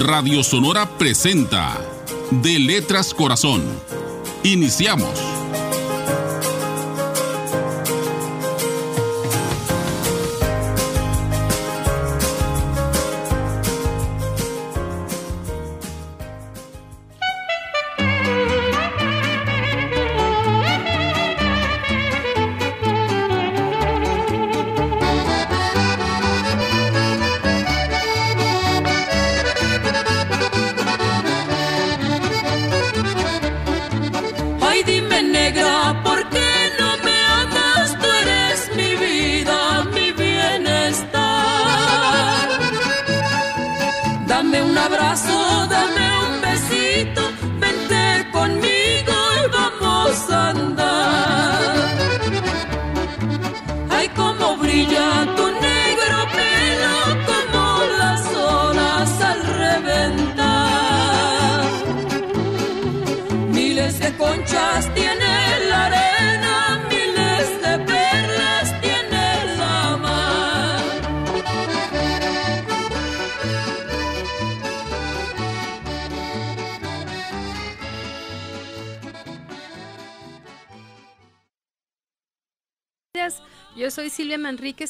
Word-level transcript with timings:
Radio 0.00 0.42
Sonora 0.42 0.96
presenta 0.96 1.78
De 2.30 2.58
Letras 2.58 3.12
Corazón. 3.12 3.62
Iniciamos. 4.42 5.39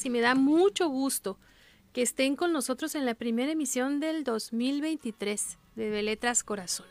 Y 0.04 0.10
me 0.10 0.20
da 0.20 0.34
mucho 0.34 0.88
gusto 0.88 1.38
que 1.92 2.02
estén 2.02 2.36
con 2.36 2.52
nosotros 2.52 2.94
en 2.94 3.04
la 3.04 3.14
primera 3.14 3.52
emisión 3.52 4.00
del 4.00 4.24
2023 4.24 5.58
de 5.76 6.02
Letras 6.02 6.42
Corazón. 6.42 6.86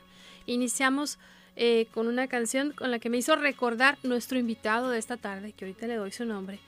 Iniciamos 0.46 1.20
eh, 1.56 1.88
con 1.94 2.08
una 2.08 2.28
canción 2.28 2.72
con 2.72 2.92
la 2.92 3.00
que 3.00 3.10
me 3.10 3.18
hizo 3.18 3.36
recordar 3.36 3.98
nuestro 4.04 4.40
invitado 4.40 4.90
de 4.90 5.00
esta 5.00 5.18
tarde, 5.18 5.54
que 5.54 5.66
ahorita 5.66 5.88
le 5.88 5.96
doy 5.96 6.12
su 6.12 6.26
nombre. 6.26 6.60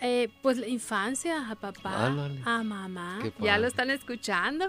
Eh, 0.00 0.28
pues 0.42 0.58
la 0.58 0.68
infancia, 0.68 1.50
a 1.50 1.54
papá, 1.54 2.06
a 2.44 2.62
mamá, 2.62 3.20
ya 3.40 3.58
lo 3.58 3.66
están 3.66 3.90
escuchando. 3.90 4.68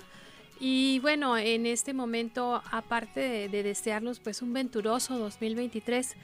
Y 0.59 0.99
bueno, 0.99 1.37
en 1.37 1.65
este 1.65 1.93
momento, 1.93 2.61
aparte 2.71 3.19
de, 3.19 3.49
de 3.49 3.63
desearlos 3.63 4.19
pues 4.19 4.41
un 4.41 4.53
venturoso 4.53 5.17
2023, 5.17 6.15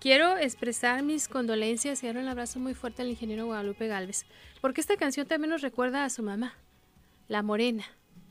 quiero 0.00 0.36
expresar 0.36 1.02
mis 1.02 1.28
condolencias 1.28 2.02
y 2.02 2.06
dar 2.06 2.16
un 2.16 2.28
abrazo 2.28 2.58
muy 2.58 2.74
fuerte 2.74 3.02
al 3.02 3.08
ingeniero 3.08 3.46
Guadalupe 3.46 3.86
Galvez, 3.86 4.24
porque 4.60 4.80
esta 4.80 4.96
canción 4.96 5.26
también 5.26 5.50
nos 5.50 5.62
recuerda 5.62 6.04
a 6.04 6.10
su 6.10 6.22
mamá, 6.22 6.54
la 7.28 7.42
morena, 7.42 7.84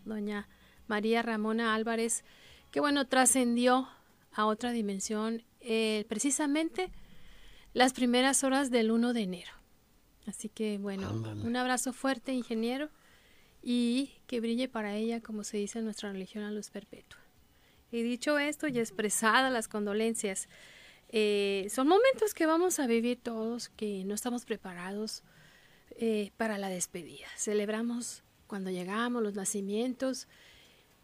doña 0.05 0.47
María 0.87 1.21
Ramona 1.21 1.73
Álvarez, 1.73 2.23
que 2.71 2.79
bueno, 2.79 3.05
trascendió 3.07 3.87
a 4.31 4.45
otra 4.45 4.71
dimensión 4.71 5.43
eh, 5.61 6.05
precisamente 6.07 6.91
las 7.73 7.93
primeras 7.93 8.43
horas 8.43 8.71
del 8.71 8.91
1 8.91 9.13
de 9.13 9.21
enero. 9.21 9.51
Así 10.27 10.49
que 10.49 10.77
bueno, 10.77 11.09
Ándale. 11.09 11.41
un 11.41 11.55
abrazo 11.55 11.93
fuerte, 11.93 12.33
ingeniero, 12.33 12.89
y 13.61 14.11
que 14.27 14.39
brille 14.39 14.67
para 14.67 14.95
ella, 14.95 15.21
como 15.21 15.43
se 15.43 15.57
dice 15.57 15.79
en 15.79 15.85
nuestra 15.85 16.11
religión, 16.11 16.43
a 16.43 16.51
luz 16.51 16.69
perpetua. 16.69 17.19
Y 17.91 18.03
dicho 18.03 18.37
esto 18.37 18.67
y 18.67 18.77
expresadas 18.79 19.51
las 19.51 19.67
condolencias, 19.67 20.47
eh, 21.09 21.67
son 21.73 21.87
momentos 21.87 22.33
que 22.33 22.45
vamos 22.45 22.79
a 22.79 22.87
vivir 22.87 23.19
todos, 23.21 23.69
que 23.69 24.03
no 24.05 24.13
estamos 24.15 24.45
preparados 24.45 25.23
eh, 25.97 26.31
para 26.37 26.57
la 26.57 26.69
despedida. 26.69 27.27
Celebramos 27.37 28.23
cuando 28.47 28.69
llegamos, 28.69 29.23
los 29.23 29.33
nacimientos, 29.35 30.27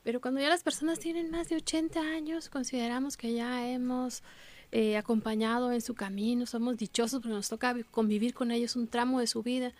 pero 0.03 0.19
cuando 0.19 0.41
ya 0.41 0.49
las 0.49 0.63
personas 0.63 0.99
tienen 0.99 1.31
más 1.31 1.49
de 1.49 1.55
80 1.57 1.99
años, 1.99 2.49
consideramos 2.49 3.17
que 3.17 3.33
ya 3.33 3.69
hemos 3.69 4.23
eh, 4.71 4.97
acompañado 4.97 5.71
en 5.71 5.81
su 5.81 5.93
camino, 5.95 6.45
somos 6.45 6.77
dichosos 6.77 7.21
porque 7.21 7.33
nos 7.35 7.49
toca 7.49 7.73
vi- 7.73 7.83
convivir 7.83 8.33
con 8.33 8.51
ellos 8.51 8.75
un 8.75 8.87
tramo 8.87 9.19
de 9.19 9.27
su 9.27 9.43
vida, 9.43 9.73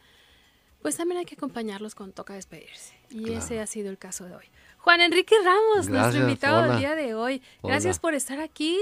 pues 0.82 0.98
también 0.98 1.20
hay 1.20 1.26
que 1.26 1.36
acompañarlos 1.36 1.94
cuando 1.96 2.14
toca 2.14 2.34
despedirse. 2.34 2.94
Y 3.10 3.24
Claro. 3.24 3.40
ese 3.40 3.60
ha 3.60 3.68
sido 3.68 3.90
el 3.90 3.98
caso 3.98 4.26
de 4.26 4.36
hoy. 4.36 4.46
Juan 4.80 5.00
Enrique 5.02 5.36
Ramos, 5.44 5.76
nuestro 5.88 5.94
Gracias, 5.94 6.24
invitado 6.24 6.58
hola. 6.64 6.68
del 6.70 6.80
día 6.80 6.96
de 6.96 7.14
hoy. 7.14 7.42
Gracias 7.64 7.98
Hola. 7.98 8.02
por 8.02 8.14
estar 8.16 8.40
aquí. 8.40 8.80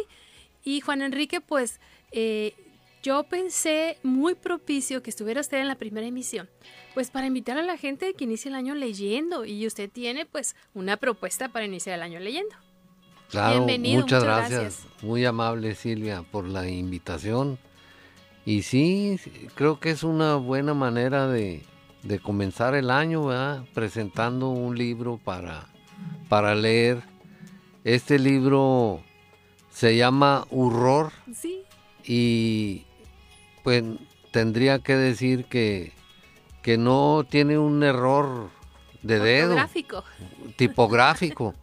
Y 0.64 0.82
Juan 0.82 1.02
Enrique, 1.02 1.42
pues 1.42 1.80
eh, 2.12 2.54
yo 3.02 3.24
pensé 3.24 3.98
muy 4.04 4.36
propicio 4.36 5.02
que 5.02 5.10
estuviera 5.10 5.42
usted 5.42 5.60
en 5.60 5.68
la 5.68 5.76
primera 5.76 6.06
emisión, 6.06 6.50
pues 6.94 7.12
para 7.12 7.28
invitar 7.28 7.58
a 7.58 7.64
la 7.64 7.78
gente 7.78 8.14
que 8.14 8.26
inicie 8.26 8.50
el 8.50 8.56
año 8.56 8.76
leyendo. 8.76 9.46
Y 9.46 9.66
usted 9.66 9.90
tiene 9.90 10.26
pues 10.26 10.56
una 10.74 10.98
propuesta 10.98 11.50
para 11.50 11.66
iniciar 11.66 11.96
el 11.96 12.04
año 12.04 12.20
leyendo. 12.20 12.56
Claro, 13.30 13.66
Bienvenido, 13.66 14.02
muchas, 14.02 14.24
muchas 14.24 14.40
gracias. 14.40 14.62
gracias. 14.62 15.04
Muy 15.04 15.24
amable 15.24 15.76
Silvia 15.76 16.24
por 16.24 16.46
la 16.48 16.68
invitación. 16.68 17.58
Y 18.46 18.64
sí, 18.64 19.20
creo 19.56 19.80
que 19.80 19.92
es 19.92 20.04
una 20.04 20.36
buena 20.36 20.74
manera 20.74 21.28
de, 21.28 21.64
de 22.04 22.20
comenzar 22.20 22.74
el 22.74 22.90
año, 22.90 23.26
¿verdad? 23.28 23.64
Presentando 23.74 24.50
un 24.50 24.78
libro 24.78 25.20
para, 25.24 25.68
para 26.28 26.56
leer. 26.56 27.04
Este 27.84 28.20
libro 28.20 29.04
se 29.80 29.96
llama 29.96 30.46
Horror. 30.52 31.14
Sí, 31.34 31.64
y 32.04 32.84
pues 33.64 33.82
tendría 34.32 34.80
que 34.80 34.98
decir 34.98 35.46
que, 35.46 35.94
que 36.62 36.78
no 36.78 37.26
tiene 37.30 37.58
un 37.58 37.82
error 37.84 38.50
de 39.04 39.20
dedo. 39.20 39.56
Tipográfico. 40.58 41.56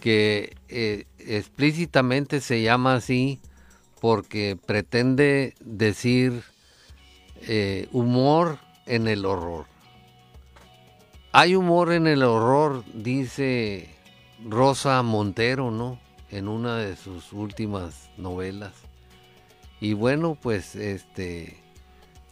Que 0.00 0.56
eh, 0.70 1.04
explícitamente 1.18 2.40
se 2.40 2.62
llama 2.62 2.94
así 2.94 3.40
porque 4.00 4.56
pretende 4.56 5.54
decir 5.60 6.44
eh, 7.42 7.88
humor 7.92 8.58
en 8.86 9.06
el 9.06 9.26
horror. 9.26 9.66
Hay 11.32 11.56
humor 11.56 11.92
en 11.92 12.06
el 12.06 12.22
horror, 12.22 12.84
dice 12.94 13.90
Rosa 14.48 15.02
Montero, 15.02 15.70
¿no? 15.70 15.98
En 16.30 16.48
una 16.48 16.78
de 16.78 16.96
sus 16.96 17.32
últimas 17.32 18.10
novelas. 18.16 18.72
Y 19.80 19.92
bueno, 19.92 20.36
pues 20.40 20.74
este, 20.74 21.58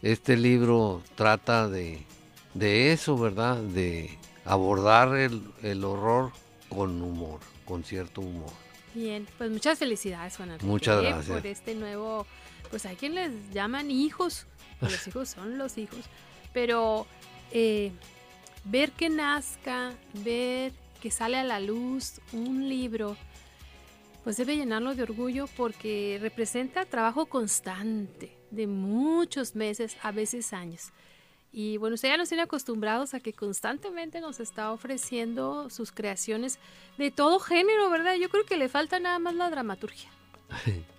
este 0.01 0.37
libro 0.37 1.01
trata 1.15 1.69
de, 1.69 2.05
de 2.53 2.91
eso, 2.91 3.17
¿verdad? 3.17 3.57
De 3.57 4.17
abordar 4.45 5.15
el, 5.15 5.41
el 5.61 5.83
horror 5.83 6.31
con 6.69 7.01
humor, 7.01 7.39
con 7.65 7.83
cierto 7.83 8.21
humor. 8.21 8.51
Bien, 8.93 9.27
pues 9.37 9.49
muchas 9.49 9.79
felicidades, 9.79 10.37
Juan 10.37 10.51
Enrique. 10.51 10.65
Muchas 10.65 11.03
eh, 11.03 11.07
gracias. 11.07 11.37
Por 11.37 11.47
este 11.47 11.75
nuevo, 11.75 12.27
pues 12.69 12.85
hay 12.85 12.95
quien 12.95 13.15
les 13.15 13.31
llaman 13.51 13.89
hijos, 13.89 14.45
los 14.81 15.07
hijos 15.07 15.29
son 15.29 15.57
los 15.57 15.77
hijos, 15.77 15.99
pero 16.53 17.07
eh, 17.51 17.91
ver 18.65 18.91
que 18.91 19.09
nazca, 19.09 19.93
ver 20.13 20.73
que 21.01 21.11
sale 21.11 21.37
a 21.37 21.43
la 21.43 21.59
luz 21.59 22.21
un 22.31 22.69
libro, 22.69 23.17
pues 24.23 24.37
debe 24.37 24.55
llenarlo 24.55 24.95
de 24.95 25.03
orgullo 25.03 25.47
porque 25.57 26.17
representa 26.21 26.85
trabajo 26.85 27.25
constante 27.25 28.37
de 28.51 28.67
muchos 28.67 29.55
meses, 29.55 29.97
a 30.01 30.11
veces 30.11 30.53
años. 30.53 30.91
Y 31.51 31.77
bueno, 31.77 31.95
usted 31.95 32.09
ya 32.09 32.17
nos 32.17 32.29
tiene 32.29 32.43
acostumbrados 32.43 33.13
a 33.13 33.19
que 33.19 33.33
constantemente 33.33 34.21
nos 34.21 34.39
está 34.39 34.71
ofreciendo 34.71 35.69
sus 35.69 35.91
creaciones 35.91 36.57
de 36.97 37.11
todo 37.11 37.39
género, 37.39 37.89
¿verdad? 37.91 38.15
Yo 38.15 38.29
creo 38.29 38.45
que 38.45 38.57
le 38.57 38.69
falta 38.69 38.99
nada 38.99 39.19
más 39.19 39.35
la 39.35 39.49
dramaturgia. 39.49 40.09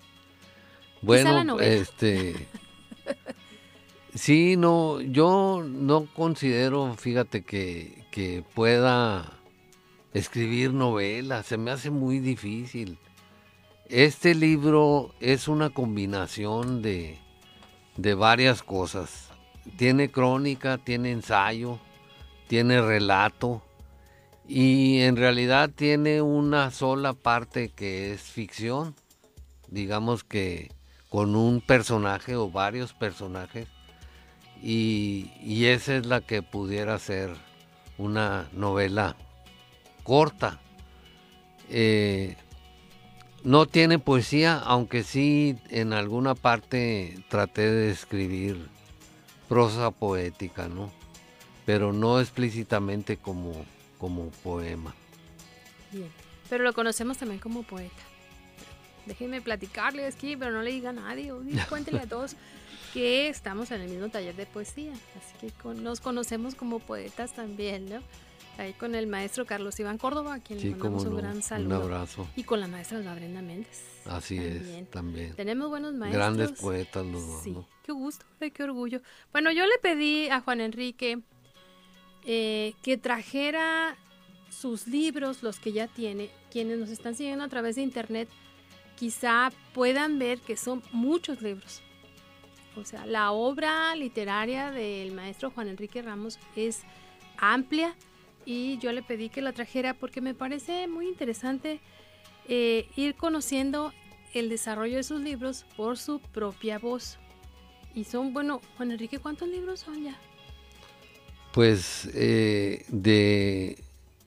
Bueno, 1.03 1.61
este 1.61 2.49
sí, 4.15 4.57
no, 4.57 5.03
yo 5.03 5.63
no 5.67 6.07
considero, 6.15 6.95
fíjate 6.95 7.43
que, 7.43 8.07
que 8.11 8.43
pueda 8.55 9.33
escribir 10.15 10.73
novelas, 10.73 11.45
se 11.45 11.59
me 11.59 11.71
hace 11.73 11.91
muy 11.91 12.21
difícil. 12.21 12.99
Este 13.89 14.35
libro 14.35 15.15
es 15.21 15.47
una 15.47 15.69
combinación 15.71 16.81
de, 16.81 17.19
de 17.97 18.15
varias 18.15 18.63
cosas. 18.63 19.31
Tiene 19.77 20.11
crónica, 20.11 20.79
tiene 20.79 21.11
ensayo, 21.13 21.79
tiene 22.49 22.81
relato 22.81 23.63
Y 24.47 25.01
en 25.01 25.17
realidad 25.17 25.71
tiene 25.75 26.23
una 26.23 26.71
sola 26.71 27.15
parte 27.15 27.71
que 27.71 28.13
es 28.13 28.21
ficción, 28.23 28.95
digamos 29.69 30.25
que 30.25 30.71
con 31.09 31.37
un 31.37 31.61
personaje 31.61 32.37
o 32.37 32.51
varios 32.51 32.93
personajes, 32.93 33.69
y, 34.61 35.65
esa 35.67 35.97
es 35.97 36.07
la 36.07 36.21
que 36.21 36.43
pudiera 36.43 36.99
ser 36.99 37.31
una 37.99 38.49
novela 38.53 39.17
corta. 40.03 40.61
Eh, 41.69 42.37
no 43.45 43.67
tiene 43.67 43.99
poesía, 43.99 44.59
aunque 44.59 45.03
sí 45.03 45.57
en 45.71 45.93
alguna 45.93 46.35
parte 46.35 47.17
traté 47.29 47.71
de 47.71 47.91
escribir 47.91 48.67
prosa 49.49 49.91
poética, 49.91 50.69
¿no? 50.69 50.91
Pero 51.67 51.93
no 51.93 52.21
explícitamente 52.21 53.17
como, 53.17 53.53
como 53.99 54.31
poema. 54.31 54.95
Bien. 55.93 56.09
Pero 56.49 56.65
lo 56.65 56.73
conocemos 56.73 57.19
también 57.19 57.41
como 57.41 57.63
poeta. 57.63 58.03
Déjenme 59.07 59.41
platicarle 59.43 60.07
aquí, 60.07 60.37
pero 60.37 60.51
no 60.53 60.63
le 60.63 60.73
diga 60.73 60.91
a 60.91 60.95
nadie, 60.95 61.33
cuéntele 61.69 62.01
a 62.01 62.07
todos 62.07 62.37
que 62.93 63.29
estamos 63.29 63.71
en 63.71 63.83
el 63.83 63.91
mismo 63.91 64.09
taller 64.09 64.35
de 64.37 64.47
poesía. 64.47 64.93
Así 64.93 65.35
que 65.41 65.51
con- 65.63 65.83
nos 65.83 66.01
conocemos 66.01 66.55
como 66.55 66.79
poetas 66.79 67.33
también, 67.35 67.89
¿no? 67.89 68.01
Ahí 68.57 68.73
con 68.75 68.95
el 68.95 69.07
maestro 69.09 69.45
Carlos 69.47 69.79
Iván 69.81 69.99
Córdoba, 69.99 70.35
a 70.35 70.41
quien 70.41 70.61
Sí, 70.61 70.67
le 70.67 70.71
mandamos 70.77 71.03
como 71.05 71.11
un 71.11 71.17
no, 71.17 71.23
gran 71.23 71.37
un 71.37 71.43
saludo. 71.43 71.77
abrazo. 71.83 72.29
Y 72.37 72.45
con 72.45 72.61
la 72.61 72.69
maestra 72.69 72.99
Alba 72.99 73.15
Brenda 73.15 73.43
Méndez. 73.43 73.83
Así 74.07 74.37
también. 74.37 74.85
es, 74.85 74.91
también. 74.91 75.35
Tenemos 75.35 75.69
buenos 75.71 75.95
maestros. 75.95 76.15
Grandes 76.37 76.53
poetas 76.61 77.05
los 77.05 77.27
dos, 77.27 77.43
Sí, 77.43 77.51
¿no? 77.51 77.67
qué 77.83 77.93
gusto, 77.93 78.25
qué 78.39 78.63
orgullo. 78.63 79.01
Bueno, 79.33 79.51
yo 79.51 79.65
le 79.67 79.77
pedí 79.83 80.29
a 80.29 80.41
Juan 80.41 80.61
Enrique 80.61 81.21
eh, 82.25 82.75
que 82.83 82.97
trajera 82.97 83.97
sus 84.51 84.87
libros, 84.87 85.43
los 85.43 85.59
que 85.59 85.73
ya 85.73 85.89
tiene. 85.89 86.31
Quienes 86.51 86.79
nos 86.79 86.91
están 86.91 87.15
siguiendo 87.17 87.45
a 87.45 87.49
través 87.49 87.75
de 87.77 87.83
internet, 87.83 88.29
quizá 88.97 89.51
puedan 89.73 90.19
ver 90.21 90.39
que 90.41 90.57
son 90.57 90.83
muchos 90.93 91.43
libros. 91.43 91.83
O 92.77 92.85
sea, 92.85 93.05
la 93.07 93.33
obra 93.33 93.95
literaria 93.97 94.71
del 94.71 95.13
maestro 95.13 95.51
Juan 95.51 95.69
Enrique 95.69 96.03
Ramos 96.03 96.39
es 96.57 96.83
amplia 97.37 97.95
y 98.47 98.79
yo 98.79 98.93
le 98.93 99.03
pedí 99.03 99.29
que 99.29 99.43
la 99.43 99.53
trajera 99.53 99.95
porque 99.95 100.21
me 100.21 100.35
parece 100.35 100.87
muy 100.89 101.09
interesante 101.09 101.81
eh, 102.49 102.89
ir 102.97 103.15
conociendo 103.15 103.93
el 104.35 104.49
desarrollo 104.49 104.97
de 104.97 105.03
sus 105.03 105.21
libros 105.21 105.65
por 105.77 105.97
su 105.97 106.19
propia 106.21 106.79
voz. 106.79 107.19
Y 107.95 108.05
son, 108.05 108.33
bueno, 108.33 108.61
Juan 108.77 108.91
Enrique, 108.91 109.19
¿cuántos 109.19 109.49
libros 109.49 109.81
son 109.81 110.03
ya? 110.03 110.19
Pues 111.53 112.11
eh, 112.15 112.85
de, 112.89 113.79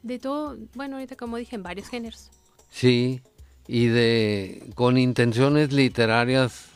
De 0.01 0.19
todo, 0.19 0.57
bueno, 0.75 0.95
ahorita 0.95 1.15
como 1.17 1.37
dije, 1.37 1.55
en 1.55 1.63
varios 1.63 1.89
géneros. 1.89 2.29
sí, 2.69 3.21
y 3.69 3.87
de, 3.87 4.63
con 4.75 4.97
intenciones 4.97 5.73
literarias 5.73 6.67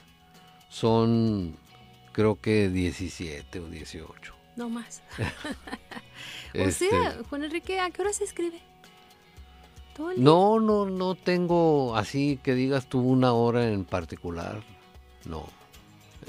son 0.69 1.55
creo 2.11 2.39
que 2.41 2.67
17 2.67 3.59
o 3.61 3.67
18. 3.69 4.33
No 4.57 4.69
más. 4.69 5.01
o 6.53 6.57
Este, 6.57 6.89
sea, 6.89 7.17
Juan 7.29 7.43
Enrique, 7.43 7.79
¿a 7.79 7.89
qué 7.91 8.01
hora 8.01 8.13
se 8.13 8.23
escribe? 8.23 8.59
Todo 9.95 10.11
el 10.11 10.17
día. 10.17 10.23
No, 10.25 10.59
no, 10.59 10.85
no 10.85 11.15
tengo 11.15 11.95
así 11.95 12.39
que 12.43 12.55
digas 12.55 12.87
tú 12.87 12.99
una 13.01 13.33
hora 13.33 13.67
en 13.67 13.85
particular. 13.85 14.61
No. 15.25 15.45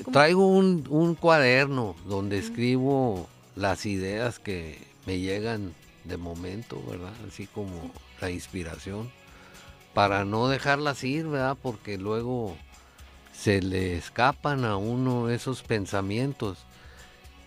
¿Cómo? 0.04 0.12
Traigo 0.12 0.46
un, 0.46 0.86
un 0.88 1.14
cuaderno 1.14 1.94
donde 2.06 2.38
escribo 2.38 3.28
las 3.56 3.86
ideas 3.86 4.38
que 4.38 4.78
me 5.06 5.18
llegan 5.20 5.74
de 6.04 6.16
momento, 6.16 6.82
¿verdad? 6.88 7.12
Así 7.28 7.46
como 7.46 7.90
la 8.20 8.30
inspiración. 8.30 9.10
Para 9.94 10.24
no 10.24 10.48
dejarlas 10.48 11.04
ir, 11.04 11.26
¿verdad? 11.26 11.56
Porque 11.60 11.98
luego 11.98 12.56
se 13.34 13.60
le 13.60 13.96
escapan 13.96 14.64
a 14.64 14.76
uno 14.76 15.28
esos 15.28 15.62
pensamientos. 15.62 16.58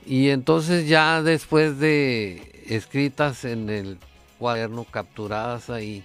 Y 0.06 0.30
entonces 0.30 0.88
ya 0.88 1.24
después 1.24 1.80
de 1.80 2.55
escritas 2.66 3.46
en 3.46 3.70
el 3.70 3.98
cuaderno, 4.40 4.86
capturadas 4.86 5.70
ahí, 5.70 6.04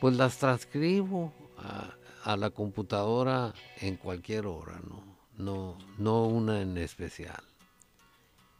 pues 0.00 0.16
las 0.16 0.38
transcribo 0.38 1.32
a, 1.58 1.94
a 2.24 2.36
la 2.36 2.50
computadora 2.50 3.54
en 3.80 3.96
cualquier 3.96 4.46
hora, 4.46 4.80
¿no? 4.88 5.02
No, 5.36 5.78
no 5.98 6.24
una 6.24 6.60
en 6.60 6.76
especial. 6.78 7.42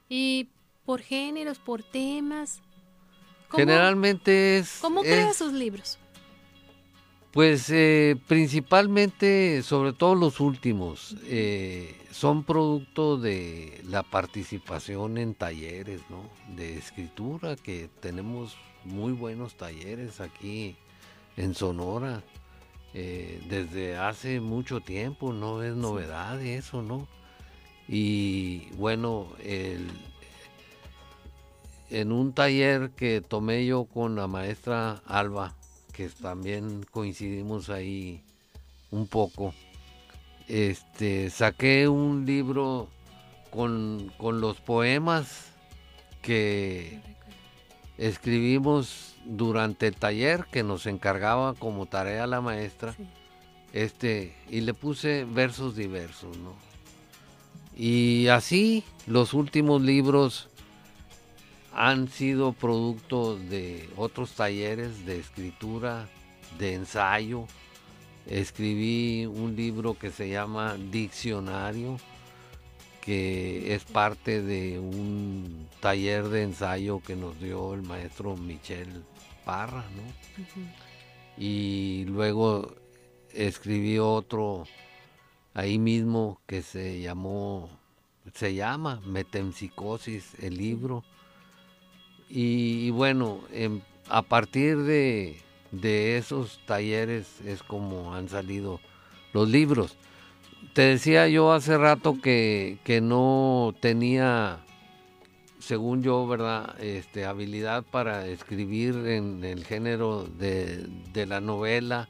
Y 0.09 0.49
por 0.85 1.01
géneros, 1.01 1.59
por 1.59 1.83
temas. 1.83 2.61
¿Cómo, 3.49 3.59
Generalmente 3.59 4.59
es... 4.59 4.79
¿Cómo 4.81 5.03
crea 5.03 5.35
sus 5.35 5.53
libros? 5.53 5.99
Pues 7.33 7.69
eh, 7.71 8.17
principalmente, 8.27 9.63
sobre 9.63 9.93
todo 9.93 10.15
los 10.15 10.41
últimos, 10.41 11.17
eh, 11.25 11.95
son 12.19 12.43
producto 12.43 13.17
de 13.17 13.81
la 13.85 14.03
participación 14.03 15.19
en 15.19 15.35
talleres, 15.35 16.01
¿no? 16.11 16.29
De 16.57 16.77
escritura, 16.77 17.55
que 17.55 17.89
tenemos 18.01 18.57
muy 18.85 19.13
buenos 19.13 19.55
talleres 19.55 20.21
aquí 20.21 20.75
en 21.37 21.55
Sonora. 21.55 22.25
eh, 22.95 23.41
desde 23.49 23.97
hace 23.97 24.41
mucho 24.41 24.81
tiempo, 24.81 25.33
no 25.33 25.63
es 25.63 25.77
novedad 25.77 26.41
eso, 26.43 26.83
¿no? 26.83 27.07
Y 27.87 28.71
bueno, 28.77 29.29
el, 29.45 29.87
en 31.91 32.11
un 32.11 32.33
taller 32.33 32.91
que 32.97 33.21
tomé 33.21 33.65
yo 33.65 33.85
con 33.85 34.17
la 34.17 34.27
maestra 34.27 35.03
Alba, 35.07 35.55
que 35.93 36.09
también 36.09 36.85
coincidimos 36.91 37.69
ahí 37.71 38.23
un 38.91 39.07
poco, 39.07 39.55
este, 40.49 41.31
saqué 41.31 41.89
un 41.89 42.25
libro 42.27 42.89
con, 43.51 44.13
con 44.19 44.41
los 44.41 44.61
poemas 44.61 45.47
que 46.23 47.01
escribimos 47.99 49.17
durante 49.25 49.87
el 49.89 49.97
taller 49.97 50.47
que 50.51 50.63
nos 50.63 50.87
encargaba 50.87 51.55
como 51.55 51.87
tarea 51.87 52.27
la 52.27 52.41
maestra, 52.41 52.95
Sí. 52.95 53.07
este, 53.73 54.35
y 54.49 54.61
le 54.63 54.75
puse 54.75 55.25
versos 55.25 55.77
diversos, 55.77 56.37
¿no? 56.39 56.55
Y 57.77 58.29
así 58.29 58.85
los 59.07 59.35
últimos 59.35 59.83
libros 59.83 60.49
han 61.75 62.09
sido 62.09 62.53
producto 62.53 63.37
de 63.37 63.89
otros 63.97 64.33
talleres 64.33 65.07
de 65.07 65.21
escritura, 65.21 66.09
de 66.59 66.75
ensayo. 66.75 67.47
Escribí 68.29 69.27
un 69.27 69.57
libro 69.57 69.99
que 69.99 70.11
se 70.11 70.29
llama 70.29 70.77
Diccionario, 70.91 71.97
que 73.01 73.75
es 73.75 73.85
parte 73.85 74.43
de 74.43 74.79
un 74.79 75.67
taller 75.81 76.29
de 76.29 76.43
ensayo 76.43 77.01
que 77.01 77.17
nos 77.17 77.41
dio 77.41 77.73
el 77.73 77.83
maestro 77.83 78.37
Michel 78.37 79.03
Parra, 79.45 79.85
¿no? 79.97 80.63
Y 81.39 82.05
luego 82.07 82.75
escribí 83.33 83.99
otro 83.99 84.65
ahí 85.55 85.79
mismo 85.79 86.41
que 86.47 86.63
se 86.63 87.01
llamó 87.01 87.71
se 88.35 88.55
llama 88.55 89.01
Metempsicosis 89.07 90.35
el 90.41 90.57
libro 90.57 91.03
y, 92.29 92.87
y 92.87 92.91
bueno 92.91 93.41
em, 93.53 93.81
a 94.09 94.23
partir 94.23 94.79
de, 94.79 95.41
de 95.71 96.19
esos 96.19 96.61
talleres 96.67 97.41
es 97.45 97.63
como 97.63 98.15
han 98.15 98.29
salido 98.29 98.81
los 99.33 99.49
libros 99.49 99.97
te 100.73 100.83
decía 100.83 101.29
yo 101.29 101.53
hace 101.53 101.77
rato 101.77 102.21
que, 102.21 102.79
que 102.85 103.01
no 103.01 103.75
tenía 103.81 104.61
según 105.69 106.03
yo, 106.03 106.27
¿verdad? 106.27 106.81
Este, 106.81 107.25
habilidad 107.27 107.85
para 107.85 108.27
escribir 108.27 108.95
en 109.07 109.45
el 109.45 109.65
género 109.65 110.25
de, 110.25 110.87
de 111.13 111.27
la 111.27 111.41
novela. 111.41 112.09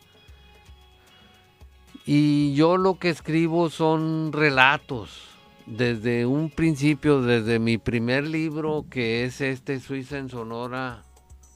Y 2.07 2.55
yo 2.55 2.77
lo 2.77 2.99
que 2.99 3.11
escribo 3.11 3.69
son 3.69 4.33
relatos. 4.33 5.25
Desde 5.67 6.25
un 6.25 6.51
principio, 6.51 7.21
desde 7.21 7.59
mi 7.59 7.79
primer 7.79 8.27
libro, 8.27 8.87
que 8.89 9.25
es 9.25 9.41
este 9.41 9.81
Suiza 9.81 10.19
en 10.19 10.31
Sonora, 10.31 11.03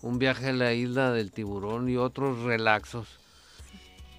un 0.03 0.19
viaje 0.19 0.49
a 0.49 0.53
la 0.53 0.75
isla 0.75 1.13
del 1.13 1.33
tiburón 1.33 1.89
y 1.89 1.97
otros 1.97 2.41
relaxos. 2.43 3.19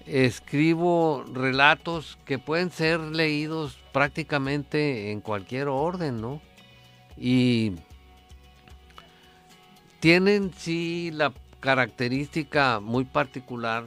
Escribo 0.06 1.24
relatos 1.32 2.18
que 2.24 2.38
pueden 2.38 2.70
ser 2.70 3.00
leídos 3.00 3.78
prácticamente 3.92 5.12
en 5.12 5.20
cualquier 5.20 5.68
orden, 5.68 6.20
¿no? 6.20 6.40
y 7.16 7.72
tienen 10.00 10.52
sí 10.56 11.10
la 11.12 11.32
característica 11.60 12.80
muy 12.80 13.04
particular 13.04 13.84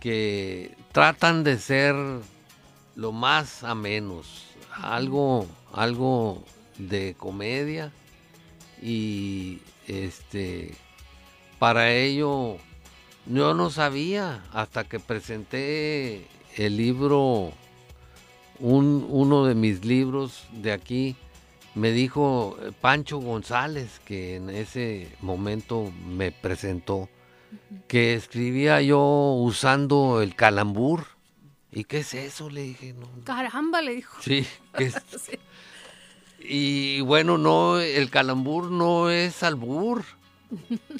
que 0.00 0.76
tratan 0.92 1.42
de 1.42 1.58
ser 1.58 1.94
lo 2.94 3.12
más 3.12 3.64
amenos, 3.64 4.44
algo, 4.70 5.46
algo 5.72 6.44
de 6.78 7.14
comedia 7.14 7.90
y 8.80 9.60
este 9.88 10.74
para 11.58 11.92
ello 11.92 12.58
yo 13.26 13.54
no 13.54 13.70
sabía 13.70 14.44
hasta 14.52 14.84
que 14.84 15.00
presenté 15.00 16.26
el 16.56 16.76
libro, 16.76 17.52
un, 18.58 19.06
uno 19.08 19.46
de 19.46 19.54
mis 19.54 19.84
libros 19.84 20.44
de 20.52 20.72
aquí, 20.72 21.16
me 21.74 21.90
dijo 21.90 22.56
eh, 22.62 22.72
Pancho 22.78 23.18
González, 23.18 24.00
que 24.04 24.36
en 24.36 24.50
ese 24.50 25.08
momento 25.22 25.90
me 26.06 26.32
presentó, 26.32 27.08
que 27.88 28.14
escribía 28.14 28.82
yo 28.82 29.00
usando 29.38 30.20
el 30.20 30.34
calambur. 30.34 31.06
¿Y 31.72 31.84
qué 31.84 31.98
es 32.00 32.14
eso? 32.14 32.50
Le 32.50 32.62
dije, 32.62 32.92
no. 32.92 33.08
Caramba, 33.24 33.80
le 33.80 33.96
dijo. 33.96 34.16
Sí, 34.22 34.46
Y 36.40 37.00
bueno, 37.00 37.38
no, 37.38 37.80
el 37.80 38.10
calambur 38.10 38.70
no 38.70 39.08
es 39.08 39.42
albur. 39.42 40.04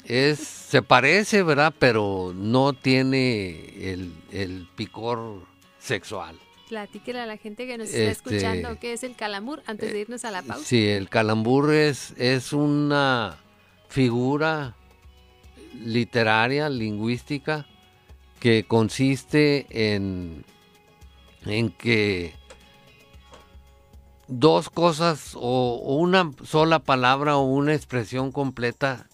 Es, 0.05 0.39
se 0.39 0.81
parece, 0.81 1.43
¿verdad? 1.43 1.73
Pero 1.79 2.33
no 2.35 2.73
tiene 2.73 3.91
el, 3.91 4.67
picor 4.75 5.43
sexual. 5.79 6.37
Platíquele 6.69 7.19
a 7.19 7.25
la 7.25 7.37
gente 7.37 7.67
que 7.67 7.77
nos 7.77 7.87
está 7.89 8.11
este, 8.11 8.11
escuchando 8.11 8.79
qué 8.79 8.93
es 8.93 9.03
el 9.03 9.15
calambur 9.15 9.61
antes 9.65 9.91
de 9.93 9.99
irnos 9.99 10.25
a 10.25 10.31
la 10.31 10.41
pausa. 10.41 10.65
Sí, 10.65 10.87
el 10.87 11.09
calambur 11.09 11.73
es, 11.73 12.13
es 12.17 12.53
una 12.53 13.37
figura 13.87 14.75
literaria, 15.73 16.69
lingüística, 16.69 17.67
que 18.39 18.65
consiste 18.65 19.67
en, 19.69 20.43
en 21.45 21.69
que 21.69 22.33
dos 24.27 24.69
cosas 24.69 25.31
o, 25.35 25.77
una 25.97 26.31
sola 26.43 26.79
palabra 26.79 27.37
o 27.37 27.43
una 27.43 27.73
expresión 27.73 28.31
completa 28.31 29.07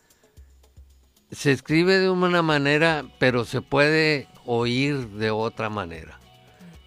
se 1.31 1.51
escribe 1.51 1.99
de 1.99 2.09
una 2.09 2.41
manera, 2.41 3.05
pero 3.19 3.45
se 3.45 3.61
puede 3.61 4.27
oír 4.45 5.07
de 5.09 5.31
otra 5.31 5.69
manera. 5.69 6.19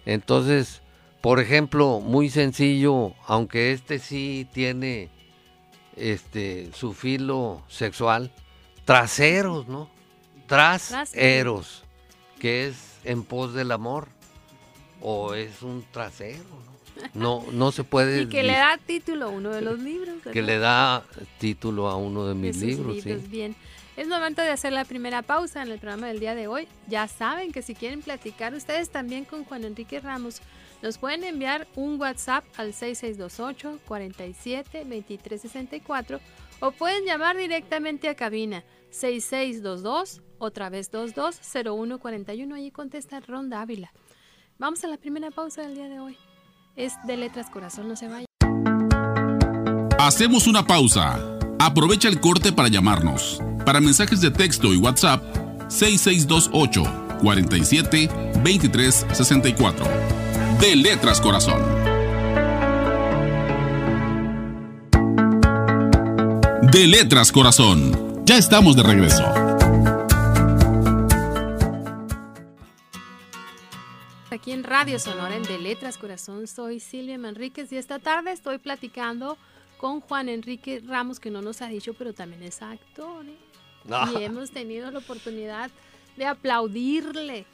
Entonces, 0.05 0.81
por 1.21 1.39
ejemplo, 1.39 1.99
muy 1.99 2.29
sencillo, 2.29 3.13
aunque 3.25 3.71
este 3.71 3.99
sí 3.99 4.47
tiene 4.53 5.09
este 5.95 6.69
su 6.73 6.93
filo 6.93 7.63
sexual, 7.67 8.31
traseros, 8.85 9.67
¿no? 9.67 9.89
Traseros, 10.47 11.83
que 12.39 12.67
es 12.67 12.99
en 13.03 13.23
pos 13.23 13.53
del 13.53 13.71
amor 13.71 14.09
o 15.07 15.35
es 15.35 15.61
un 15.61 15.85
trasero, 15.91 16.43
¿no? 17.13 17.43
No, 17.43 17.51
no 17.51 17.71
se 17.71 17.83
puede. 17.83 18.21
Y 18.23 18.27
que 18.27 18.41
le 18.41 18.53
da 18.53 18.79
título 18.83 19.25
a 19.25 19.29
uno 19.29 19.51
de 19.51 19.61
los 19.61 19.77
libros. 19.77 20.15
Que 20.33 20.41
le 20.41 20.57
da 20.57 21.03
título 21.37 21.87
a 21.87 21.95
uno 21.95 22.25
de 22.25 22.33
mis 22.33 22.57
libros, 22.57 23.03
sí. 23.03 23.13
Bien. 23.27 23.55
Es 23.97 24.07
momento 24.07 24.41
de 24.41 24.49
hacer 24.49 24.73
la 24.73 24.83
primera 24.83 25.21
pausa 25.21 25.61
en 25.61 25.71
el 25.71 25.77
programa 25.77 26.07
del 26.07 26.19
día 26.19 26.33
de 26.33 26.47
hoy. 26.47 26.67
Ya 26.87 27.07
saben 27.07 27.51
que 27.51 27.61
si 27.61 27.75
quieren 27.75 28.01
platicar 28.01 28.55
ustedes 28.55 28.89
también 28.89 29.25
con 29.25 29.45
Juan 29.45 29.63
Enrique 29.63 29.99
Ramos, 29.99 30.41
nos 30.81 30.97
pueden 30.97 31.23
enviar 31.23 31.67
un 31.75 32.01
WhatsApp 32.01 32.43
al 32.57 32.73
6628 32.73 33.79
47 33.87 34.79
2364 34.79 36.19
o 36.61 36.71
pueden 36.71 37.05
llamar 37.05 37.37
directamente 37.37 38.09
a 38.09 38.15
cabina 38.15 38.63
6622 38.89 40.23
otra 40.39 40.69
vez 40.69 40.89
22 40.89 41.39
0141 41.39 42.57
y 42.57 42.71
contesta 42.71 43.19
Ron 43.19 43.51
Dávila. 43.51 43.93
Vamos 44.57 44.81
a 44.85 44.87
la 44.87 44.95
primera 44.95 45.31
pausa 45.31 45.63
del 45.63 45.75
día 45.75 45.89
de 45.89 45.99
hoy. 45.99 46.17
Es 46.77 46.93
de 47.05 47.17
Letras 47.17 47.49
Corazón, 47.49 47.89
no 47.89 47.97
se 47.97 48.07
vaya. 48.07 48.25
Hacemos 49.99 50.47
una 50.47 50.65
pausa. 50.65 51.19
Aprovecha 51.59 52.07
el 52.07 52.21
corte 52.21 52.53
para 52.53 52.69
llamarnos. 52.69 53.41
Para 53.65 53.81
mensajes 53.81 54.21
de 54.21 54.31
texto 54.31 54.73
y 54.73 54.77
WhatsApp, 54.77 55.21
6628 55.67 56.83
47 57.21 58.09
23 58.43 59.05
64. 59.11 59.85
De 60.61 60.75
Letras 60.77 61.19
Corazón. 61.19 61.61
De 66.71 66.87
Letras 66.87 67.33
Corazón. 67.33 68.23
Ya 68.25 68.37
estamos 68.37 68.77
de 68.77 68.83
regreso. 68.83 69.44
Aquí 74.45 74.51
en 74.51 74.63
Radio 74.63 74.99
Sonora 74.99 75.35
en 75.35 75.41
De 75.41 75.57
Letras 75.57 75.97
Corazón 75.97 76.45
soy 76.45 76.79
Silvia 76.79 77.17
Manríquez 77.17 77.71
y 77.71 77.77
esta 77.77 77.97
tarde 77.97 78.31
estoy 78.31 78.59
platicando 78.59 79.39
con 79.79 80.01
Juan 80.01 80.29
Enrique 80.29 80.83
Ramos 80.85 81.19
que 81.19 81.31
no 81.31 81.41
nos 81.41 81.63
ha 81.63 81.67
dicho 81.67 81.95
pero 81.95 82.13
también 82.13 82.43
es 82.43 82.61
actor. 82.61 83.25
¿eh? 83.25 83.35
Y 84.13 84.23
hemos 84.23 84.51
tenido 84.51 84.91
la 84.91 84.99
oportunidad 84.99 85.71
de 86.15 86.27
aplaudirle 86.27 87.47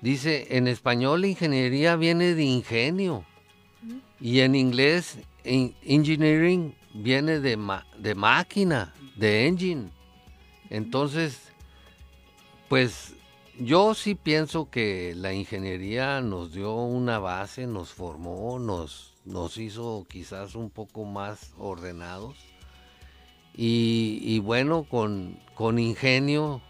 Dice, 0.00 0.48
en 0.50 0.66
español 0.66 1.26
ingeniería 1.26 1.94
viene 1.94 2.34
de 2.34 2.42
ingenio 2.42 3.24
y 4.20 4.40
en 4.40 4.56
inglés 4.56 5.18
engineering 5.44 6.74
viene 6.92 7.38
de, 7.38 7.56
de 7.98 8.14
máquina, 8.16 8.92
de 9.14 9.46
engine. 9.46 9.96
Entonces, 10.70 11.52
pues 12.68 13.14
yo 13.58 13.94
sí 13.94 14.14
pienso 14.14 14.70
que 14.70 15.14
la 15.16 15.32
ingeniería 15.32 16.20
nos 16.20 16.52
dio 16.52 16.74
una 16.74 17.18
base, 17.18 17.66
nos 17.66 17.90
formó, 17.90 18.58
nos, 18.58 19.14
nos 19.24 19.56
hizo 19.56 20.06
quizás 20.08 20.54
un 20.54 20.70
poco 20.70 21.04
más 21.04 21.52
ordenados 21.58 22.36
y, 23.60 24.38
bueno, 24.38 24.84
con, 24.84 25.36
con, 25.56 25.80
ingenio, 25.80 26.62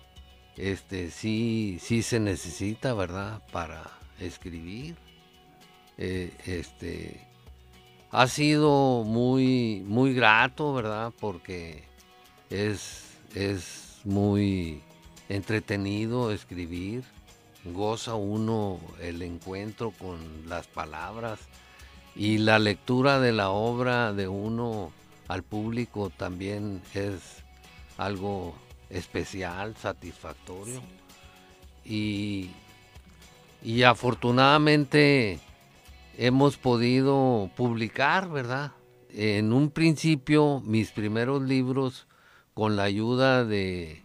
este, 0.57 1.11
sí, 1.11 1.77
sí 1.83 2.03
se 2.03 2.19
necesita, 2.19 2.95
¿verdad? 2.95 3.43
Para 3.53 3.91
escribir. 4.19 4.97
Eh, 5.99 6.33
este, 6.47 7.27
ha 8.11 8.27
sido 8.27 9.05
muy, 9.05 9.83
muy 9.87 10.15
grato, 10.15 10.73
¿verdad? 10.73 11.13
Porque 11.21 11.85
es, 12.49 13.19
es 13.35 13.88
muy 14.05 14.83
entretenido 15.29 16.33
escribir. 16.33 17.05
Goza 17.65 18.15
uno 18.15 18.79
el 19.01 19.23
encuentro 19.23 19.91
con 19.91 20.49
las 20.49 20.67
palabras 20.67 21.41
y 22.17 22.39
la 22.39 22.59
lectura 22.59 23.21
de 23.21 23.33
la 23.33 23.51
obra 23.51 24.13
de 24.13 24.27
uno 24.27 24.91
al 25.29 25.43
público 25.43 26.11
también 26.11 26.83
es 26.95 27.45
algo 27.97 28.55
especial, 28.91 29.77
satisfactorio. 29.77 30.81
Y, 31.85 32.51
y 33.63 33.83
afortunadamente 33.83 35.39
hemos 36.17 36.57
podido 36.57 37.51
publicar, 37.57 38.29
¿verdad? 38.29 38.73
En 39.11 39.53
un 39.53 39.71
principio 39.71 40.61
mis 40.65 40.91
primeros 40.91 41.43
libros 41.43 42.08
con 42.59 42.75
la 42.75 42.83
ayuda 42.83 43.45
de 43.45 44.03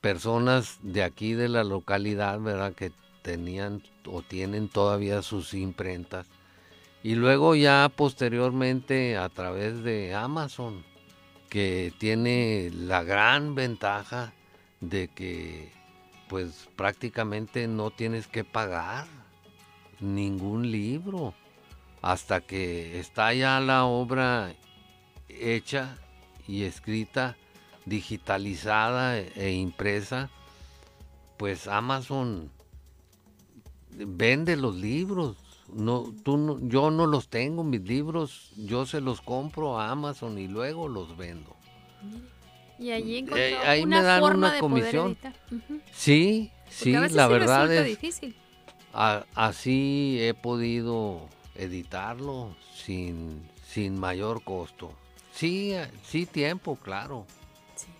personas 0.00 0.80
de 0.82 1.04
aquí 1.04 1.34
de 1.34 1.48
la 1.48 1.62
localidad, 1.62 2.40
¿verdad? 2.40 2.72
Que 2.72 2.90
tenían 3.22 3.80
o 4.08 4.22
tienen 4.22 4.68
todavía 4.68 5.22
sus 5.22 5.54
imprentas. 5.54 6.26
Y 7.04 7.14
luego 7.14 7.54
ya 7.54 7.88
posteriormente 7.94 9.16
a 9.16 9.28
través 9.28 9.84
de 9.84 10.16
Amazon, 10.16 10.84
que 11.48 11.92
tiene 11.96 12.72
la 12.74 13.04
gran 13.04 13.54
ventaja 13.54 14.32
de 14.80 15.06
que 15.06 15.70
pues 16.28 16.68
prácticamente 16.74 17.68
no 17.68 17.92
tienes 17.92 18.26
que 18.26 18.42
pagar 18.42 19.06
ningún 20.00 20.72
libro 20.72 21.34
hasta 22.02 22.40
que 22.40 22.98
está 22.98 23.32
ya 23.32 23.60
la 23.60 23.84
obra 23.84 24.52
hecha 25.28 25.98
y 26.48 26.64
escrita, 26.64 27.36
digitalizada 27.86 29.18
e 29.18 29.52
impresa, 29.52 30.28
pues 31.38 31.68
Amazon 31.68 32.50
vende 33.90 34.56
los 34.56 34.76
libros. 34.76 35.36
No, 35.72 36.14
tú 36.22 36.60
yo 36.68 36.90
no 36.90 37.06
los 37.06 37.28
tengo, 37.28 37.64
mis 37.64 37.82
libros, 37.82 38.52
yo 38.56 38.86
se 38.86 39.00
los 39.00 39.20
compro 39.20 39.80
a 39.80 39.90
Amazon 39.90 40.38
y 40.38 40.46
luego 40.46 40.88
los 40.88 41.16
vendo. 41.16 41.56
Y 42.78 42.90
allí 42.90 43.18
encontró 43.18 43.38
eh, 43.38 43.56
ahí 43.64 43.82
una 43.82 43.98
me 43.98 44.02
dan 44.02 44.20
forma 44.20 44.48
una 44.48 44.58
comisión. 44.58 45.16
Sí, 45.92 46.50
sí, 46.68 46.92
la 46.92 47.26
verdad 47.26 47.72
es. 47.72 47.86
Difícil. 47.86 48.36
así 48.92 50.18
he 50.20 50.34
podido 50.34 51.28
editarlo 51.54 52.54
sin, 52.74 53.42
sin 53.66 53.98
mayor 53.98 54.42
costo. 54.44 54.92
Sí, 55.32 55.74
sí 56.04 56.26
tiempo, 56.26 56.76
claro. 56.76 57.26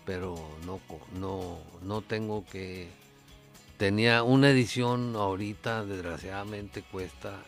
Pero 0.05 0.35
no, 0.65 0.79
no, 1.19 1.59
no 1.83 2.01
tengo 2.01 2.45
que 2.45 2.89
tenía 3.77 4.23
una 4.23 4.49
edición 4.49 5.15
ahorita, 5.15 5.85
desgraciadamente 5.85 6.81
cuesta 6.81 7.39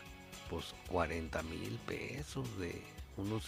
pues 0.48 0.74
40 0.88 1.42
mil 1.44 1.78
pesos 1.86 2.46
de 2.58 2.82
unos 3.16 3.44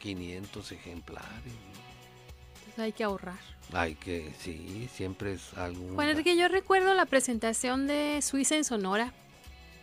500 0.00 0.72
ejemplares. 0.72 1.52
hay 2.76 2.92
que 2.92 3.04
ahorrar. 3.04 3.38
Hay 3.72 3.94
que, 3.94 4.32
sí, 4.38 4.88
siempre 4.92 5.34
es 5.34 5.54
algo. 5.54 5.94
Bueno, 5.94 6.12
es 6.12 6.22
que 6.22 6.36
yo 6.36 6.48
recuerdo 6.48 6.94
la 6.94 7.06
presentación 7.06 7.86
de 7.86 8.20
Suiza 8.22 8.56
en 8.56 8.64
Sonora, 8.64 9.12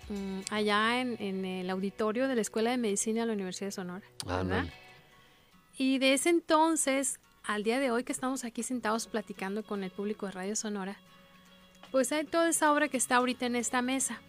mm, 0.09 0.41
allá 0.51 1.01
en, 1.01 1.45
el 1.45 1.69
auditorio 1.69 2.27
de 2.27 2.35
la 2.35 2.41
Escuela 2.41 2.71
de 2.71 2.77
Medicina 2.77 3.21
de 3.21 3.27
la 3.27 3.33
Universidad 3.33 3.67
de 3.67 3.71
Sonora. 3.71 4.05
Ah, 4.27 4.65
y 5.75 5.97
de 5.97 6.13
ese 6.13 6.29
entonces, 6.29 7.19
al 7.45 7.63
día 7.63 7.79
de 7.79 7.91
hoy 7.91 8.03
que 8.03 8.11
estamos 8.11 8.45
aquí 8.45 8.63
sentados 8.63 9.07
platicando 9.07 9.63
con 9.63 9.83
el 9.83 9.91
público 9.91 10.25
de 10.25 10.31
Radio 10.31 10.55
Sonora, 10.55 10.97
pues 11.91 12.11
hay 12.11 12.25
toda 12.25 12.49
esa 12.49 12.71
obra 12.71 12.87
que 12.87 12.97
está 12.97 13.17
ahorita 13.17 13.45
en 13.45 13.55
esta 13.55 13.81
mesa. 13.81 14.21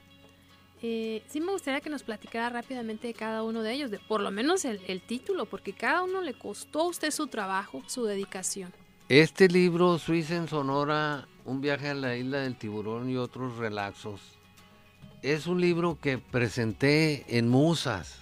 Eh, 0.82 1.22
sí 1.28 1.40
me 1.40 1.52
gustaría 1.52 1.80
que 1.80 1.88
nos 1.88 2.02
platicara 2.02 2.50
rápidamente 2.50 3.06
de 3.06 3.14
cada 3.14 3.42
uno 3.42 3.62
de 3.62 3.72
ellos, 3.72 3.90
de 3.90 3.98
por 3.98 4.20
lo 4.20 4.30
menos 4.30 4.64
el, 4.64 5.00
título, 5.00 5.46
porque 5.46 5.72
cada 5.72 6.02
uno 6.02 6.20
le 6.20 6.34
costó 6.34 6.82
a 6.82 6.88
usted 6.88 7.10
su 7.10 7.26
trabajo, 7.28 7.82
su 7.86 8.04
dedicación. 8.04 8.72
Este 9.08 9.48
libro, 9.48 9.98
Suiza 9.98 10.36
en 10.36 10.48
Sonora, 10.48 11.26
Un 11.46 11.60
viaje 11.60 11.90
a 11.90 11.94
la 11.94 12.16
isla 12.16 12.38
del 12.38 12.56
tiburón 12.56 13.08
y 13.10 13.16
otros 13.16 13.56
relaxos, 13.56 14.20
es 15.22 15.46
un 15.46 15.60
libro 15.60 15.98
que 16.00 16.18
presenté 16.18 17.24
en 17.38 17.48
Musas. 17.48 18.20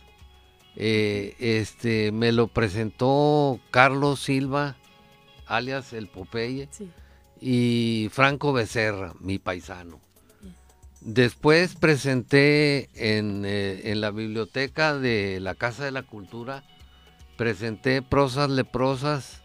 Eh, 0.76 1.35
este, 1.38 2.12
me 2.12 2.33
lo 2.33 2.46
presentó 2.48 3.61
Carlos 3.70 4.20
Silva, 4.20 4.76
alias 5.57 5.93
el 5.93 6.09
Popeye. 6.09 6.69
Sí 6.71 6.91
y 7.43 8.09
Franco 8.12 8.53
Becerra, 8.53 9.15
mi 9.19 9.41
paisano. 9.41 10.01
Después 11.01 11.75
presenté 11.75 12.88
en, 12.95 13.45
eh, 13.45 13.91
en, 13.91 14.01
la 14.01 14.12
biblioteca 14.12 14.97
de 14.97 15.41
la 15.41 15.57
Casa 15.57 15.85
de 15.85 15.91
la 15.91 16.05
Cultura, 16.05 16.62
presenté 17.37 18.01
Prosas 18.01 18.49
Leprosas 18.49 19.43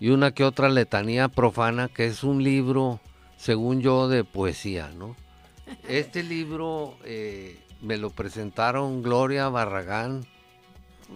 y 0.00 0.08
una 0.08 0.32
que 0.32 0.42
otra 0.42 0.68
letanía 0.68 1.28
profana, 1.28 1.86
que 1.86 2.06
es 2.06 2.24
un 2.24 2.42
libro, 2.42 3.00
según 3.36 3.80
yo, 3.80 4.08
de 4.08 4.24
poesía, 4.24 4.90
¿no? 4.96 5.14
Este 5.88 6.24
libro 6.24 6.96
eh, 7.04 7.60
me 7.80 7.96
lo 7.96 8.10
presentaron 8.10 9.04
Gloria 9.04 9.48
Barragán, 9.48 10.26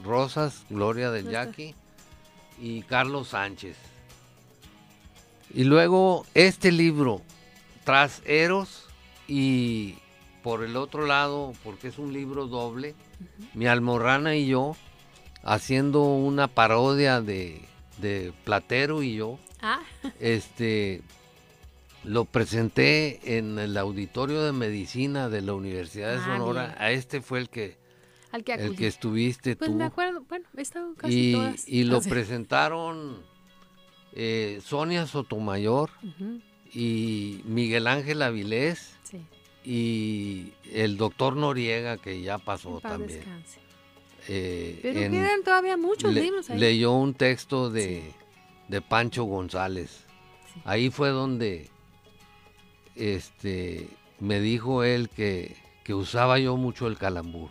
Rosas, 0.04 0.64
Gloria 0.70 1.10
del 1.10 1.28
Yaqui 1.28 1.74
y 2.60 2.82
Carlos 2.82 3.30
Sánchez. 3.30 3.93
Y 5.54 5.62
luego 5.62 6.26
este 6.34 6.72
libro, 6.72 7.22
Tras 7.84 8.22
Eros, 8.26 8.88
y 9.28 9.94
por 10.42 10.64
el 10.64 10.76
otro 10.76 11.06
lado, 11.06 11.52
porque 11.62 11.88
es 11.88 11.98
un 11.98 12.12
libro 12.12 12.48
doble, 12.48 12.96
mi 13.54 13.68
almorrana 13.68 14.34
y 14.34 14.48
yo, 14.48 14.74
haciendo 15.44 16.02
una 16.02 16.48
parodia 16.48 17.20
de, 17.20 17.62
Platero 18.42 19.04
y 19.04 19.14
yo, 19.14 19.38
ah. 19.62 19.80
este, 20.18 21.02
lo 22.02 22.24
presenté 22.24 23.38
en 23.38 23.58
el 23.60 23.76
auditorio 23.76 24.42
de 24.42 24.52
medicina 24.52 25.28
de 25.28 25.40
la 25.40 25.54
Universidad 25.54 26.10
de 26.10 26.18
ah, 26.18 26.24
Sonora. 26.26 26.74
A 26.78 26.90
este 26.90 27.20
fue 27.20 27.38
el 27.38 27.48
que, 27.48 27.78
el 28.32 28.76
que 28.76 28.88
estuviste 28.88 29.54
pues 29.54 29.70
tú. 29.70 29.76
me 29.76 29.84
acuerdo, 29.84 30.24
bueno, 30.28 30.46
he 30.56 30.62
estado 30.62 30.94
casi 30.96 31.32
todas. 31.32 31.68
Y 31.68 31.84
lo 31.84 32.00
presentaron 32.02 33.33
eh, 34.14 34.60
Sonia 34.64 35.06
Sotomayor 35.06 35.90
y 36.72 37.40
Miguel 37.44 37.86
Ángel 37.88 38.22
Avilés 38.22 38.94
y 39.64 40.52
el 40.72 40.96
doctor 40.96 41.36
Noriega 41.36 41.96
que 41.96 42.22
ya 42.22 42.38
pasó 42.38 42.80
también. 42.80 43.24
Eh, 44.28 44.78
Pero 44.82 45.00
quedan 45.10 45.42
todavía 45.42 45.76
muchos 45.76 46.12
libros 46.12 46.48
ahí. 46.48 46.58
Leyó 46.58 46.92
un 46.92 47.14
texto 47.14 47.70
de, 47.70 48.12
Pancho 48.88 49.24
González. 49.24 50.04
Ahí 50.64 50.90
fue 50.90 51.08
donde 51.08 51.68
este, 52.94 53.88
me 54.20 54.40
dijo 54.40 54.84
él 54.84 55.08
que, 55.08 55.56
que 55.82 55.94
usaba 55.94 56.38
yo 56.38 56.56
mucho 56.56 56.86
el 56.86 56.96
calambur. 56.96 57.50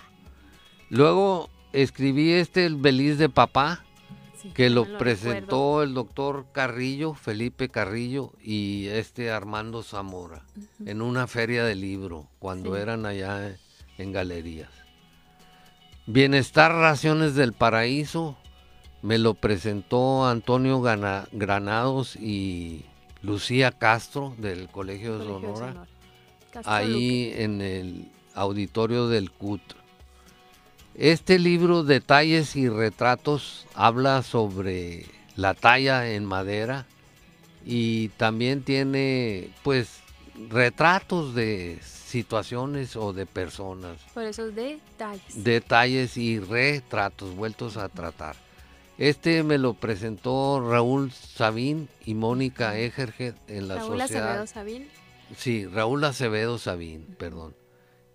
Luego 0.89 1.49
escribí 1.73 2.32
este 2.32 2.65
El 2.65 2.78
Beliz 2.78 3.17
de 3.17 3.28
Papá, 3.28 3.84
que 4.53 4.69
lo, 4.69 4.97
presentó 4.97 5.84
el 5.84 5.93
doctor 5.93 6.47
Carrillo, 6.51 7.13
Felipe 7.13 7.69
Carrillo 7.69 8.34
y 8.41 8.88
este 8.88 9.32
Armando 9.32 9.84
Zamora 9.84 10.43
en 10.86 11.01
una 11.01 11.27
feria 11.27 11.63
de 11.63 11.75
libro 11.75 12.27
cuando 12.39 12.75
eran 12.75 13.06
allá 13.06 13.58
en 13.97 14.12
galerías. 14.12 14.69
Bienestar 16.06 16.73
Raciones 16.73 17.36
del 17.36 17.53
Paraíso 17.53 18.36
me 19.01 19.17
lo 19.17 19.36
presentó 19.36 20.25
Antonio 20.25 20.82
Granados 20.82 22.15
y 22.15 22.86
Lucía 23.21 23.71
Castro 23.71 24.36
del 24.38 24.69
Colegio 24.69 25.17
de 25.17 25.25
Sonora, 25.25 25.88
ahí 26.65 27.34
en 27.36 27.62
el 27.62 28.12
auditorio 28.34 29.08
del 29.08 29.32
CUT. 29.32 29.62
Este 30.95 31.39
libro, 31.39 31.84
Detalles 31.84 32.56
y 32.56 32.69
Retratos, 32.69 33.65
habla 33.73 34.21
sobre 34.21 35.06
la 35.36 35.56
talla 35.56 36.12
en 36.12 36.25
madera 36.25 36.86
y 37.65 38.10
también 38.10 38.62
tiene 38.63 39.49
pues 39.63 40.01
retratos 40.49 41.34
de 41.34 41.79
situaciones 41.82 42.95
o 42.95 43.12
de 43.12 43.25
personas. 43.25 43.97
Por 44.13 44.23
esos 44.25 44.53
detalles. 44.53 45.43
Detalles 45.43 46.17
y 46.17 46.39
retratos 46.39 47.36
vueltos 47.36 47.77
a 47.77 47.89
tratar. 47.89 48.36
Este 48.99 49.41
me 49.41 49.58
lo 49.58 49.73
presentó 49.73 50.62
Raúl 50.62 51.12
Sabín 51.12 51.89
y 52.06 52.13
Mónica 52.13 52.77
Egerget 52.77 53.36
en 53.47 53.67
la 53.67 53.75
Raúl 53.77 53.99
Acevedo 53.99 54.45
Sabín. 54.45 54.88
Sí, 55.36 55.65
Raúl 55.65 56.03
Acevedo 56.03 56.60
Sabín, 56.60 57.15
perdón. 57.17 57.56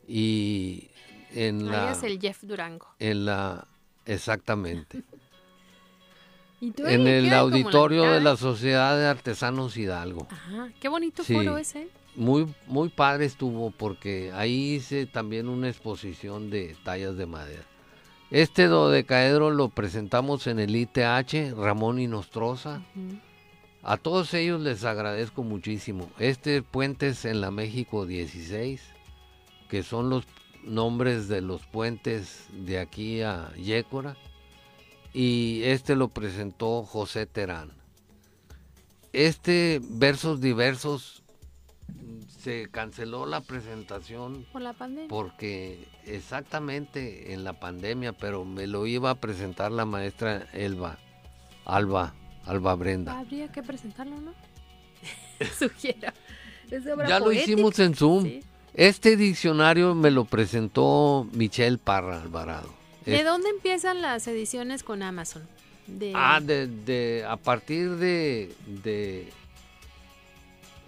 Y 0.06 0.90
en 1.32 1.70
la... 1.70 1.92
es 1.92 2.02
el 2.02 2.20
Jeff 2.20 2.42
Durango. 2.42 2.86
En 2.98 3.24
la... 3.24 3.66
Exactamente. 4.06 5.02
en 6.60 7.06
el 7.06 7.32
auditorio 7.32 8.10
de 8.10 8.20
la 8.20 8.36
Sociedad 8.36 8.98
de 8.98 9.06
Artesanos 9.06 9.76
Hidalgo. 9.76 10.26
Ajá, 10.30 10.70
qué 10.80 10.88
bonito 10.88 11.22
foro 11.22 11.58
ese. 11.58 11.88
Muy, 12.16 12.52
muy 12.66 12.88
padre 12.88 13.26
estuvo 13.26 13.70
porque 13.70 14.32
ahí 14.34 14.74
hice 14.74 15.06
también 15.06 15.48
una 15.48 15.68
exposición 15.68 16.50
de 16.50 16.76
tallas 16.84 17.16
de 17.16 17.26
madera. 17.26 17.62
Este 18.30 18.66
dodecaedro 18.66 19.50
lo 19.50 19.68
presentamos 19.68 20.46
en 20.48 20.58
el 20.58 20.74
ITH, 20.74 21.54
Ramón 21.56 21.98
y 21.98 22.08
Nostroza. 22.08 22.82
A 23.82 23.96
todos 23.96 24.34
ellos 24.34 24.60
les 24.60 24.84
agradezco 24.84 25.44
muchísimo. 25.44 26.10
Este 26.18 26.60
puente 26.62 27.08
es 27.08 27.24
en 27.24 27.40
la 27.40 27.50
México 27.50 28.04
16, 28.04 28.82
que 29.70 29.82
son 29.82 30.10
los 30.10 30.26
nombres 30.68 31.28
de 31.28 31.40
los 31.40 31.66
puentes 31.66 32.46
de 32.52 32.78
aquí 32.78 33.22
a 33.22 33.52
Yécora. 33.54 34.16
Y 35.12 35.62
este 35.64 35.96
lo 35.96 36.08
presentó 36.08 36.82
José 36.84 37.26
Terán. 37.26 37.72
Este 39.12 39.80
Versos 39.82 40.40
Diversos 40.40 41.22
se 42.38 42.68
canceló 42.70 43.26
la 43.26 43.40
presentación 43.40 44.46
Por 44.52 44.62
la 44.62 44.72
pandemia. 44.74 45.08
porque 45.08 45.88
exactamente 46.06 47.32
en 47.32 47.42
la 47.42 47.54
pandemia, 47.54 48.12
pero 48.12 48.44
me 48.44 48.66
lo 48.66 48.86
iba 48.86 49.10
a 49.10 49.14
presentar 49.16 49.72
la 49.72 49.84
maestra 49.84 50.46
Elba, 50.52 50.98
Alba, 51.64 52.14
Alba 52.44 52.74
Brenda. 52.74 53.18
Habría 53.18 53.50
que 53.50 53.62
presentarlo, 53.62 54.20
¿no? 54.20 54.34
Sugiero. 55.58 56.12
Ya 57.08 57.18
lo 57.18 57.32
hicimos 57.32 57.78
en 57.78 57.94
Zoom. 57.94 58.24
Sí. 58.24 58.40
Este 58.78 59.16
diccionario 59.16 59.92
me 59.96 60.12
lo 60.12 60.24
presentó 60.24 61.26
Michelle 61.32 61.78
Parra 61.78 62.22
Alvarado. 62.22 62.72
¿De 63.04 63.16
Es- 63.16 63.24
dónde 63.24 63.48
empiezan 63.50 64.00
las 64.02 64.28
ediciones 64.28 64.84
con 64.84 65.02
Amazon? 65.02 65.48
De, 65.88 66.12
Ah, 66.14 66.38
de, 66.40 66.68
de- 66.68 67.24
a 67.28 67.36
partir 67.36 67.96
de, 67.96 68.54
de 68.84 69.32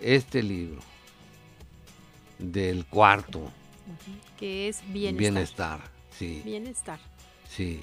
este 0.00 0.40
libro, 0.44 0.78
del 2.38 2.86
cuarto, 2.86 3.50
que 4.38 4.68
es 4.68 4.82
bienestar. 4.92 5.18
Bienestar, 5.18 5.80
sí. 6.16 6.42
Bienestar. 6.44 7.00
Sí. 7.48 7.80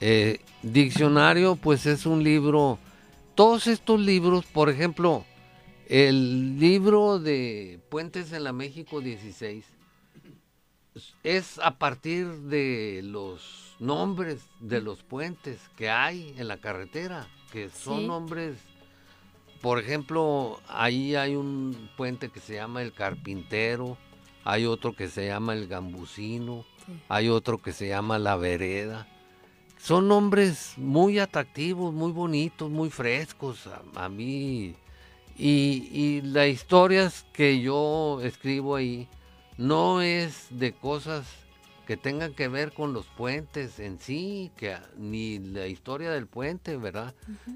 Eh, 0.00 0.40
diccionario, 0.62 1.56
pues 1.56 1.84
es 1.84 2.06
un 2.06 2.24
libro. 2.24 2.78
Todos 3.34 3.66
estos 3.66 4.00
libros, 4.00 4.46
por 4.46 4.70
ejemplo, 4.70 5.26
el 5.90 6.60
libro 6.60 7.18
de 7.18 7.80
Puentes 7.88 8.32
en 8.32 8.44
la 8.44 8.52
México 8.52 9.00
16 9.00 9.64
es 11.24 11.58
a 11.58 11.78
partir 11.78 12.28
de 12.28 13.00
los 13.02 13.74
nombres 13.80 14.40
de 14.60 14.80
los 14.82 15.02
puentes 15.02 15.58
que 15.76 15.90
hay 15.90 16.32
en 16.38 16.46
la 16.46 16.58
carretera, 16.58 17.26
que 17.52 17.70
son 17.70 18.02
Sí. 18.02 18.06
nombres. 18.06 18.56
Por 19.60 19.80
ejemplo, 19.80 20.60
ahí 20.68 21.16
hay 21.16 21.34
un 21.34 21.90
puente 21.96 22.28
que 22.28 22.38
se 22.38 22.54
llama 22.54 22.82
el 22.82 22.92
Carpintero, 22.92 23.98
hay 24.44 24.66
otro 24.66 24.94
que 24.94 25.08
se 25.08 25.26
llama 25.26 25.54
el 25.54 25.66
Gambusino, 25.66 26.64
Sí. 26.86 26.92
hay 27.08 27.28
otro 27.28 27.58
que 27.58 27.72
se 27.72 27.88
llama 27.88 28.20
La 28.20 28.36
Vereda. 28.36 29.08
Son 29.76 30.06
nombres 30.06 30.74
muy 30.76 31.18
atractivos, 31.18 31.92
muy 31.92 32.12
bonitos, 32.12 32.70
muy 32.70 32.90
frescos 32.90 33.66
a, 33.66 33.82
a 34.04 34.08
mí. 34.08 34.76
Y, 35.40 35.88
y 35.92 36.20
las 36.22 36.48
historias 36.48 37.24
que 37.32 37.60
yo 37.60 38.20
escribo 38.22 38.76
ahí 38.76 39.08
no 39.56 40.02
es 40.02 40.48
de 40.50 40.72
cosas 40.72 41.26
que 41.86 41.96
tengan 41.96 42.34
que 42.34 42.46
ver 42.46 42.72
con 42.72 42.92
los 42.92 43.06
puentes 43.06 43.80
en 43.80 43.98
sí, 43.98 44.52
que, 44.56 44.76
ni 44.96 45.38
la 45.40 45.66
historia 45.66 46.10
del 46.12 46.26
puente, 46.28 46.76
¿verdad? 46.76 47.14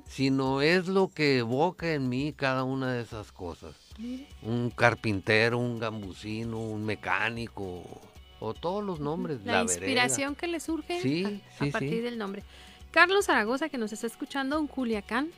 Sino 0.09 0.61
es 0.61 0.89
lo 0.89 1.09
que 1.09 1.39
evoca 1.39 1.93
en 1.93 2.09
mí 2.09 2.33
cada 2.37 2.65
una 2.65 2.93
de 2.93 3.03
esas 3.03 3.31
cosas 3.31 3.75
Mire. 3.97 4.27
un 4.43 4.71
carpintero, 4.71 5.59
un 5.59 5.79
gambusino, 5.79 6.59
un 6.59 6.85
mecánico, 6.85 7.85
o 8.41 8.55
todos 8.55 8.83
los 8.83 8.99
nombres. 8.99 9.39
La, 9.45 9.63
vereda. 9.63 9.73
inspiración 9.73 10.35
que 10.35 10.49
le 10.49 10.59
surge 10.59 11.01
Sí, 11.01 11.43
a, 11.61 11.67
partir 11.67 11.91
sí. 11.91 12.01
del 12.01 12.19
nombre. 12.19 12.43
Carlos 12.91 13.27
Zaragoza, 13.27 13.69
que 13.69 13.79
nos 13.79 13.93
está 13.93 14.07
escuchando 14.07 14.59
en 14.59 14.67
Culiacán, 14.67 15.29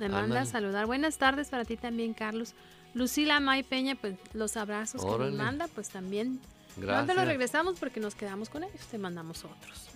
le 0.00 0.08
manda 0.08 0.42
a 0.42 0.46
saludar. 0.46 0.86
Buenas 0.86 1.18
tardes 1.18 1.48
para 1.48 1.64
ti 1.64 1.76
también, 1.76 2.14
Carlos. 2.14 2.54
Lucila 2.94 3.40
May 3.40 3.62
Peña, 3.62 3.96
pues 3.96 4.14
los 4.32 4.56
abrazos 4.56 5.04
que 5.04 5.18
nos 5.18 5.32
manda, 5.32 5.66
pues 5.68 5.88
también. 5.90 6.34
No 6.76 6.80
te 6.80 6.86
Gracias. 6.86 7.16
los 7.16 7.26
regresamos 7.26 7.78
porque 7.78 8.00
nos 8.00 8.14
quedamos 8.14 8.48
con 8.48 8.64
ellos, 8.64 8.80
te 8.90 8.98
mandamos 8.98 9.44
otros. 9.44 9.88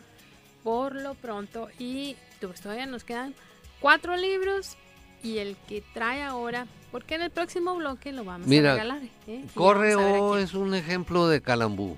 Por 0.63 0.95
lo 0.95 1.15
pronto, 1.15 1.69
y 1.79 2.17
pues, 2.41 2.61
todavía 2.61 2.87
nos 2.87 3.05
quedan 3.05 3.35
cuatro 3.81 4.17
libros 4.17 4.77
y 5.23 5.39
el 5.39 5.57
que 5.69 5.83
trae 5.95 6.23
ahora, 6.23 6.67
porque 6.93 7.15
en 7.17 7.23
el 7.23 7.31
próximo 7.31 7.75
bloque 7.77 8.13
lo 8.13 8.25
vamos 8.25 8.47
Mira, 8.47 8.73
a 8.73 8.75
regalar. 8.75 9.03
¿eh? 9.27 9.45
Correo 9.55 10.37
es 10.39 10.55
un 10.55 10.75
ejemplo 10.75 11.29
de 11.29 11.41
calambú, 11.41 11.97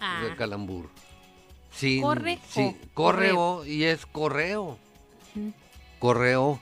Ah, 0.00 0.24
de 0.24 0.34
calambur. 0.36 0.88
Sí, 1.70 2.00
Corre 2.00 2.38
sí, 2.48 2.60
o, 2.60 2.94
correo 2.94 3.64
y 3.64 3.84
es 3.84 4.04
correo. 4.06 4.78
Correo. 5.98 6.60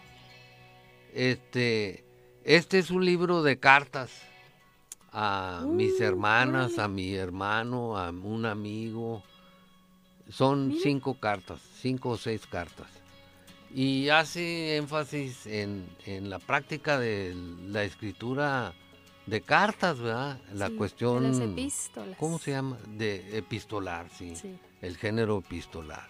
Este, 1.14 2.04
este 2.44 2.78
es 2.78 2.90
un 2.90 3.04
libro 3.04 3.42
de 3.42 3.58
cartas 3.58 4.10
a 5.12 5.64
mis 5.66 6.00
Uh, 6.00 6.04
hermanas, 6.04 6.78
a 6.78 6.88
mi 6.88 7.14
hermano, 7.14 7.98
a 7.98 8.10
un 8.10 8.46
amigo. 8.46 9.22
Son 10.28 10.76
cinco 10.82 11.18
cartas, 11.18 11.60
cinco 11.80 12.10
o 12.10 12.16
seis 12.16 12.46
cartas. 12.46 12.88
Y 13.74 14.08
hace 14.08 14.76
énfasis 14.76 15.46
en, 15.46 15.88
en 16.06 16.30
la 16.30 16.38
práctica 16.38 16.98
de 16.98 17.34
la 17.66 17.84
escritura 17.84 18.72
de 19.26 19.40
cartas, 19.40 19.98
¿verdad? 19.98 20.40
La 20.54 20.66
sí, 20.66 20.72
de 20.72 20.78
cuestión... 20.78 21.22
las 21.24 21.40
epístolas. 21.40 22.16
¿Cómo 22.18 22.38
se 22.38 22.52
llama? 22.52 22.78
De 22.96 23.38
epistolar, 23.38 24.08
sí. 24.10 24.34
Sí. 24.34 24.56
El 24.80 24.96
género 24.96 25.38
epistolar. 25.38 26.08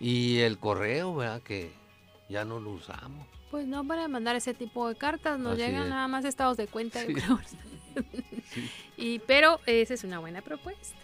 Y 0.00 0.38
el 0.38 0.58
correo, 0.58 1.14
¿verdad? 1.14 1.42
Que 1.42 1.72
ya 2.28 2.44
no 2.44 2.60
lo 2.60 2.70
usamos. 2.70 3.26
Pues 3.50 3.66
no 3.66 3.86
para 3.86 4.08
mandar 4.08 4.36
ese 4.36 4.54
tipo 4.54 4.88
de 4.88 4.96
cartas, 4.96 5.38
nos 5.38 5.52
Así 5.54 5.62
llegan 5.62 5.84
es. 5.84 5.88
nada 5.90 6.08
más 6.08 6.24
estados 6.24 6.56
de 6.56 6.66
cuenta. 6.66 7.00
Sí. 8.52 8.70
y, 8.96 9.18
pero 9.20 9.58
esa 9.66 9.94
es 9.94 10.04
una 10.04 10.18
buena 10.18 10.42
propuesta, 10.42 10.96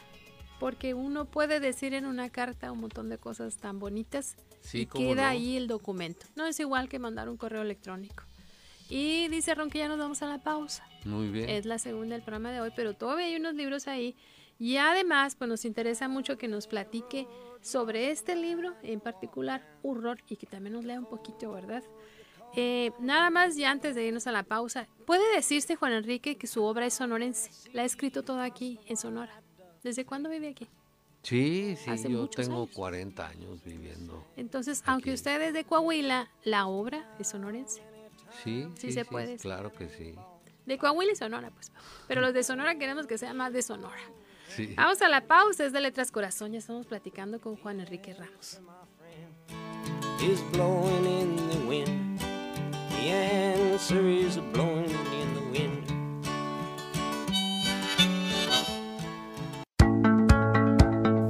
porque 0.60 0.94
uno 0.94 1.24
puede 1.24 1.58
decir 1.58 1.94
en 1.94 2.04
una 2.06 2.28
carta 2.30 2.70
un 2.70 2.80
montón 2.80 3.08
de 3.08 3.18
cosas 3.18 3.56
tan 3.56 3.78
bonitas 3.78 4.36
Sí, 4.60 4.82
y 4.82 4.86
queda 4.86 5.22
no. 5.22 5.28
ahí 5.28 5.56
el 5.56 5.66
documento. 5.66 6.26
No 6.36 6.46
es 6.46 6.60
igual 6.60 6.88
que 6.88 6.98
mandar 6.98 7.28
un 7.28 7.36
correo 7.36 7.62
electrónico. 7.62 8.24
Y 8.88 9.26
dice 9.28 9.54
Ron 9.54 9.70
que 9.70 9.78
ya 9.78 9.88
nos 9.88 9.98
vamos 9.98 10.22
a 10.22 10.26
la 10.26 10.42
pausa. 10.42 10.86
Muy 11.04 11.28
bien. 11.28 11.48
Es 11.48 11.64
la 11.64 11.78
segunda 11.78 12.14
del 12.14 12.22
programa 12.22 12.52
de 12.52 12.60
hoy, 12.60 12.70
pero 12.76 12.94
todavía 12.94 13.26
hay 13.26 13.36
unos 13.36 13.54
libros 13.54 13.88
ahí. 13.88 14.14
Y 14.58 14.76
además, 14.76 15.34
pues 15.34 15.48
nos 15.48 15.64
interesa 15.64 16.08
mucho 16.08 16.36
que 16.38 16.46
nos 16.46 16.66
platique 16.66 17.26
sobre 17.62 18.10
este 18.10 18.36
libro, 18.36 18.74
en 18.82 19.00
particular, 19.00 19.66
Horror, 19.82 20.18
y 20.28 20.36
que 20.36 20.46
también 20.46 20.74
nos 20.74 20.84
lea 20.84 20.98
un 21.00 21.06
poquito, 21.06 21.50
¿verdad? 21.52 21.82
Eh, 22.54 22.92
nada 23.00 23.30
más, 23.30 23.56
ya 23.56 23.70
antes 23.70 23.94
de 23.94 24.04
irnos 24.06 24.26
a 24.26 24.32
la 24.32 24.42
pausa, 24.42 24.86
¿puede 25.06 25.22
decirse, 25.34 25.74
Juan 25.76 25.92
Enrique, 25.92 26.36
que 26.36 26.46
su 26.46 26.62
obra 26.62 26.86
es 26.86 26.94
sonorense? 26.94 27.50
La 27.72 27.82
ha 27.82 27.84
escrito 27.84 28.22
toda 28.22 28.44
aquí, 28.44 28.78
en 28.86 28.96
Sonora. 28.96 29.40
¿Desde 29.82 30.04
cuándo 30.04 30.28
vive 30.28 30.48
aquí? 30.50 30.68
Sí, 31.22 31.76
sí, 31.76 31.90
hace 31.90 32.10
yo 32.10 32.28
tengo 32.28 32.62
años. 32.62 32.74
40 32.74 33.26
años 33.26 33.62
viviendo. 33.64 34.24
Entonces, 34.36 34.82
aunque 34.86 35.10
Aquí. 35.10 35.14
usted 35.14 35.40
es 35.40 35.54
de 35.54 35.64
Coahuila, 35.64 36.28
la 36.44 36.66
obra 36.66 37.14
es 37.18 37.28
sonorense. 37.28 37.80
Sí, 38.42 38.66
Sí 38.76 38.88
sí, 38.88 38.92
se 38.92 39.04
puede. 39.04 39.36
Claro 39.38 39.72
que 39.72 39.88
sí. 39.88 40.14
De 40.66 40.78
Coahuila 40.78 41.12
y 41.12 41.16
Sonora, 41.16 41.50
pues. 41.50 41.70
Pero 42.08 42.20
los 42.20 42.34
de 42.34 42.42
Sonora 42.42 42.74
queremos 42.76 43.06
que 43.06 43.18
sea 43.18 43.34
más 43.34 43.52
de 43.52 43.62
Sonora. 43.62 44.00
Sí. 44.48 44.74
Vamos 44.76 45.00
a 45.00 45.08
la 45.08 45.22
pausa, 45.26 45.64
es 45.64 45.72
de 45.72 45.80
Letras 45.80 46.10
Corazón. 46.10 46.52
Ya 46.52 46.58
estamos 46.58 46.86
platicando 46.86 47.40
con 47.40 47.56
Juan 47.56 47.80
Enrique 47.80 48.14
Ramos. 48.14 48.60
Is 53.08 53.48
blowing 53.58 53.60
in 53.60 53.74
the 53.74 53.90
wind. 53.90 53.92
The 53.92 53.92
answer 53.92 54.08
is 54.08 54.38
blowing 54.52 54.90
in 54.90 55.34
the 55.34 55.40
wind. 55.50 55.82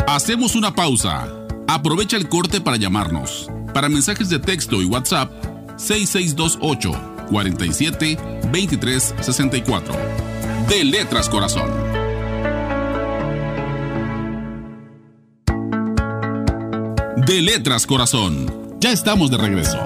Hacemos 0.07 0.55
una 0.57 0.75
pausa. 0.75 1.29
Aprovecha 1.67 2.17
el 2.17 2.29
corte 2.29 2.61
para 2.61 2.77
llamarnos. 2.77 3.49
Para 3.73 3.89
mensajes 3.89 4.29
de 4.29 4.39
texto 4.39 4.83
y 4.83 4.85
WhatsApp, 4.85 5.31
6628 5.77 6.93
47 7.31 8.19
23 8.53 9.15
64. 9.21 9.95
De 10.69 10.85
Letras 10.85 11.29
Corazón. 11.29 11.71
De 17.27 17.41
Letras 17.41 17.87
Corazón. 17.87 18.53
Ya 18.81 18.93
estamos 18.93 19.31
de 19.31 19.39
regreso. 19.39 19.79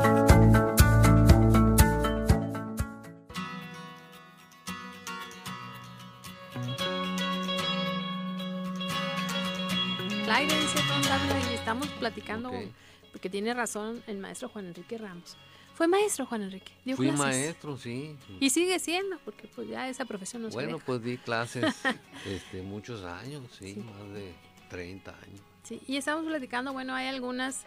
Porque 13.27 13.31
tiene 13.31 13.55
razón 13.55 14.03
el 14.07 14.19
maestro 14.19 14.49
Juan 14.49 14.67
Enrique 14.67 14.99
Ramos. 14.99 15.37
Fue 15.75 15.89
maestro 15.89 16.27
Juan 16.27 16.43
Enrique, 16.45 16.73
dio 16.85 16.97
Fui 16.97 17.09
clases. 17.09 17.27
maestro, 17.27 17.77
sí. 17.77 18.17
Y 18.41 18.51
sigue 18.51 18.79
siendo, 18.79 19.19
porque 19.25 19.49
pues 19.49 19.69
ya 19.69 19.89
esa 19.89 20.05
profesión 20.05 20.43
no 20.43 20.49
se 20.51 20.55
Bueno, 20.55 20.75
deja. 20.75 20.87
pues 20.87 21.03
di 21.03 21.19
clases 21.19 21.65
este, 22.25 22.63
muchos 22.63 23.03
años, 23.05 23.43
sí, 23.59 23.75
Sí. 23.75 23.81
más 23.81 24.15
de 24.15 24.33
30 24.71 25.11
años. 25.11 25.41
Sí, 25.65 25.83
y 25.89 25.97
estamos 25.97 26.25
platicando, 26.25 26.73
bueno, 26.73 26.95
hay 26.95 27.09
algunas 27.09 27.65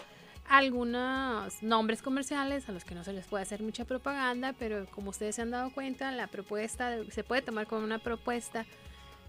algunos 0.47 1.61
nombres 1.61 2.01
comerciales 2.01 2.67
a 2.69 2.71
los 2.71 2.83
que 2.83 2.95
no 2.95 3.03
se 3.03 3.13
les 3.13 3.27
puede 3.27 3.43
hacer 3.43 3.61
mucha 3.61 3.85
propaganda, 3.85 4.53
pero 4.57 4.87
como 4.87 5.11
ustedes 5.11 5.35
se 5.35 5.43
han 5.43 5.51
dado 5.51 5.71
cuenta, 5.71 6.11
la 6.11 6.25
propuesta 6.27 6.97
se 7.11 7.23
puede 7.23 7.41
tomar 7.43 7.67
como 7.67 7.83
una 7.83 7.99
propuesta 7.99 8.65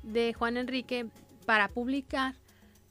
de 0.02 0.32
Juan 0.32 0.56
Enrique 0.56 1.06
para 1.44 1.68
publicar 1.68 2.36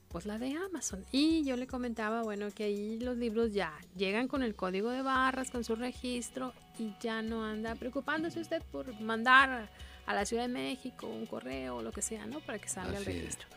pues 0.10 0.26
la 0.26 0.38
de 0.38 0.54
Amazon. 0.56 1.06
Y 1.12 1.44
yo 1.46 1.56
le 1.56 1.68
comentaba, 1.68 2.24
bueno, 2.24 2.50
que 2.52 2.66
ahí 2.66 3.00
los 3.00 3.18
libros 3.18 3.54
ya 3.54 3.74
llegan 3.96 4.28
con 4.28 4.44
el 4.44 4.56
código 4.56 4.90
de 4.90 5.02
barras, 5.02 5.52
con 5.52 5.64
su 5.64 5.76
registro 5.76 6.54
y 6.78 6.94
ya 7.00 7.22
no 7.22 7.46
anda 7.46 7.76
preocupándose 7.76 8.40
usted 8.40 8.62
por 8.72 9.00
mandar 9.00 9.70
a 10.06 10.14
la 10.14 10.26
Ciudad 10.26 10.44
de 10.44 10.50
México 10.50 11.08
un 11.08 11.26
correo 11.28 11.78
o 11.78 11.82
lo 11.84 11.92
que 11.92 12.02
sea, 12.02 12.26
¿no? 12.26 12.40
Para 12.40 12.60
que 12.60 12.68
salga 12.68 12.98
Así 12.98 13.10
el 13.10 13.18
es. 13.18 13.22
registro. 13.24 13.48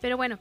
Pero 0.00 0.16
bueno, 0.16 0.38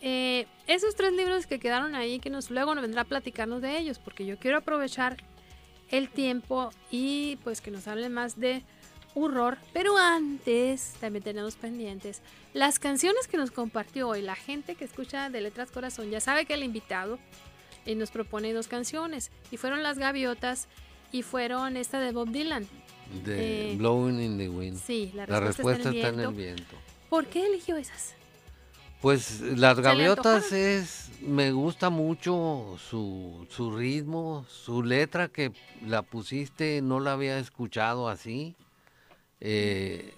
eh, 0.00 0.46
esos 0.68 0.94
tres 0.94 1.12
libros 1.12 1.46
que 1.46 1.58
quedaron 1.58 1.94
ahí, 1.96 2.20
que 2.20 2.30
nos 2.30 2.50
luego 2.50 2.74
nos 2.74 2.82
vendrá 2.82 3.02
a 3.02 3.04
platicarnos 3.04 3.60
de 3.60 3.78
ellos, 3.78 3.98
porque 3.98 4.24
yo 4.24 4.38
quiero 4.38 4.58
aprovechar 4.58 5.16
el 5.90 6.08
tiempo 6.10 6.70
y 6.90 7.36
pues 7.42 7.60
que 7.60 7.70
nos 7.70 7.88
hable 7.88 8.08
más 8.08 8.38
de 8.38 8.62
horror. 9.24 9.58
Pero 9.72 9.96
antes 9.96 10.94
también 11.00 11.22
tenemos 11.22 11.56
pendientes 11.56 12.22
las 12.54 12.78
canciones 12.78 13.28
que 13.28 13.36
nos 13.36 13.50
compartió 13.50 14.08
hoy. 14.08 14.22
La 14.22 14.34
gente 14.36 14.74
que 14.74 14.84
escucha 14.84 15.30
de 15.30 15.40
Letras 15.40 15.70
Corazón 15.70 16.10
ya 16.10 16.20
sabe 16.20 16.44
que 16.46 16.54
el 16.54 16.62
invitado 16.64 17.18
eh, 17.86 17.94
nos 17.94 18.10
propone 18.10 18.52
dos 18.52 18.68
canciones 18.68 19.30
y 19.50 19.56
fueron 19.56 19.82
Las 19.82 19.98
Gaviotas 19.98 20.68
y 21.12 21.22
fueron 21.22 21.76
esta 21.76 22.00
de 22.00 22.12
Bob 22.12 22.30
Dylan. 22.30 22.66
De 23.24 23.72
Eh, 23.72 23.76
Blowing 23.76 24.20
in 24.20 24.38
the 24.38 24.48
Wind. 24.48 24.78
Sí, 24.78 25.10
la 25.14 25.26
La 25.26 25.40
respuesta, 25.40 25.84
respuesta 25.90 25.90
está 25.90 26.08
en 26.08 26.20
el 26.28 26.34
viento. 26.34 26.76
¿Por 27.08 27.26
qué 27.26 27.46
eligió 27.46 27.76
esas? 27.76 28.14
Pues 29.00 29.40
las 29.40 29.78
gaviotas 29.78 30.50
es, 30.52 31.08
me 31.20 31.52
gusta 31.52 31.88
mucho 31.88 32.76
su, 32.90 33.46
su 33.48 33.70
ritmo, 33.76 34.44
su 34.50 34.82
letra 34.82 35.28
que 35.28 35.52
la 35.86 36.02
pusiste, 36.02 36.82
no 36.82 36.98
la 36.98 37.12
había 37.12 37.38
escuchado 37.38 38.08
así. 38.08 38.56
Eh, 39.40 40.14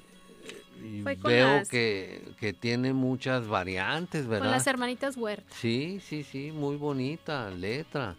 con 1.04 1.30
veo 1.30 1.56
las- 1.58 1.68
que, 1.68 2.22
que 2.38 2.52
tiene 2.52 2.92
muchas 2.92 3.46
variantes, 3.46 4.22
Con 4.22 4.30
¿verdad? 4.30 4.50
las 4.50 4.66
hermanitas 4.66 5.16
Huerta. 5.16 5.54
Sí, 5.54 6.00
sí, 6.06 6.22
sí, 6.24 6.52
muy 6.52 6.76
bonita 6.76 7.50
letra, 7.50 8.16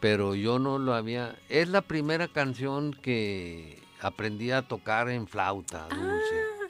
pero 0.00 0.34
yo 0.34 0.58
no 0.58 0.78
lo 0.78 0.94
había... 0.94 1.36
Es 1.48 1.68
la 1.68 1.82
primera 1.82 2.26
canción 2.28 2.92
que 2.92 3.80
aprendí 4.00 4.50
a 4.50 4.62
tocar 4.62 5.08
en 5.10 5.26
flauta 5.28 5.84
dulce. 5.88 6.00
Ah. 6.02 6.66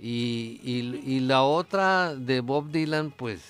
Y, 0.00 0.60
y- 0.62 1.02
y 1.04 1.20
la 1.20 1.42
otra 1.42 2.14
de 2.14 2.40
Bob 2.40 2.70
Dylan, 2.70 3.10
pues 3.10 3.42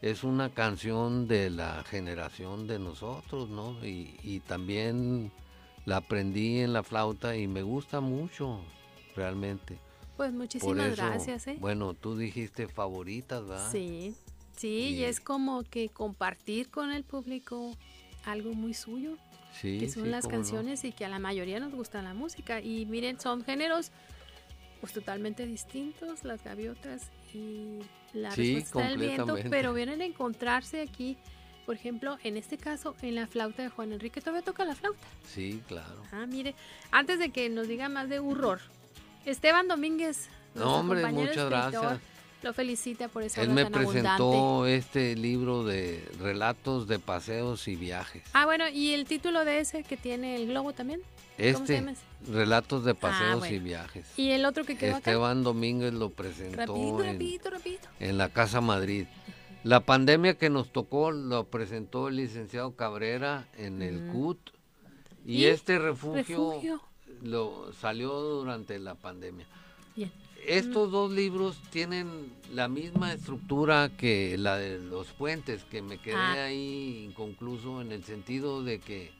es 0.00 0.24
una 0.24 0.48
canción 0.50 1.28
de 1.28 1.50
la 1.50 1.84
generación 1.84 2.66
de 2.66 2.78
nosotros, 2.78 3.50
¿no? 3.50 3.84
Y, 3.84 4.16
y 4.22 4.40
también 4.40 5.30
la 5.84 5.98
aprendí 5.98 6.60
en 6.60 6.72
la 6.72 6.82
flauta 6.82 7.36
y 7.36 7.46
me 7.46 7.62
gusta 7.62 8.00
mucho, 8.00 8.60
realmente. 9.16 9.78
Pues 10.16 10.32
muchísimas 10.32 10.86
eso, 10.92 10.96
gracias, 10.96 11.46
¿eh? 11.46 11.56
bueno, 11.60 11.92
tú 11.94 12.16
dijiste 12.16 12.68
favoritas, 12.68 13.46
¿verdad? 13.46 13.70
Sí, 13.70 14.14
sí, 14.56 14.68
y 14.68 14.94
Y- 15.00 15.04
es 15.04 15.20
como 15.20 15.62
que 15.64 15.88
compartir 15.88 16.70
con 16.70 16.90
el 16.92 17.04
público 17.04 17.76
algo 18.24 18.54
muy 18.54 18.72
suyo, 18.74 19.16
Sí, 19.60 19.78
que 19.78 19.88
son 19.88 20.04
sí, 20.04 20.08
las 20.10 20.24
no. 20.24 20.30
canciones 20.30 20.84
y 20.84 20.92
que 20.92 21.04
a 21.04 21.08
la 21.08 21.18
mayoría 21.18 21.60
nos 21.60 21.72
gusta 21.74 22.02
la 22.02 22.12
música. 22.14 22.60
Y 22.60 22.86
miren, 22.86 23.18
son 23.20 23.44
géneros 23.44 23.90
pues 24.80 24.92
totalmente 24.92 25.46
distintos, 25.46 26.24
las 26.24 26.44
gaviotas 26.44 27.10
y 27.34 27.78
la 28.12 28.30
Sí, 28.32 28.54
respuesta 28.56 28.88
del 28.88 28.98
viento, 28.98 29.36
pero 29.50 29.72
vienen 29.72 30.02
a 30.02 30.04
encontrarse 30.04 30.82
aquí, 30.82 31.16
por 31.64 31.74
ejemplo, 31.74 32.18
en 32.24 32.36
este 32.36 32.58
caso, 32.58 32.94
en 33.02 33.14
la 33.14 33.26
flauta 33.26 33.62
de 33.62 33.70
Juan 33.70 33.92
Enrique. 33.92 34.20
Todavía 34.20 34.42
toca 34.42 34.64
la 34.66 34.74
flauta. 34.74 35.06
Sí, 35.26 35.62
claro. 35.66 36.02
Ah, 36.12 36.26
mire, 36.26 36.54
antes 36.90 37.18
de 37.18 37.30
que 37.30 37.48
nos 37.48 37.66
diga 37.68 37.88
más 37.88 38.08
de 38.10 38.18
horror, 38.18 38.60
Esteban 39.26 39.68
Domínguez, 39.68 40.28
No, 40.54 40.76
hombre, 40.78 41.04
muchas 41.06 41.36
escritor, 41.36 41.50
gracias. 41.50 42.00
lo 42.42 42.52
felicita 42.54 43.08
por 43.08 43.22
esa 43.22 43.42
Él 43.42 43.50
me 43.50 43.64
tan 43.64 43.74
abundante. 43.74 44.00
presentó 44.00 44.66
este 44.66 45.16
libro 45.16 45.64
de 45.64 46.02
relatos 46.20 46.86
de 46.88 46.98
paseos 46.98 47.66
y 47.68 47.76
viajes. 47.76 48.22
Ah, 48.32 48.44
bueno, 48.46 48.68
y 48.68 48.92
el 48.94 49.04
título 49.04 49.44
de 49.44 49.60
ese 49.60 49.82
que 49.82 49.96
tiene 49.96 50.36
el 50.36 50.46
globo 50.48 50.72
también. 50.72 51.00
¿Cómo 51.36 51.66
se 51.66 51.76
Este, 51.78 51.94
relatos 52.30 52.84
de 52.84 52.94
paseos 52.94 53.40
bueno. 53.40 53.54
y 53.54 53.58
viajes. 53.58 54.06
Y 54.16 54.30
el 54.30 54.46
otro 54.46 54.64
que 54.64 54.76
quedó 54.78 54.92
acá. 54.96 55.10
Esteban 55.10 55.42
Domínguez 55.42 55.92
lo 55.92 56.08
presentó 56.10 56.56
Rapidito, 56.58 57.04
en, 57.04 57.12
rapidito, 57.12 57.50
rapidito. 57.50 57.88
en 58.00 58.16
la 58.18 58.28
Casa 58.30 58.60
Madrid. 58.62 59.06
La 59.64 59.80
pandemia 59.80 60.38
que 60.38 60.48
nos 60.48 60.72
tocó 60.72 61.10
lo 61.10 61.44
presentó 61.48 62.08
el 62.08 62.16
licenciado 62.16 62.74
Cabrera 62.76 63.48
en 63.58 63.82
el 63.82 64.00
Mm. 64.02 64.12
CUT 64.12 64.50
y, 65.26 65.38
¿Y? 65.38 65.46
este 65.46 65.78
refugio, 65.80 66.14
Refugio. 66.22 66.80
Lo 67.26 67.72
salió 67.80 68.12
durante 68.12 68.78
la 68.78 68.94
pandemia. 68.94 69.46
Bien. 69.94 70.12
Estos 70.46 70.92
dos 70.92 71.10
libros 71.10 71.60
tienen 71.70 72.32
la 72.54 72.68
misma 72.68 73.12
estructura 73.12 73.90
que 73.96 74.36
la 74.38 74.56
de 74.56 74.78
los 74.78 75.08
puentes, 75.08 75.64
que 75.64 75.82
me 75.82 75.98
quedé 75.98 76.14
Ah. 76.14 76.44
ahí 76.44 77.04
inconcluso 77.08 77.80
en 77.80 77.90
el 77.90 78.04
sentido 78.04 78.62
de 78.62 78.78
que 78.78 79.10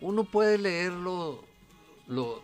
uno 0.00 0.24
puede 0.24 0.58
leerlo, 0.58 1.44
lo, 2.08 2.42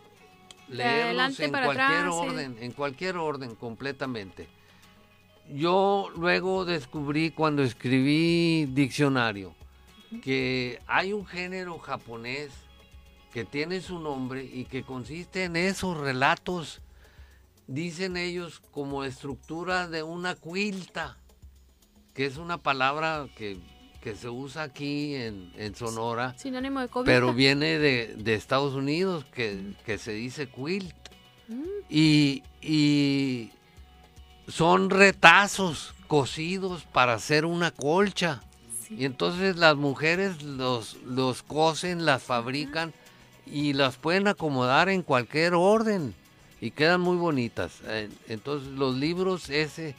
leerlos 0.68 1.40
en 1.40 1.50
cualquier 1.50 1.70
atrás, 1.80 2.14
sí. 2.14 2.20
orden, 2.28 2.56
en 2.60 2.72
cualquier 2.72 3.16
orden 3.16 3.54
completamente. 3.56 4.46
Yo 5.52 6.10
luego 6.16 6.64
descubrí 6.64 7.30
cuando 7.30 7.62
escribí 7.62 8.66
diccionario 8.66 9.54
que 10.22 10.80
hay 10.86 11.12
un 11.12 11.26
género 11.26 11.78
japonés 11.78 12.50
que 13.32 13.44
tiene 13.44 13.80
su 13.80 13.98
nombre 13.98 14.44
y 14.44 14.64
que 14.64 14.82
consiste 14.82 15.44
en 15.44 15.56
esos 15.56 15.96
relatos, 15.96 16.80
dicen 17.66 18.16
ellos, 18.16 18.60
como 18.70 19.04
estructura 19.04 19.88
de 19.88 20.02
una 20.02 20.34
quilta, 20.34 21.18
que 22.14 22.26
es 22.26 22.36
una 22.36 22.58
palabra 22.58 23.28
que, 23.36 23.58
que 24.02 24.16
se 24.16 24.28
usa 24.28 24.62
aquí 24.62 25.14
en, 25.14 25.52
en 25.56 25.74
Sonora, 25.74 26.36
Sinónimo 26.38 26.80
de 26.80 26.88
COVID. 26.88 27.06
pero 27.06 27.34
viene 27.34 27.78
de, 27.78 28.14
de 28.16 28.34
Estados 28.34 28.74
Unidos, 28.74 29.24
que, 29.26 29.74
que 29.84 29.98
se 29.98 30.12
dice 30.12 30.48
quilt. 30.48 30.94
Mm. 31.48 31.62
Y, 31.88 32.42
y 32.60 33.50
son 34.48 34.90
retazos 34.90 35.94
cosidos 36.06 36.84
para 36.84 37.14
hacer 37.14 37.44
una 37.44 37.70
colcha. 37.70 38.42
Y 38.90 39.04
entonces 39.04 39.56
las 39.56 39.76
mujeres 39.76 40.42
los, 40.42 40.94
los 41.04 41.42
cosen, 41.42 42.06
las 42.06 42.22
fabrican 42.22 42.94
y 43.52 43.72
las 43.72 43.96
pueden 43.96 44.28
acomodar 44.28 44.88
en 44.88 45.02
cualquier 45.02 45.54
orden 45.54 46.14
y 46.60 46.70
quedan 46.70 47.00
muy 47.00 47.16
bonitas. 47.16 47.80
Entonces 48.28 48.68
los 48.70 48.96
libros 48.96 49.48
ese 49.50 49.94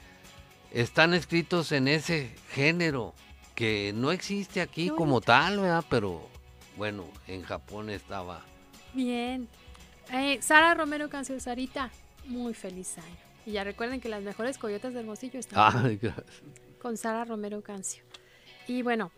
están 0.71 1.13
escritos 1.13 1.71
en 1.71 1.87
ese 1.87 2.35
género 2.51 3.13
que 3.55 3.91
no 3.95 4.11
existe 4.11 4.61
aquí 4.61 4.89
como 4.89 5.21
tal, 5.21 5.59
¿verdad? 5.59 5.83
Pero 5.89 6.21
bueno, 6.77 7.05
en 7.27 7.43
Japón 7.43 7.89
estaba. 7.89 8.41
Bien. 8.93 9.47
Eh, 10.13 10.39
Sara 10.41 10.73
Romero 10.73 11.09
Cancio 11.09 11.39
Sarita, 11.39 11.91
muy 12.25 12.53
feliz 12.53 12.97
año. 12.97 13.17
Y 13.45 13.51
ya 13.53 13.63
recuerden 13.63 13.99
que 14.01 14.09
las 14.09 14.23
mejores 14.23 14.57
coyotas 14.57 14.93
de 14.93 14.99
Hermosillo 15.01 15.39
están 15.39 15.97
gracias. 16.01 16.25
con 16.81 16.97
Sara 16.97 17.25
Romero 17.25 17.61
Cancio. 17.61 18.03
Y 18.67 18.81
bueno, 18.81 19.11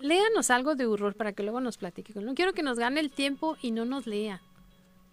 léanos 0.00 0.50
algo 0.50 0.74
de 0.74 0.86
horror 0.86 1.14
para 1.14 1.32
que 1.32 1.42
luego 1.42 1.60
nos 1.60 1.76
platique. 1.76 2.12
No 2.14 2.34
quiero 2.34 2.52
que 2.52 2.62
nos 2.62 2.78
gane 2.78 3.00
el 3.00 3.10
tiempo 3.10 3.56
y 3.62 3.70
no 3.70 3.84
nos 3.84 4.06
lea. 4.06 4.42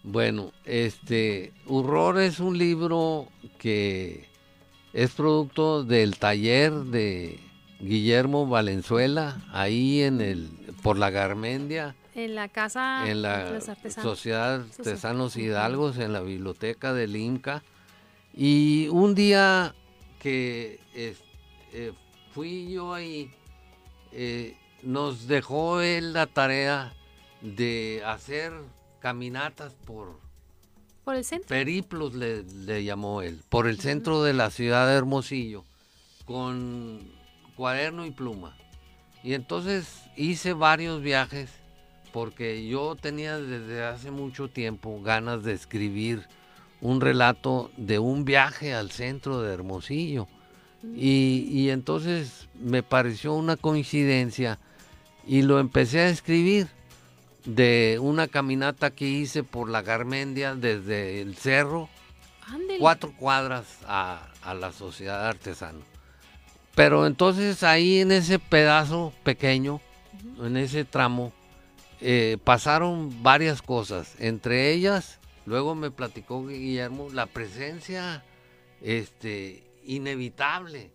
Bueno, 0.04 0.52
este, 0.65 1.54
Horror 1.65 2.19
es 2.19 2.39
un 2.39 2.58
libro 2.58 3.30
que 3.58 4.28
es 4.91 5.12
producto 5.12 5.84
del 5.86 6.17
taller 6.17 6.74
de 6.74 7.39
Guillermo 7.80 8.46
Valenzuela, 8.46 9.41
ahí 9.52 10.02
en 10.02 10.19
el, 10.19 10.50
por 10.82 10.98
la 10.98 11.10
Garmendia, 11.10 11.96
En 12.15 12.36
la 12.36 12.50
casa 12.50 13.04
en 13.04 13.08
de 13.08 13.15
la 13.15 13.52
los 13.52 13.69
artesanos. 13.69 14.10
Sociedad 14.10 14.62
Artesanos. 14.62 15.38
Hidalgos, 15.38 15.98
en 15.98 16.12
la 16.12 16.22
biblioteca 16.22 16.93
del 16.93 17.15
Inca. 17.15 17.63
Y 18.36 18.88
un 18.89 19.15
día 19.15 19.74
que 20.19 20.80
eh, 20.93 21.93
fui 22.34 22.72
yo 22.72 22.93
ahí, 22.93 23.32
eh, 24.12 24.56
nos 24.84 25.28
dejó 25.28 25.82
él 25.82 26.13
la 26.13 26.28
tarea 26.28 26.93
de 27.41 28.02
hacer 28.06 28.54
caminatas 29.00 29.74
por 29.86 30.19
Por 31.04 31.15
el 31.15 31.26
centro. 31.26 31.48
periplos, 31.48 32.13
le, 32.13 32.43
le 32.43 32.84
llamó 32.84 33.22
él, 33.22 33.41
por 33.50 33.67
el 33.67 33.80
centro 33.80 34.24
de 34.24 34.34
la 34.34 34.50
ciudad 34.50 34.88
de 34.88 34.93
Hermosillo, 34.93 35.63
con 36.26 37.00
cuaderno 37.56 38.06
y 38.06 38.12
pluma. 38.12 38.56
Y 39.24 39.34
entonces 39.34 40.04
hice 40.15 40.54
varios 40.54 41.02
viajes 41.02 41.50
porque 42.12 42.67
yo 42.67 42.96
tenía 42.96 43.39
desde 43.39 43.84
hace 43.84 44.12
mucho 44.12 44.48
tiempo 44.48 45.02
ganas 45.02 45.43
de 45.43 45.54
escribir 45.54 46.28
un 46.80 47.02
relato 47.02 47.72
de 47.76 48.00
un 48.00 48.24
viaje 48.24 48.74
al 48.74 48.91
centro 48.91 49.41
de 49.41 49.54
Hermosillo. 49.54 50.28
Y, 50.96 51.48
y 51.50 51.69
entonces 51.69 52.50
me 52.60 52.84
pareció 52.84 53.34
una 53.34 53.56
coincidencia 53.56 54.60
y 55.26 55.42
lo 55.42 55.60
empecé 55.60 56.02
a 56.02 56.10
escribir 56.10 56.68
de 57.46 57.98
una 58.02 58.28
caminata 58.28 58.92
que 58.92 59.08
hice 59.08 59.44
por 59.44 59.70
la 59.70 59.82
Garmendia 59.82 60.56
desde 60.56 61.22
el 61.22 61.36
cerro, 61.36 61.90
cuatro 62.80 63.14
cuadras 63.18 63.80
a, 63.88 64.30
a 64.42 64.54
la 64.54 64.72
sociedad 64.72 65.28
artesana. 65.28 65.80
Pero 66.76 67.06
entonces 67.06 67.64
ahí 67.64 68.00
en 68.00 68.12
ese 68.12 68.40
pedazo 68.40 69.14
pequeño, 69.24 69.82
en 70.42 70.58
ese 70.58 70.86
tramo, 70.86 71.34
eh, 72.02 72.38
pasaron 72.44 73.24
varias 73.24 73.62
cosas. 73.62 74.16
Entre 74.20 74.72
ellas, 74.72 75.20
luego 75.46 75.76
me 75.76 75.92
platicó 75.92 76.46
Guillermo, 76.46 77.08
la 77.12 77.28
presencia 77.28 78.24
este, 78.82 79.64
inevitable. 79.86 80.92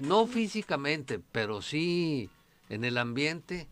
No 0.00 0.26
físicamente, 0.26 1.20
pero 1.32 1.62
sí 1.62 2.30
en 2.72 2.84
el 2.84 2.96
ambiente 2.96 3.66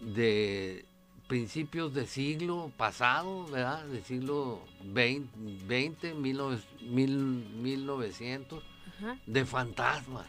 de 0.00 0.84
principios 1.26 1.92
de 1.94 2.06
siglo 2.06 2.70
pasado, 2.76 3.44
¿verdad? 3.48 3.84
Del 3.86 4.04
siglo 4.04 4.60
20, 4.84 5.28
20 5.66 6.14
1900, 6.14 6.82
mil- 6.82 7.44
1900, 7.60 8.62
Ajá. 8.98 9.18
de 9.26 9.44
fantasmas. 9.44 10.26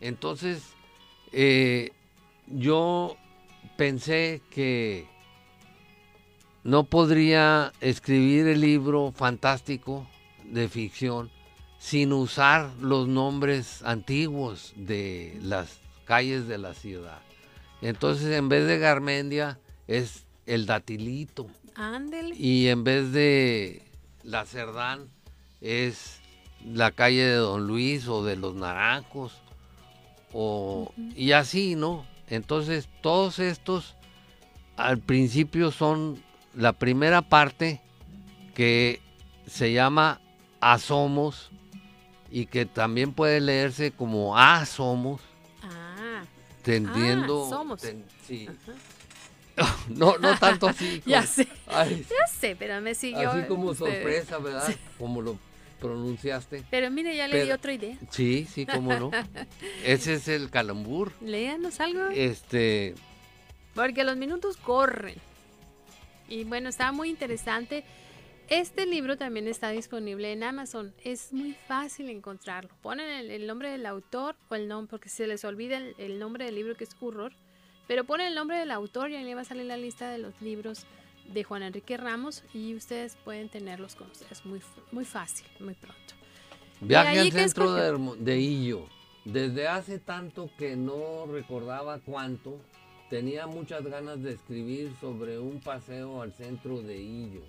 Entonces, 0.00 0.64
eh, 1.32 1.92
yo 2.48 3.16
pensé 3.76 4.42
que 4.50 5.06
no 6.64 6.82
podría 6.84 7.72
escribir 7.80 8.48
el 8.48 8.60
libro 8.60 9.12
fantástico 9.12 10.08
de 10.44 10.68
ficción 10.68 11.30
sin 11.78 12.12
usar 12.12 12.72
los 12.80 13.06
nombres 13.06 13.82
antiguos 13.84 14.72
de 14.76 15.38
las 15.40 15.78
calles 16.08 16.48
de 16.48 16.56
la 16.56 16.72
ciudad. 16.72 17.20
Entonces, 17.82 18.34
en 18.34 18.48
vez 18.48 18.66
de 18.66 18.78
Garmendia, 18.78 19.58
es 19.86 20.24
el 20.46 20.64
datilito. 20.64 21.46
Ándele. 21.74 22.34
Y 22.34 22.68
en 22.68 22.82
vez 22.82 23.12
de 23.12 23.82
la 24.24 24.46
Cerdán, 24.46 25.10
es 25.60 26.20
la 26.64 26.92
calle 26.92 27.24
de 27.24 27.34
Don 27.34 27.66
Luis 27.66 28.08
o 28.08 28.24
de 28.24 28.36
los 28.36 28.54
Naranjos. 28.54 29.34
O, 30.32 30.92
Y 31.14 31.32
así, 31.32 31.76
¿no? 31.76 32.06
Entonces, 32.28 32.88
todos 33.02 33.38
estos 33.38 33.94
al 34.76 34.98
principio 34.98 35.70
son 35.70 36.22
la 36.54 36.72
primera 36.72 37.20
parte 37.20 37.82
que 38.54 39.00
se 39.46 39.72
llama 39.72 40.20
Asomos 40.60 41.50
y 42.30 42.46
que 42.46 42.64
también 42.64 43.12
puede 43.12 43.40
leerse 43.40 43.90
como 43.90 44.38
Asomos, 44.38 45.20
Ah, 46.68 46.92
tendiendo... 46.92 47.48
somos. 47.48 47.80
ten- 47.80 48.04
sí. 48.26 48.48
no, 49.88 50.18
no 50.18 50.38
tanto 50.38 50.68
así. 50.68 51.02
ya 51.06 51.20
como- 51.22 51.32
sé, 51.32 51.48
Ay, 51.66 52.06
ya 52.08 52.26
sé, 52.32 52.56
pero 52.56 52.80
me 52.80 52.94
siguió. 52.94 53.30
así 53.30 53.46
como 53.48 53.74
sorpresa, 53.74 54.38
¿verdad? 54.38 54.74
Como 54.98 55.22
lo 55.22 55.38
pronunciaste. 55.80 56.64
Pero 56.70 56.90
mire, 56.90 57.16
ya 57.16 57.28
le 57.28 57.44
di 57.44 57.50
otra 57.52 57.72
idea. 57.72 57.96
Sí, 58.10 58.46
sí, 58.52 58.66
cómo 58.66 58.94
no. 58.94 59.10
Ese 59.84 60.14
es 60.14 60.28
el 60.28 60.50
calambur. 60.50 61.12
Léanos 61.20 61.80
algo. 61.80 62.08
Este, 62.10 62.94
Porque 63.74 64.04
los 64.04 64.16
minutos 64.16 64.56
corren. 64.56 65.16
Y 66.28 66.44
bueno, 66.44 66.68
está 66.68 66.92
muy 66.92 67.08
interesante. 67.08 67.84
Este 68.50 68.86
libro 68.86 69.18
también 69.18 69.46
está 69.46 69.68
disponible 69.70 70.32
en 70.32 70.42
Amazon. 70.42 70.94
Es 71.04 71.32
muy 71.34 71.52
fácil 71.52 72.08
encontrarlo. 72.08 72.70
Ponen 72.80 73.08
el, 73.10 73.30
el 73.30 73.46
nombre 73.46 73.70
del 73.70 73.84
autor 73.84 74.36
o 74.48 74.54
el 74.54 74.68
nombre, 74.68 74.90
porque 74.90 75.10
se 75.10 75.26
les 75.26 75.44
olvida 75.44 75.76
el, 75.76 75.94
el 75.98 76.18
nombre 76.18 76.46
del 76.46 76.54
libro 76.54 76.74
que 76.74 76.84
es 76.84 76.96
Horror. 76.98 77.32
Pero 77.86 78.04
ponen 78.04 78.28
el 78.28 78.34
nombre 78.34 78.58
del 78.58 78.70
autor 78.70 79.10
y 79.10 79.16
ahí 79.16 79.24
le 79.24 79.34
va 79.34 79.42
a 79.42 79.44
salir 79.44 79.66
la 79.66 79.76
lista 79.76 80.10
de 80.10 80.18
los 80.18 80.40
libros 80.40 80.86
de 81.32 81.44
Juan 81.44 81.62
Enrique 81.62 81.98
Ramos 81.98 82.42
y 82.54 82.74
ustedes 82.74 83.16
pueden 83.16 83.50
tenerlos 83.50 83.94
con 83.94 84.10
ustedes 84.10 84.44
muy, 84.46 84.60
muy 84.92 85.04
fácil, 85.04 85.46
muy 85.60 85.74
pronto. 85.74 86.14
viaje 86.80 87.20
al 87.20 87.32
centro 87.32 87.74
de, 87.74 88.16
de 88.18 88.40
Illo. 88.40 88.86
Desde 89.26 89.68
hace 89.68 89.98
tanto 89.98 90.50
que 90.56 90.74
no 90.74 91.26
recordaba 91.30 91.98
cuánto, 91.98 92.58
tenía 93.10 93.46
muchas 93.46 93.84
ganas 93.84 94.22
de 94.22 94.32
escribir 94.32 94.90
sobre 95.02 95.38
un 95.38 95.60
paseo 95.60 96.22
al 96.22 96.32
centro 96.32 96.80
de 96.80 96.96
Illo, 96.98 97.42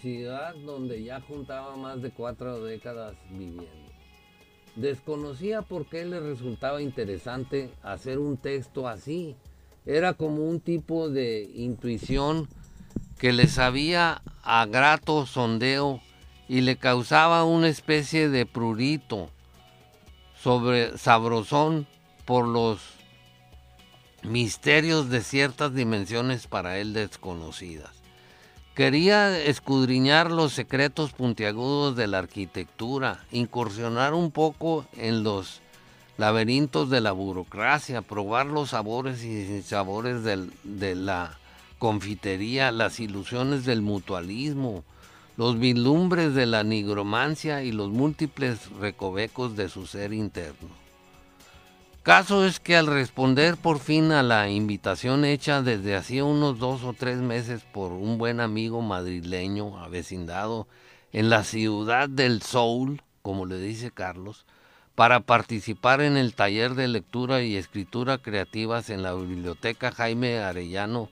ciudad 0.00 0.54
donde 0.54 1.02
ya 1.02 1.20
juntaba 1.20 1.76
más 1.76 2.02
de 2.02 2.10
cuatro 2.10 2.62
décadas 2.62 3.16
viviendo. 3.30 3.92
Desconocía 4.76 5.62
por 5.62 5.86
qué 5.86 6.04
le 6.04 6.20
resultaba 6.20 6.82
interesante 6.82 7.70
hacer 7.82 8.18
un 8.18 8.36
texto 8.36 8.88
así. 8.88 9.36
Era 9.86 10.14
como 10.14 10.48
un 10.48 10.60
tipo 10.60 11.08
de 11.08 11.48
intuición 11.54 12.48
que 13.18 13.32
le 13.32 13.46
sabía 13.46 14.22
a 14.42 14.66
grato 14.66 15.26
sondeo 15.26 16.00
y 16.48 16.60
le 16.62 16.76
causaba 16.76 17.44
una 17.44 17.68
especie 17.68 18.28
de 18.28 18.46
prurito 18.46 19.30
sobre 20.42 20.98
sabrosón 20.98 21.86
por 22.24 22.46
los 22.46 22.80
misterios 24.22 25.08
de 25.08 25.22
ciertas 25.22 25.74
dimensiones 25.74 26.46
para 26.46 26.78
él 26.78 26.92
desconocidas. 26.92 28.03
Quería 28.74 29.38
escudriñar 29.40 30.32
los 30.32 30.52
secretos 30.52 31.12
puntiagudos 31.12 31.94
de 31.94 32.08
la 32.08 32.18
arquitectura, 32.18 33.24
incursionar 33.30 34.14
un 34.14 34.32
poco 34.32 34.84
en 34.96 35.22
los 35.22 35.60
laberintos 36.16 36.90
de 36.90 37.00
la 37.00 37.12
burocracia, 37.12 38.02
probar 38.02 38.46
los 38.46 38.70
sabores 38.70 39.22
y 39.22 39.62
sabores 39.62 40.24
de 40.24 40.94
la 40.96 41.38
confitería, 41.78 42.72
las 42.72 42.98
ilusiones 42.98 43.64
del 43.64 43.80
mutualismo, 43.80 44.82
los 45.36 45.60
vislumbres 45.60 46.34
de 46.34 46.46
la 46.46 46.64
nigromancia 46.64 47.62
y 47.62 47.70
los 47.70 47.90
múltiples 47.90 48.70
recovecos 48.80 49.54
de 49.54 49.68
su 49.68 49.86
ser 49.86 50.12
interno. 50.12 50.83
Caso 52.04 52.44
es 52.44 52.60
que 52.60 52.76
al 52.76 52.86
responder 52.86 53.56
por 53.56 53.78
fin 53.78 54.12
a 54.12 54.22
la 54.22 54.50
invitación 54.50 55.24
hecha 55.24 55.62
desde 55.62 55.96
hacía 55.96 56.22
unos 56.22 56.58
dos 56.58 56.84
o 56.84 56.92
tres 56.92 57.16
meses 57.16 57.62
por 57.62 57.92
un 57.92 58.18
buen 58.18 58.40
amigo 58.40 58.82
madrileño 58.82 59.78
avecindado 59.78 60.68
en 61.14 61.30
la 61.30 61.44
ciudad 61.44 62.10
del 62.10 62.42
Soul, 62.42 63.00
como 63.22 63.46
le 63.46 63.56
dice 63.56 63.90
Carlos, 63.90 64.44
para 64.94 65.20
participar 65.20 66.02
en 66.02 66.18
el 66.18 66.34
taller 66.34 66.74
de 66.74 66.88
lectura 66.88 67.40
y 67.40 67.56
escritura 67.56 68.18
creativas 68.18 68.90
en 68.90 69.02
la 69.02 69.14
biblioteca 69.14 69.90
Jaime 69.90 70.40
Arellano, 70.40 71.08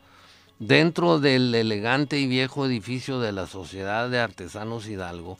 dentro 0.58 1.20
del 1.20 1.54
elegante 1.54 2.18
y 2.18 2.26
viejo 2.26 2.66
edificio 2.66 3.18
de 3.18 3.32
la 3.32 3.46
Sociedad 3.46 4.10
de 4.10 4.20
Artesanos 4.20 4.86
Hidalgo. 4.86 5.38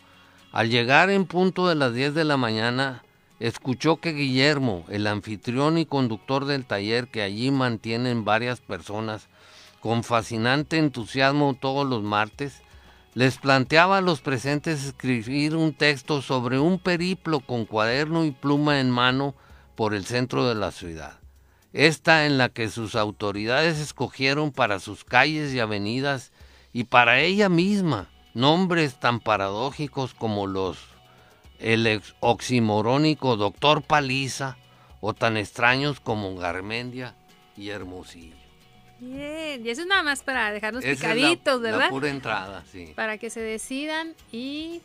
Al 0.51 0.71
llegar 0.71 1.11
en 1.11 1.27
punto 1.27 1.69
de 1.69 1.75
las 1.75 1.93
10 1.93 2.15
de 2.15 2.25
la 2.25 2.39
mañana, 2.39 3.03
escuchó 3.43 3.97
que 3.97 4.13
Guillermo, 4.13 4.85
el 4.89 5.05
anfitrión 5.09 5.77
y 5.77 5.85
conductor 5.85 6.45
del 6.45 6.65
taller 6.65 7.09
que 7.09 7.23
allí 7.23 7.51
mantienen 7.51 8.25
varias 8.25 8.61
personas, 8.61 9.27
con 9.81 10.05
fascinante 10.05 10.79
entusiasmo 10.79 11.57
todos 11.61 11.85
los 11.85 12.05
martes, 12.05 12.63
les 13.15 13.39
planteaba 13.39 13.99
a 13.99 14.01
los 14.01 14.21
presentes 14.21 14.85
escribir 14.85 15.57
un 15.57 15.75
texto 15.75 16.23
sobre 16.23 16.61
un 16.61 16.79
periplo 16.79 17.41
con 17.41 17.67
cuaderno 17.67 18.25
y 18.25 18.31
pluma 18.31 18.79
en 18.79 18.91
mano 18.91 19.35
por 19.75 19.93
el 19.93 20.05
centro 20.05 20.49
de 20.49 20.55
la 20.55 20.71
ciudad. 20.71 21.19
Esta 21.73 22.27
en 22.27 22.39
la 22.39 22.49
que 22.49 22.69
sus 22.69 22.95
autoridades 22.95 23.81
escogieron 23.81 24.53
para 24.53 24.79
sus 24.79 25.03
calles 25.03 25.53
y 25.53 25.59
avenidas 25.59 26.31
y 26.73 26.85
para 26.85 27.19
ella 27.19 27.49
misma 27.49 28.09
nombres 28.35 29.01
tan 29.01 29.19
paradójicos 29.19 30.15
como 30.15 30.47
los 30.47 30.92
el 31.63 31.87
ex- 31.87 32.15
oximorónico 32.21 33.37
Doctor 33.37 33.83
Paliza 33.83 34.57
o 35.01 35.15
tan 35.15 35.37
extraños 35.37 36.01
como 36.01 36.35
Garmendia 36.37 37.15
y 37.57 37.71
Hermosillo. 37.71 38.37
Bien, 39.01 39.67
y 39.67 39.71
eso 39.71 39.81
es 39.83 39.87
nada 39.89 40.03
más 40.05 40.23
para 40.23 40.53
dejarnos 40.53 40.85
Esa 40.85 40.93
es 40.93 41.01
la- 41.01 41.15
picaditos, 41.15 41.61
la 41.61 41.71
¿verdad? 41.73 41.89
pura 41.91 42.09
entrada, 42.09 42.65
sí. 42.71 42.93
Para 42.95 43.19
que 43.19 43.31
se 43.31 43.41
decidan 43.41 44.15
y 44.31 44.81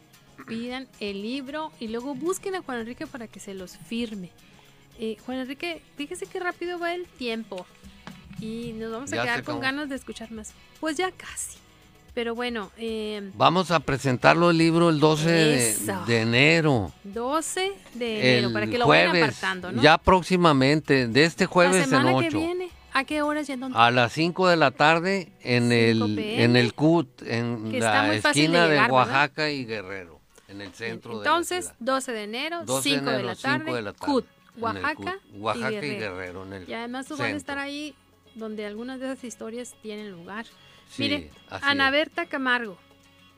pidan 0.48 0.88
el 1.00 1.22
libro 1.22 1.72
y 1.80 1.88
luego 1.90 2.16
busquen 2.16 2.56
a 2.56 2.62
Juan 2.64 2.80
Enrique 2.80 3.06
para 3.06 3.28
que 3.28 3.40
se 3.40 3.54
los 3.54 3.78
firme. 3.78 4.30
Eh, 5.00 5.18
Juan 5.26 5.38
Enrique, 5.40 5.84
fíjese 5.98 6.26
qué 6.26 6.40
rápido 6.40 6.80
va 6.80 6.96
el 6.96 7.06
tiempo 7.06 7.66
y 8.40 8.72
nos 8.74 8.92
vamos 8.92 9.14
a 9.14 9.18
Ya 9.18 9.24
quedar 9.24 9.44
con 9.44 9.60
ganas 9.60 9.90
de 9.90 9.96
escuchar 9.96 10.32
más. 10.32 10.52
Pues 10.80 10.98
ya 10.98 11.12
casi. 11.12 11.58
Pero 12.18 12.34
bueno, 12.34 12.72
eh, 12.80 13.30
Vamos 13.36 13.70
a 13.70 13.80
presentarlo 13.80 14.50
el 14.50 14.58
libro 14.58 14.90
el 14.90 15.00
12 15.00 15.30
de, 15.30 15.76
de 16.08 16.22
enero. 16.22 16.92
12 17.04 17.74
de 17.94 18.20
enero, 18.32 18.48
El 18.48 18.54
para 18.54 18.66
que 18.66 18.80
lo 18.80 18.88
vayan 18.88 19.12
jueves, 19.12 19.24
apartando, 19.30 19.72
¿no? 19.72 19.84
ya 19.84 20.00
próximamente, 20.00 21.08
de 21.08 21.24
este 21.26 21.44
La 21.44 21.50
jueves 21.52 21.84
en 21.84 21.90
semana 21.92 22.10
que 22.20 22.28
8. 22.30 22.40
viene. 22.40 22.70
¿A 22.92 23.04
qué 23.04 23.22
horas 23.22 23.48
y 23.50 23.52
en 23.52 23.60
dónde? 23.60 23.78
A 23.78 23.92
las 23.92 24.14
5 24.14 24.48
de 24.48 24.56
la 24.58 24.72
tarde 24.72 25.32
en 25.44 25.70
5 25.70 26.06
el, 26.06 26.18
en 26.18 26.56
el 26.56 26.74
CUT, 26.74 27.22
en 27.22 27.80
la 27.80 28.10
de 28.10 28.16
esquina 28.18 28.64
de, 28.64 28.70
llegar, 28.70 28.70
¿verdad? 28.70 28.90
Oaxaca 28.94 29.52
y 29.52 29.66
Guerrero, 29.66 30.20
en 30.48 30.62
el 30.62 30.74
centro 30.74 31.18
Entonces, 31.20 31.66
de 31.66 31.70
la 31.70 31.76
ciudad. 31.78 31.94
12 31.94 32.12
de 32.14 32.24
enero, 32.24 32.64
12 32.66 32.90
de 32.90 32.96
5 32.96 33.06
de, 33.06 33.12
enero, 33.14 33.28
la 33.28 33.36
5 33.36 33.48
tarde, 33.48 33.74
de 33.76 33.82
la 33.84 33.94
tarde. 33.94 34.12
CUT. 34.12 34.26
Oaxaca, 34.60 34.96
cu- 34.96 35.38
Oaxaca 35.38 35.72
y 35.72 35.76
y 35.76 35.80
Guerrero. 35.82 36.16
Guerrero. 36.18 36.46
en 36.48 36.54
el 36.54 36.68
Y 36.68 36.74
además 36.74 37.06
tú 37.06 37.16
vas 37.16 37.28
a 37.32 37.36
estar 37.36 37.60
ahí 37.60 37.94
donde 38.34 38.66
algunas 38.66 39.00
de 39.00 39.06
esas 39.06 39.24
historias 39.24 39.76
tienen 39.84 40.10
lugar. 40.12 40.48
Sí, 40.90 41.04
Mire, 41.04 41.32
Ana. 41.50 41.92
Berta 41.92 42.26
Camargo 42.28 42.78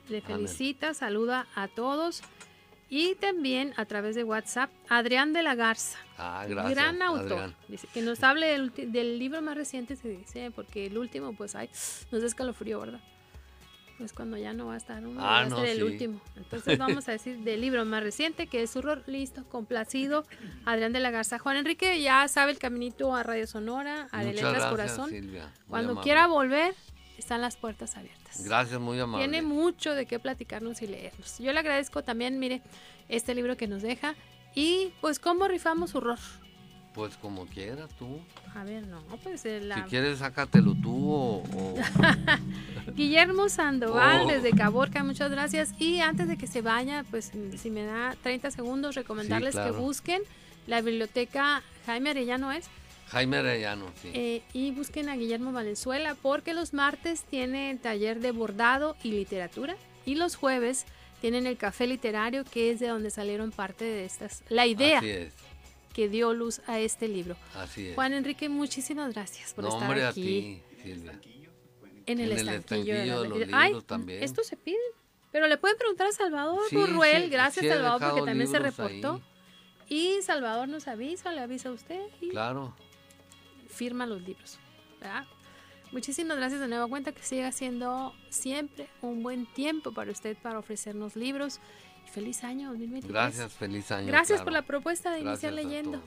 le 0.08 0.20
felicita, 0.20 0.94
saluda 0.94 1.46
a 1.54 1.68
todos 1.68 2.22
y 2.88 3.14
también 3.16 3.72
a 3.76 3.84
través 3.84 4.16
de 4.16 4.24
WhatsApp 4.24 4.70
Adrián 4.88 5.32
de 5.32 5.42
la 5.42 5.54
Garza. 5.54 5.98
Ah, 6.18 6.44
gracias. 6.48 6.74
gran 6.74 7.00
autor. 7.02 7.32
Adrián. 7.32 7.56
Dice 7.68 7.86
que 7.94 8.02
nos 8.02 8.22
hable 8.24 8.46
del, 8.48 8.72
del 8.92 9.18
libro 9.20 9.40
más 9.42 9.56
reciente, 9.56 9.94
se 9.96 10.08
dice, 10.08 10.50
porque 10.50 10.86
el 10.86 10.98
último, 10.98 11.32
pues, 11.34 11.54
ay, 11.54 11.70
nos 12.10 12.20
da 12.22 12.26
escalofrío, 12.26 12.80
¿verdad? 12.80 13.00
Pues 13.98 14.12
cuando 14.14 14.36
ya 14.38 14.52
no 14.54 14.66
va 14.66 14.74
a 14.74 14.76
estar 14.78 15.06
uno, 15.06 15.20
Ah, 15.20 15.24
va 15.24 15.38
a 15.40 15.44
no, 15.46 15.56
ser 15.60 15.66
el 15.68 15.76
sí. 15.76 15.82
último. 15.84 16.20
Entonces 16.34 16.78
vamos 16.78 17.06
a 17.08 17.12
decir 17.12 17.38
del 17.40 17.60
libro 17.60 17.84
más 17.84 18.02
reciente, 18.02 18.46
que 18.48 18.62
es 18.62 18.74
Horror, 18.74 19.04
listo, 19.06 19.44
complacido, 19.44 20.24
Adrián 20.64 20.92
de 20.92 21.00
la 21.00 21.10
Garza. 21.12 21.38
Juan 21.38 21.58
Enrique 21.58 22.00
ya 22.02 22.26
sabe 22.26 22.50
el 22.50 22.58
caminito 22.58 23.14
a 23.14 23.22
Radio 23.22 23.46
Sonora, 23.46 24.08
a 24.10 24.20
De 24.24 24.28
Muchas 24.32 24.34
Letras 24.42 24.52
gracias, 24.52 24.70
Corazón. 24.70 25.10
Silvia. 25.10 25.52
Cuando 25.68 25.90
amable. 25.92 26.02
quiera 26.04 26.26
volver, 26.26 26.74
están 27.20 27.40
las 27.40 27.56
puertas 27.56 27.96
abiertas. 27.96 28.42
Gracias, 28.44 28.80
muy 28.80 28.98
amable. 28.98 29.26
Tiene 29.28 29.42
mucho 29.46 29.94
de 29.94 30.06
qué 30.06 30.18
platicarnos 30.18 30.82
y 30.82 30.86
leernos. 30.88 31.38
Yo 31.38 31.52
le 31.52 31.58
agradezco 31.60 32.02
también, 32.02 32.38
mire, 32.38 32.60
este 33.08 33.34
libro 33.34 33.56
que 33.56 33.66
nos 33.68 33.82
deja. 33.82 34.14
Y 34.54 34.92
pues, 35.00 35.18
¿cómo 35.20 35.46
rifamos 35.48 35.94
horror? 35.94 36.18
Pues 36.94 37.16
como 37.16 37.46
quieras 37.46 37.90
tú. 37.96 38.18
A 38.56 38.64
ver, 38.64 38.84
no, 38.88 39.00
pues 39.22 39.44
eh, 39.44 39.60
la... 39.60 39.76
Si 39.76 39.82
quieres, 39.82 40.18
sácatelo 40.18 40.74
tú 40.74 41.12
o... 41.12 41.36
o- 41.36 41.74
Guillermo 42.94 43.48
Sandoval 43.48 44.22
Oh. 44.24 44.28
desde 44.28 44.50
Caborca, 44.50 45.04
muchas 45.04 45.30
gracias. 45.30 45.72
Y 45.78 46.00
antes 46.00 46.26
de 46.28 46.36
que 46.36 46.46
se 46.48 46.62
vaya, 46.62 47.04
pues 47.10 47.30
si 47.56 47.70
me 47.70 47.84
da 47.84 48.16
30 48.22 48.50
segundos, 48.50 48.96
recomendarles 48.96 49.52
claro. 49.54 49.72
que 49.74 49.80
busquen 49.80 50.22
la 50.66 50.80
biblioteca 50.82 51.62
Jaime 51.86 52.10
Arellano 52.10 52.50
es 52.52 52.68
Jaime 53.10 53.38
Arellano, 53.38 53.86
sí. 54.00 54.10
eh, 54.14 54.42
y 54.52 54.70
busquen 54.70 55.08
a 55.08 55.16
Guillermo 55.16 55.52
Valenzuela 55.52 56.14
porque 56.20 56.54
los 56.54 56.72
martes 56.74 57.24
tiene 57.24 57.70
el 57.70 57.78
taller 57.80 58.20
de 58.20 58.30
bordado 58.32 58.96
y 59.02 59.10
literatura 59.12 59.76
y 60.06 60.14
los 60.14 60.36
jueves 60.36 60.86
tienen 61.20 61.46
el 61.46 61.56
café 61.56 61.86
literario 61.86 62.44
que 62.44 62.70
es 62.70 62.80
de 62.80 62.86
donde 62.88 63.10
salieron 63.10 63.50
parte 63.50 63.84
de 63.84 64.04
estas, 64.04 64.42
la 64.48 64.66
idea 64.66 64.98
Así 64.98 65.10
es, 65.10 65.34
que 65.92 66.08
dio 66.08 66.32
luz 66.32 66.60
a 66.66 66.78
este 66.78 67.08
libro. 67.08 67.36
así 67.54 67.88
es. 67.88 67.94
Juan 67.94 68.14
Enrique, 68.14 68.48
muchísimas 68.48 69.12
gracias 69.12 69.52
por 69.54 69.64
no, 69.64 69.70
estar 69.70 69.82
hombre, 69.88 70.04
aquí. 70.06 70.20
a 70.20 70.24
ti, 70.76 70.82
Silvia. 70.82 71.20
En 72.06 72.18
el 72.20 72.32
En 72.32 72.38
el 72.38 72.48
estanquillo, 72.48 72.52
de, 72.52 72.58
estanquillo 72.58 72.94
las 72.94 73.22
de 73.22 73.28
los. 73.46 73.48
Ay, 73.52 73.68
libros 73.68 73.86
también. 73.86 74.22
Estos 74.22 74.46
se 74.46 74.56
piden. 74.56 74.80
Pero 75.32 75.46
le 75.46 75.58
pueden 75.58 75.76
preguntar 75.76 76.06
a 76.08 76.12
Salvador 76.12 76.60
Sí, 76.68 76.76
Burruel. 76.76 77.24
sí, 77.24 77.28
Gracias, 77.30 77.64
sí 77.64 77.68
Salvador, 77.70 78.00
porque 78.10 78.22
también 78.24 78.48
se 78.50 78.58
reportó. 78.58 79.20
ahí. 79.88 79.96
Y 80.18 80.22
Salvador 80.22 80.68
nos 80.68 80.88
avisa, 80.88 81.32
le 81.32 81.40
avisa 81.40 81.68
a 81.68 81.72
usted 81.72 82.00
y 82.20 82.30
Claro. 82.30 82.74
Firma 83.70 84.06
los 84.06 84.22
libros. 84.22 84.58
¿verdad? 85.00 85.24
Muchísimas 85.92 86.36
gracias 86.36 86.60
de 86.60 86.68
nueva 86.68 86.86
cuenta. 86.86 87.12
Que 87.12 87.22
siga 87.22 87.50
siendo 87.52 88.14
siempre 88.28 88.88
un 89.02 89.22
buen 89.22 89.46
tiempo 89.46 89.92
para 89.92 90.12
usted 90.12 90.36
para 90.36 90.58
ofrecernos 90.58 91.16
libros. 91.16 91.60
Y 92.06 92.10
feliz 92.10 92.44
año 92.44 92.68
2023. 92.68 93.12
Gracias, 93.12 93.52
feliz 93.52 93.90
año. 93.90 94.06
Gracias 94.06 94.38
claro. 94.38 94.44
por 94.44 94.52
la 94.52 94.62
propuesta 94.62 95.10
de 95.10 95.22
Gracias 95.22 95.52
iniciar 95.52 95.52
leyendo. 95.52 96.02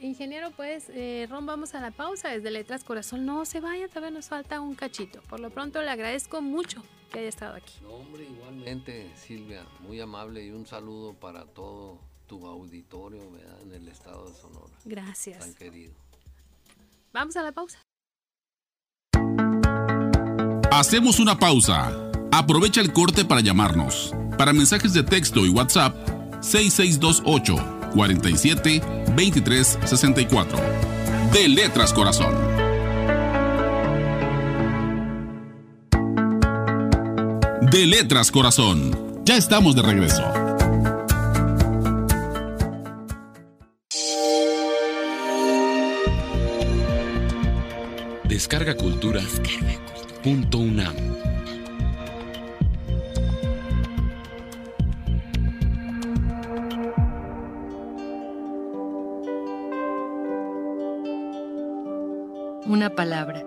Ingeniero, 0.00 0.50
pues, 0.52 0.88
eh, 0.88 1.26
Ron, 1.28 1.44
vamos 1.44 1.74
a 1.74 1.80
la 1.80 1.90
pausa 1.90 2.28
desde 2.30 2.50
Letras 2.50 2.84
Corazón. 2.84 3.26
No 3.26 3.44
se 3.44 3.60
vaya, 3.60 3.86
todavía 3.88 4.10
nos 4.10 4.28
falta 4.28 4.58
un 4.60 4.74
cachito. 4.74 5.20
Por 5.22 5.40
lo 5.40 5.50
pronto, 5.50 5.82
le 5.82 5.90
agradezco 5.90 6.40
mucho 6.40 6.82
que 7.12 7.18
haya 7.18 7.28
estado 7.28 7.56
aquí. 7.56 7.74
No, 7.82 7.90
hombre, 7.90 8.24
igualmente, 8.24 9.10
Silvia, 9.14 9.66
muy 9.80 10.00
amable 10.00 10.42
y 10.42 10.52
un 10.52 10.66
saludo 10.66 11.12
para 11.12 11.44
todo 11.44 12.00
tu 12.26 12.46
auditorio 12.46 13.30
¿verdad? 13.30 13.60
en 13.62 13.72
el 13.74 13.88
estado 13.88 14.26
de 14.26 14.34
Sonora, 14.34 14.72
tan 14.78 14.88
Gracias. 14.88 15.54
querido. 15.56 15.92
Vamos 17.12 17.36
a 17.36 17.42
la 17.42 17.52
pausa. 17.52 17.78
Hacemos 20.70 21.18
una 21.18 21.38
pausa. 21.38 21.92
Aprovecha 22.30 22.80
el 22.80 22.92
corte 22.92 23.24
para 23.24 23.40
llamarnos. 23.40 24.14
Para 24.38 24.52
mensajes 24.52 24.92
de 24.92 25.02
texto 25.02 25.44
y 25.44 25.48
WhatsApp, 25.48 25.94
6628 26.40 27.56
47 27.94 28.80
23 29.16 29.78
64. 29.84 30.58
De 31.32 31.48
Letras 31.48 31.92
Corazón. 31.92 32.34
De 37.72 37.86
Letras 37.86 38.30
Corazón. 38.30 39.22
Ya 39.24 39.36
estamos 39.36 39.74
de 39.74 39.82
regreso. 39.82 40.39
Descarga 48.40 48.74
Cultura. 48.74 49.20
Punto 50.22 50.60
UNAM. 50.60 50.96
Una 62.64 62.88
palabra. 62.96 63.44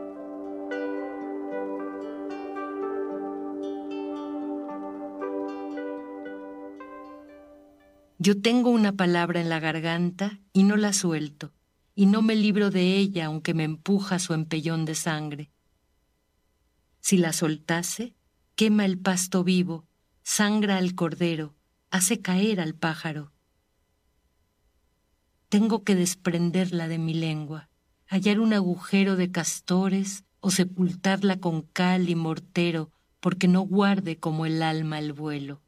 Yo 8.20 8.40
tengo 8.40 8.70
una 8.70 8.92
palabra 8.92 9.42
en 9.42 9.50
la 9.50 9.60
garganta 9.60 10.40
y 10.54 10.62
no 10.62 10.78
la 10.78 10.94
suelto, 10.94 11.52
y 11.96 12.06
no 12.06 12.22
me 12.22 12.36
libro 12.36 12.70
de 12.70 12.98
ella 12.98 13.26
aunque 13.26 13.54
me 13.54 13.64
empuja 13.64 14.20
su 14.20 14.34
empellón 14.34 14.86
de 14.86 14.96
sangre. 14.96 15.52
Si 17.00 17.18
la 17.18 17.34
soltase, 17.34 18.16
quema 18.56 18.86
el 18.86 18.98
pasto 18.98 19.44
vivo, 19.44 19.86
sangra 20.24 20.78
al 20.78 20.96
cordero, 20.96 21.56
hace 21.92 22.22
caer 22.22 22.60
al 22.60 22.76
pájaro. 22.76 23.32
Tengo 25.50 25.84
que 25.84 25.96
desprenderla 25.96 26.88
de 26.88 26.98
mi 26.98 27.14
lengua, 27.14 27.70
hallar 28.08 28.40
un 28.40 28.54
agujero 28.54 29.16
de 29.16 29.32
castores 29.32 30.24
o 30.40 30.50
sepultarla 30.50 31.40
con 31.40 31.62
cal 31.62 32.10
y 32.10 32.16
mortero 32.16 32.92
porque 33.20 33.48
no 33.48 33.62
guarde 33.62 34.18
como 34.18 34.46
el 34.46 34.62
alma 34.64 35.00
el 35.00 35.14
vuelo. 35.14 35.62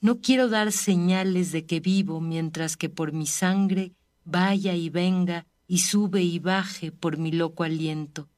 No 0.00 0.20
quiero 0.20 0.48
dar 0.48 0.72
señales 0.72 1.52
de 1.52 1.66
que 1.66 1.78
vivo 1.78 2.20
mientras 2.20 2.76
que 2.76 2.88
por 2.88 3.12
mi 3.12 3.26
sangre 3.26 3.92
vaya 4.24 4.74
y 4.74 4.90
venga 4.90 5.46
y 5.66 5.78
sube 5.78 6.22
y 6.22 6.38
baje 6.38 6.92
por 6.92 7.18
mi 7.18 7.32
loco 7.32 7.64
aliento. 7.64 8.28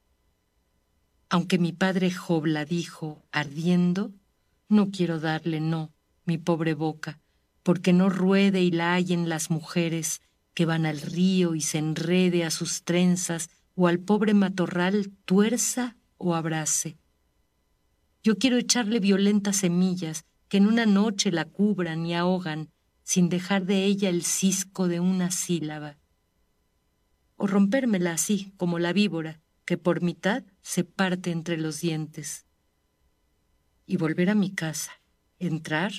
Aunque 1.29 1.57
mi 1.57 1.73
padre 1.73 2.11
Job 2.11 2.45
la 2.45 2.65
dijo 2.65 3.23
ardiendo, 3.31 4.11
no 4.69 4.91
quiero 4.91 5.19
darle 5.19 5.59
no, 5.59 5.91
mi 6.25 6.37
pobre 6.37 6.73
boca, 6.73 7.19
porque 7.63 7.93
no 7.93 8.09
ruede 8.09 8.61
y 8.61 8.71
la 8.71 8.93
hallen 8.93 9.29
las 9.29 9.49
mujeres 9.49 10.21
que 10.53 10.65
van 10.65 10.85
al 10.85 11.01
río 11.01 11.55
y 11.55 11.61
se 11.61 11.79
enrede 11.79 12.43
a 12.43 12.51
sus 12.51 12.83
trenzas 12.83 13.49
o 13.75 13.87
al 13.87 13.99
pobre 13.99 14.33
matorral 14.33 15.11
tuerza 15.25 15.95
o 16.17 16.35
abrace. 16.35 16.97
Yo 18.23 18.37
quiero 18.37 18.57
echarle 18.57 18.99
violentas 18.99 19.57
semillas 19.57 20.25
que 20.47 20.57
en 20.57 20.67
una 20.67 20.85
noche 20.85 21.31
la 21.31 21.45
cubran 21.45 22.05
y 22.05 22.13
ahogan 22.13 22.69
sin 23.03 23.29
dejar 23.29 23.65
de 23.65 23.85
ella 23.85 24.09
el 24.09 24.23
cisco 24.23 24.87
de 24.87 24.99
una 24.99 25.31
sílaba. 25.31 25.97
O 27.35 27.47
rompérmela 27.47 28.13
así, 28.13 28.53
como 28.57 28.79
la 28.79 28.93
víbora, 28.93 29.41
que 29.65 29.77
por 29.77 30.01
mitad 30.01 30.43
se 30.61 30.83
parte 30.83 31.31
entre 31.31 31.57
los 31.57 31.81
dientes. 31.81 32.45
Y 33.85 33.97
volver 33.97 34.29
a 34.29 34.35
mi 34.35 34.51
casa, 34.51 34.91
entrar, 35.39 35.91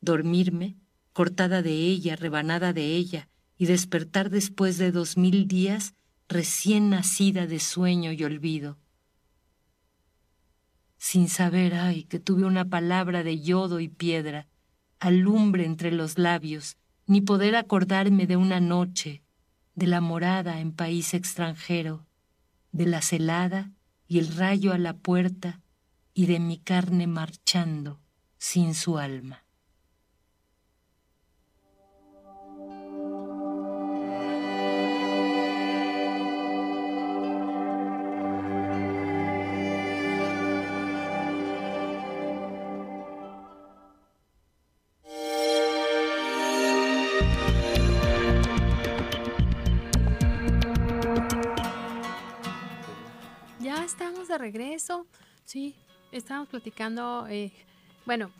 dormirme, 0.00 0.76
cortada 1.12 1.62
de 1.62 1.72
ella, 1.72 2.16
rebanada 2.16 2.72
de 2.72 2.94
ella, 2.94 3.28
y 3.58 3.66
despertar 3.66 4.30
después 4.30 4.78
de 4.78 4.92
dos 4.92 5.16
mil 5.16 5.46
días 5.46 5.94
recién 6.28 6.90
nacida 6.90 7.46
de 7.46 7.60
sueño 7.60 8.12
y 8.12 8.24
olvido. 8.24 8.78
Sin 10.96 11.28
saber, 11.28 11.74
ay, 11.74 12.04
que 12.04 12.18
tuve 12.18 12.44
una 12.44 12.68
palabra 12.68 13.22
de 13.22 13.40
yodo 13.40 13.80
y 13.80 13.88
piedra, 13.88 14.48
alumbre 15.06 15.64
entre 15.64 15.90
los 15.90 16.18
labios, 16.18 16.76
ni 17.06 17.20
poder 17.20 17.56
acordarme 17.56 18.26
de 18.26 18.36
una 18.36 18.60
noche, 18.60 19.22
de 19.74 19.86
la 19.86 20.00
morada 20.00 20.60
en 20.60 20.72
país 20.72 21.14
extranjero, 21.14 22.06
de 22.70 22.86
la 22.86 23.02
celada 23.02 23.72
y 24.06 24.18
el 24.18 24.34
rayo 24.36 24.72
a 24.72 24.78
la 24.78 24.94
puerta, 24.94 25.60
y 26.14 26.26
de 26.26 26.40
mi 26.40 26.58
carne 26.58 27.06
marchando 27.06 28.00
sin 28.38 28.74
su 28.74 28.98
alma. 28.98 29.44
De 54.32 54.38
regreso. 54.38 55.06
Sí, 55.44 55.74
estábamos 56.10 56.48
platicando, 56.48 57.26
eh, 57.28 57.52
bueno, 58.06 58.30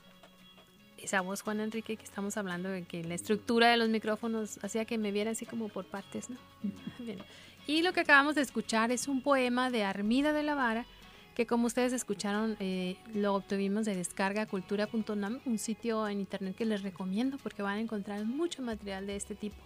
esa 0.98 1.20
voz 1.20 1.42
Juan 1.42 1.60
Enrique 1.60 1.96
que 1.96 2.04
estamos 2.04 2.36
hablando 2.36 2.68
de 2.68 2.84
que 2.84 3.04
la 3.04 3.14
estructura 3.14 3.68
de 3.68 3.76
los 3.76 3.88
micrófonos 3.88 4.58
hacía 4.62 4.84
que 4.84 4.98
me 4.98 5.12
viera 5.12 5.32
así 5.32 5.46
como 5.46 5.68
por 5.68 5.84
partes, 5.84 6.30
¿no? 6.30 6.36
Bien. 6.98 7.18
Y 7.66 7.82
lo 7.82 7.92
que 7.92 8.00
acabamos 8.00 8.34
de 8.34 8.42
escuchar 8.42 8.90
es 8.90 9.06
un 9.06 9.22
poema 9.22 9.70
de 9.70 9.84
Armida 9.84 10.32
de 10.32 10.42
la 10.42 10.54
Vara, 10.54 10.86
que 11.34 11.46
como 11.46 11.66
ustedes 11.66 11.92
escucharon, 11.92 12.56
eh, 12.60 12.96
lo 13.14 13.34
obtuvimos 13.34 13.84
de 13.84 13.96
descargacultura.nam, 13.96 15.40
un 15.44 15.58
sitio 15.58 16.08
en 16.08 16.20
internet 16.20 16.56
que 16.56 16.64
les 16.64 16.82
recomiendo 16.82 17.38
porque 17.38 17.62
van 17.62 17.78
a 17.78 17.80
encontrar 17.80 18.24
mucho 18.24 18.62
material 18.62 19.06
de 19.06 19.16
este 19.16 19.34
tipo, 19.34 19.56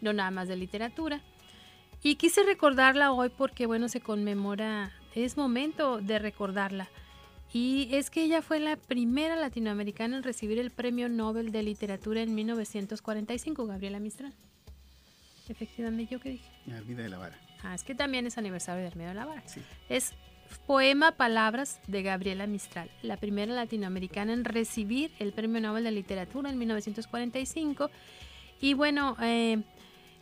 no 0.00 0.12
nada 0.12 0.30
más 0.30 0.48
de 0.48 0.56
literatura. 0.56 1.22
Y 2.02 2.16
quise 2.16 2.44
recordarla 2.44 3.12
hoy 3.12 3.28
porque, 3.30 3.66
bueno, 3.66 3.88
se 3.88 4.00
conmemora, 4.00 4.92
es 5.24 5.36
momento 5.36 5.98
de 5.98 6.18
recordarla. 6.18 6.88
Y 7.52 7.88
es 7.92 8.10
que 8.10 8.22
ella 8.22 8.42
fue 8.42 8.60
la 8.60 8.76
primera 8.76 9.34
latinoamericana 9.34 10.16
en 10.16 10.22
recibir 10.22 10.58
el 10.58 10.70
Premio 10.70 11.08
Nobel 11.08 11.50
de 11.50 11.62
Literatura 11.62 12.20
en 12.20 12.34
1945, 12.34 13.66
Gabriela 13.66 14.00
Mistral. 14.00 14.34
Efectivamente, 15.48 16.12
¿yo 16.12 16.20
qué 16.20 16.30
dije? 16.30 16.50
Armida 16.76 17.02
de 17.02 17.08
la 17.08 17.18
Vara. 17.18 17.38
Ah, 17.62 17.74
es 17.74 17.84
que 17.84 17.94
también 17.94 18.26
es 18.26 18.36
aniversario 18.36 18.82
de 18.82 18.88
Armida 18.88 19.08
de 19.08 19.14
la 19.14 19.24
Vara. 19.24 19.42
Sí. 19.46 19.62
Es 19.88 20.12
Poema 20.66 21.12
Palabras 21.12 21.80
de 21.86 22.02
Gabriela 22.02 22.46
Mistral, 22.46 22.90
la 23.02 23.16
primera 23.16 23.52
latinoamericana 23.52 24.32
en 24.32 24.44
recibir 24.44 25.10
el 25.18 25.32
Premio 25.32 25.60
Nobel 25.60 25.84
de 25.84 25.90
Literatura 25.90 26.50
en 26.50 26.58
1945. 26.58 27.90
Y 28.60 28.74
bueno, 28.74 29.16
eh, 29.22 29.62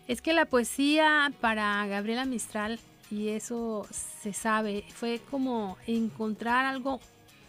es 0.08 0.22
que 0.22 0.32
la 0.32 0.46
poesía 0.46 1.32
para 1.40 1.86
Gabriela 1.86 2.24
Mistral, 2.24 2.78
y 3.10 3.28
eso 3.28 3.86
se 3.90 4.32
sabe, 4.32 4.84
fue 4.94 5.20
como 5.30 5.76
encontrar 5.86 6.66
algo 6.66 7.00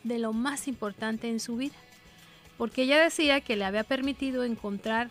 de 0.04 0.20
lo 0.20 0.34
más 0.34 0.68
importante 0.68 1.30
en 1.30 1.40
su 1.40 1.58
vida. 1.58 1.76
Porque 2.58 2.84
ella 2.84 3.02
decía 3.02 3.42
que 3.42 3.56
le 3.56 3.66
había 3.66 3.84
permitido 3.84 4.44
encontrar 4.44 5.10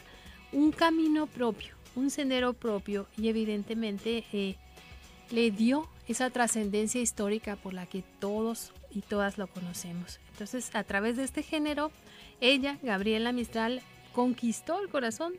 un 0.52 0.72
camino 0.72 1.26
propio, 1.26 1.74
un 1.94 2.10
sendero 2.10 2.52
propio, 2.52 3.06
y 3.16 3.28
evidentemente 3.28 4.24
eh, 4.32 4.56
le 5.30 5.50
dio 5.50 5.88
esa 6.08 6.30
trascendencia 6.30 7.00
histórica 7.00 7.56
por 7.56 7.74
la 7.74 7.86
que 7.86 8.02
todos 8.20 8.72
y 8.90 9.02
todas 9.02 9.38
lo 9.38 9.48
conocemos. 9.48 10.20
Entonces, 10.32 10.74
a 10.74 10.84
través 10.84 11.16
de 11.16 11.24
este 11.24 11.42
género, 11.42 11.90
ella, 12.40 12.78
Gabriela 12.82 13.32
Mistral, 13.32 13.82
conquistó 14.12 14.80
el 14.80 14.88
corazón 14.88 15.34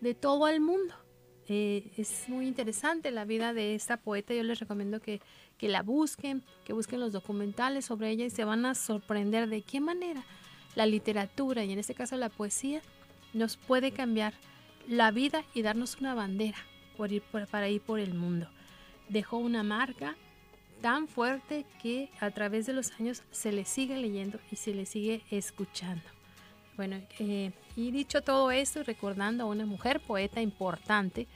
de 0.00 0.14
todo 0.14 0.48
el 0.48 0.60
mundo. 0.60 0.94
Eh, 1.52 1.90
es 1.96 2.28
muy 2.28 2.46
interesante 2.46 3.10
la 3.10 3.24
vida 3.24 3.52
de 3.52 3.74
esta 3.74 3.96
poeta. 3.96 4.32
Yo 4.32 4.44
les 4.44 4.60
recomiendo 4.60 5.00
que, 5.00 5.20
que 5.58 5.68
la 5.68 5.82
busquen, 5.82 6.44
que 6.64 6.72
busquen 6.72 7.00
los 7.00 7.12
documentales 7.12 7.86
sobre 7.86 8.08
ella 8.08 8.24
y 8.24 8.30
se 8.30 8.44
van 8.44 8.64
a 8.64 8.76
sorprender 8.76 9.48
de 9.48 9.62
qué 9.62 9.80
manera 9.80 10.22
la 10.76 10.86
literatura 10.86 11.64
y 11.64 11.72
en 11.72 11.80
este 11.80 11.92
caso 11.92 12.16
la 12.16 12.28
poesía 12.28 12.82
nos 13.34 13.56
puede 13.56 13.90
cambiar 13.90 14.34
la 14.86 15.10
vida 15.10 15.42
y 15.52 15.62
darnos 15.62 15.96
una 15.96 16.14
bandera 16.14 16.58
por 16.96 17.10
ir 17.10 17.22
para 17.50 17.68
ir 17.68 17.80
por 17.80 17.98
el 17.98 18.14
mundo. 18.14 18.46
Dejó 19.08 19.38
una 19.38 19.64
marca 19.64 20.14
tan 20.80 21.08
fuerte 21.08 21.66
que 21.82 22.10
a 22.20 22.30
través 22.30 22.66
de 22.66 22.74
los 22.74 22.92
años 22.92 23.24
se 23.32 23.50
le 23.50 23.64
sigue 23.64 23.96
leyendo 23.96 24.38
y 24.52 24.56
se 24.56 24.72
le 24.72 24.86
sigue 24.86 25.24
escuchando. 25.32 26.19
Bueno, 26.80 26.98
eh, 27.18 27.52
y 27.76 27.90
dicho 27.90 28.22
todo 28.22 28.50
esto 28.50 28.80
y 28.80 28.84
recordando 28.84 29.44
a 29.44 29.46
una 29.48 29.66
mujer 29.66 30.00
poeta 30.00 30.40
importante, 30.40 31.26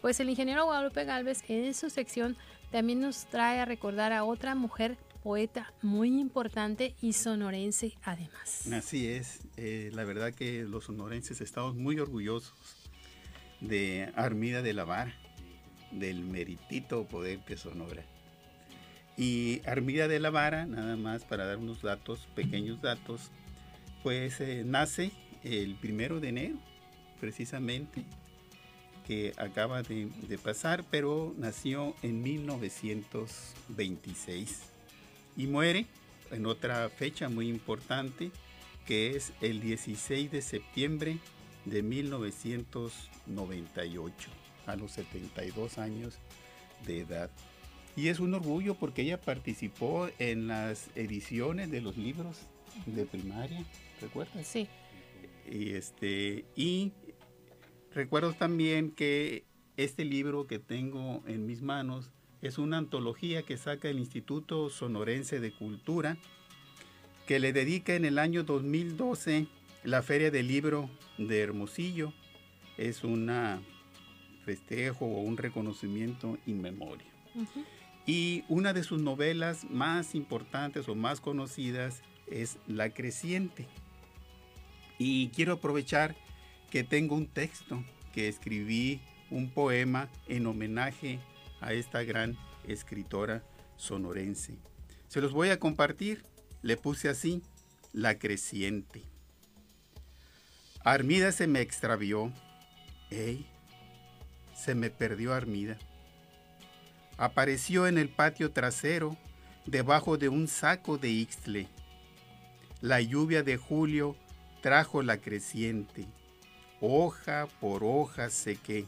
pues 0.00 0.20
el 0.20 0.30
ingeniero 0.30 0.64
Guadalupe 0.64 1.04
Galvez 1.04 1.42
en 1.48 1.74
su 1.74 1.90
sección 1.90 2.34
también 2.70 3.02
nos 3.02 3.26
trae 3.26 3.60
a 3.60 3.66
recordar 3.66 4.14
a 4.14 4.24
otra 4.24 4.54
mujer 4.54 4.96
poeta 5.22 5.70
muy 5.82 6.18
importante 6.18 6.94
y 7.02 7.12
sonorense 7.12 7.92
además. 8.04 8.66
Así 8.72 9.06
es, 9.06 9.40
eh, 9.58 9.90
la 9.92 10.04
verdad 10.04 10.32
que 10.32 10.62
los 10.62 10.84
sonorenses 10.84 11.42
estamos 11.42 11.74
muy 11.74 11.98
orgullosos 11.98 12.54
de 13.60 14.10
Armida 14.16 14.62
de 14.62 14.72
la 14.72 14.84
Vara, 14.84 15.14
del 15.90 16.24
meritito 16.24 17.04
poder 17.04 17.40
que 17.40 17.58
sonora. 17.58 18.02
Y 19.18 19.60
Armida 19.66 20.08
de 20.08 20.20
la 20.20 20.30
Vara, 20.30 20.64
nada 20.64 20.96
más 20.96 21.24
para 21.24 21.44
dar 21.44 21.58
unos 21.58 21.82
datos, 21.82 22.26
pequeños 22.34 22.80
datos, 22.80 23.30
pues 24.06 24.38
nace 24.64 25.10
el 25.42 25.74
primero 25.74 26.20
de 26.20 26.28
enero, 26.28 26.54
precisamente, 27.18 28.04
que 29.04 29.32
acaba 29.36 29.82
de, 29.82 30.08
de 30.28 30.38
pasar, 30.38 30.84
pero 30.92 31.34
nació 31.36 31.96
en 32.04 32.22
1926 32.22 34.60
y 35.36 35.48
muere 35.48 35.86
en 36.30 36.46
otra 36.46 36.88
fecha 36.88 37.28
muy 37.28 37.48
importante, 37.48 38.30
que 38.86 39.16
es 39.16 39.32
el 39.40 39.60
16 39.60 40.30
de 40.30 40.40
septiembre 40.40 41.18
de 41.64 41.82
1998, 41.82 44.28
a 44.66 44.76
los 44.76 44.92
72 44.92 45.78
años 45.78 46.14
de 46.86 47.00
edad. 47.00 47.28
Y 47.96 48.06
es 48.06 48.20
un 48.20 48.34
orgullo 48.34 48.76
porque 48.76 49.02
ella 49.02 49.20
participó 49.20 50.08
en 50.20 50.46
las 50.46 50.90
ediciones 50.94 51.72
de 51.72 51.80
los 51.80 51.96
libros 51.96 52.46
de 52.84 53.06
primaria, 53.06 53.64
¿recuerdas? 54.00 54.46
Sí, 54.46 54.68
Y, 55.50 55.70
este, 55.70 56.44
y 56.54 56.92
recuerdo 57.92 58.32
también 58.32 58.90
que 58.90 59.44
este 59.76 60.04
libro 60.04 60.46
que 60.46 60.58
tengo 60.58 61.22
en 61.26 61.46
mis 61.46 61.62
manos 61.62 62.10
es 62.42 62.58
una 62.58 62.78
antología 62.78 63.42
que 63.42 63.56
saca 63.56 63.88
el 63.88 63.98
Instituto 63.98 64.70
Sonorense 64.70 65.40
de 65.40 65.52
Cultura, 65.52 66.16
que 67.26 67.40
le 67.40 67.52
dedica 67.52 67.94
en 67.94 68.04
el 68.04 68.18
año 68.18 68.44
2012 68.44 69.46
la 69.84 70.02
Feria 70.02 70.30
del 70.30 70.48
Libro 70.48 70.90
de 71.18 71.40
Hermosillo. 71.40 72.12
Es 72.76 73.04
un 73.04 73.30
festejo 74.44 75.06
o 75.06 75.20
un 75.20 75.36
reconocimiento 75.36 76.38
in 76.46 76.60
memoria. 76.60 77.06
Y 78.06 78.44
una 78.48 78.72
de 78.72 78.84
sus 78.84 79.02
novelas 79.02 79.64
más 79.68 80.14
importantes 80.14 80.88
o 80.88 80.94
más 80.94 81.20
conocidas 81.20 82.02
es 82.26 82.58
La 82.66 82.90
Creciente. 82.90 83.66
Y 84.98 85.28
quiero 85.28 85.54
aprovechar 85.54 86.16
que 86.70 86.84
tengo 86.84 87.14
un 87.14 87.26
texto 87.26 87.82
que 88.12 88.28
escribí, 88.28 89.00
un 89.30 89.50
poema 89.50 90.08
en 90.28 90.46
homenaje 90.46 91.18
a 91.60 91.72
esta 91.72 92.02
gran 92.02 92.36
escritora 92.66 93.42
sonorense. 93.76 94.56
Se 95.08 95.20
los 95.20 95.32
voy 95.32 95.50
a 95.50 95.58
compartir. 95.58 96.24
Le 96.62 96.76
puse 96.76 97.08
así, 97.08 97.42
La 97.92 98.18
Creciente. 98.18 99.02
Armida 100.84 101.32
se 101.32 101.46
me 101.46 101.60
extravió. 101.60 102.32
¡Ey! 103.10 103.46
Se 104.54 104.74
me 104.74 104.90
perdió 104.90 105.32
Armida 105.34 105.78
apareció 107.18 107.86
en 107.86 107.98
el 107.98 108.08
patio 108.08 108.50
trasero 108.52 109.16
debajo 109.64 110.18
de 110.18 110.28
un 110.28 110.48
saco 110.48 110.98
de 110.98 111.08
ixtle. 111.08 111.68
La 112.82 113.00
lluvia 113.00 113.42
de 113.42 113.56
julio 113.56 114.16
trajo 114.60 115.02
la 115.02 115.16
creciente, 115.16 116.06
hoja 116.80 117.48
por 117.58 117.82
hoja 117.84 118.28
sequé. 118.28 118.84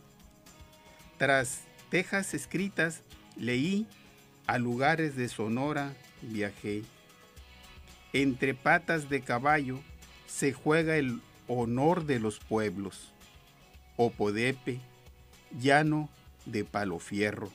Tras 1.17 1.63
tejas 1.91 2.35
escritas 2.35 3.03
leí, 3.37 3.87
a 4.47 4.59
lugares 4.59 5.17
de 5.17 5.29
Sonora 5.29 5.95
viajé. 6.21 6.83
Entre 8.13 8.55
patas 8.55 9.09
de 9.09 9.23
caballo 9.23 9.81
se 10.27 10.53
juega 10.53 10.97
el 10.97 11.21
honor 11.47 12.05
de 12.05 12.21
los 12.21 12.41
pueblos. 12.41 13.13
Opodepe, 13.97 14.81
llano 15.59 16.11
de 16.45 16.65
palo 16.65 16.99
fierro. 16.99 17.51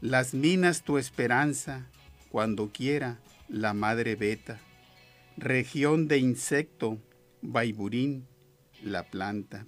Las 0.00 0.32
minas 0.32 0.82
tu 0.82 0.98
esperanza, 0.98 1.86
cuando 2.30 2.70
quiera 2.70 3.18
la 3.48 3.74
madre 3.74 4.16
beta. 4.16 4.58
Región 5.36 6.06
de 6.06 6.18
insecto, 6.18 7.02
Baiburín, 7.42 8.24
la 8.84 9.02
planta. 9.02 9.66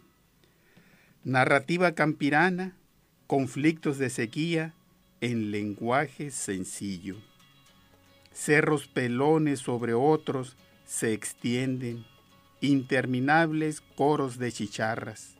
Narrativa 1.25 1.91
campirana, 1.97 2.77
conflictos 3.27 3.99
de 3.99 4.09
sequía 4.09 4.75
en 5.21 5.51
lenguaje 5.51 6.31
sencillo. 6.31 7.17
Cerros 8.33 8.87
pelones 8.87 9.59
sobre 9.59 9.93
otros 9.93 10.57
se 10.85 11.13
extienden, 11.13 12.07
interminables 12.61 13.81
coros 13.81 14.39
de 14.39 14.53
chicharras. 14.53 15.35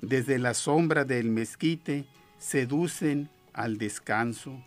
Desde 0.00 0.38
la 0.38 0.54
sombra 0.54 1.04
del 1.04 1.28
mezquite 1.28 2.06
seducen 2.38 3.28
al 3.52 3.76
descanso, 3.76 4.64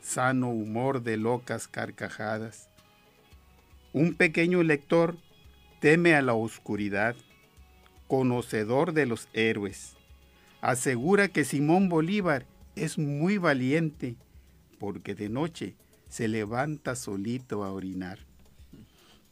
sano 0.00 0.48
humor 0.48 1.02
de 1.02 1.18
locas 1.18 1.68
carcajadas. 1.68 2.71
Un 3.92 4.14
pequeño 4.14 4.62
lector 4.62 5.18
teme 5.80 6.14
a 6.14 6.22
la 6.22 6.32
oscuridad, 6.32 7.14
conocedor 8.06 8.94
de 8.94 9.04
los 9.04 9.28
héroes. 9.34 9.96
Asegura 10.62 11.28
que 11.28 11.44
Simón 11.44 11.90
Bolívar 11.90 12.46
es 12.74 12.96
muy 12.96 13.36
valiente, 13.36 14.16
porque 14.78 15.14
de 15.14 15.28
noche 15.28 15.74
se 16.08 16.26
levanta 16.26 16.94
solito 16.94 17.64
a 17.64 17.72
orinar. 17.72 18.20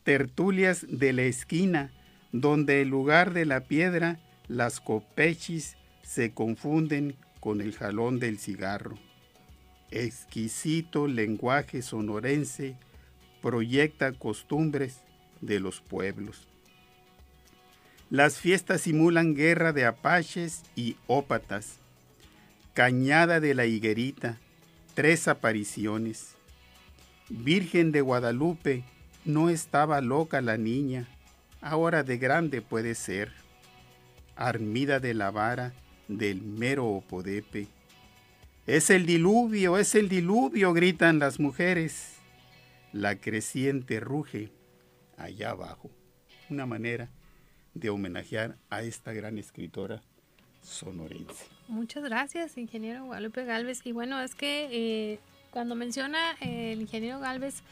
Tertulias 0.03 0.87
de 0.89 1.15
la 1.15 1.23
esquina, 1.23 1.91
donde 2.33 2.83
en 2.83 2.91
lugar 2.91 3.33
de 3.33 3.47
la 3.47 3.61
piedra, 3.61 4.21
las 4.47 4.81
copechis 4.81 5.77
se 6.03 6.35
confunden 6.35 7.17
con 7.39 7.63
el 7.63 7.75
jalón 7.75 8.19
del 8.19 8.39
cigarro. 8.39 8.99
Exquisito 9.91 11.07
lenguaje 11.07 11.81
sonorense 11.81 12.77
proyecta 13.41 14.13
costumbres 14.13 15.01
de 15.41 15.61
los 15.61 15.81
pueblos. 15.81 16.47
Las 18.11 18.39
fiestas 18.39 18.81
simulan 18.81 19.35
guerra 19.35 19.73
de 19.73 19.85
apaches 19.87 20.63
y 20.75 20.97
ópatas. 21.07 21.79
Cañada 22.75 23.41
de 23.41 23.55
la 23.55 23.67
higuerita, 23.67 24.39
tres 24.95 25.29
apariciones. 25.29 26.35
Virgen 27.29 27.93
de 27.93 28.01
Guadalupe, 28.01 28.85
no 29.25 29.49
estaba 29.49 30.01
loca 30.01 30.41
la 30.41 30.57
niña, 30.57 31.09
ahora 31.61 32.03
de 32.03 32.19
grande 32.19 32.63
puede 32.63 32.95
ser. 32.95 33.33
Armida 34.35 34.99
de 34.99 35.15
la 35.15 35.31
vara 35.31 35.73
del 36.09 36.43
mero 36.43 36.87
opodepe. 36.87 37.69
Es 38.67 38.91
el 38.91 39.07
diluvio, 39.07 39.79
es 39.79 39.95
el 39.95 40.09
diluvio, 40.09 40.73
gritan 40.73 41.19
las 41.19 41.39
mujeres. 41.39 42.20
La 42.93 43.21
creciente 43.21 44.01
ruge 44.01 44.51
allá 45.17 45.51
abajo. 45.51 45.91
Una 46.49 46.67
manera 46.67 47.09
de 47.75 47.91
homenajear 47.91 48.57
a 48.69 48.83
esta 48.83 49.13
gran 49.13 49.39
escritora 49.39 50.03
sonorense. 50.63 51.47
Muchas 51.69 52.03
gracias, 52.03 52.59
ingeniero 52.59 53.05
Guadalupe 53.05 53.45
Galvez. 53.45 53.81
Y 53.85 53.93
bueno, 53.93 54.21
es 54.21 54.35
que 54.35 54.69
eh, 54.73 55.19
cuando 55.51 55.75
menciona 55.75 56.19
eh, 56.41 56.73
el 56.73 56.81
ingeniero 56.81 57.21
Galvez 57.21 57.63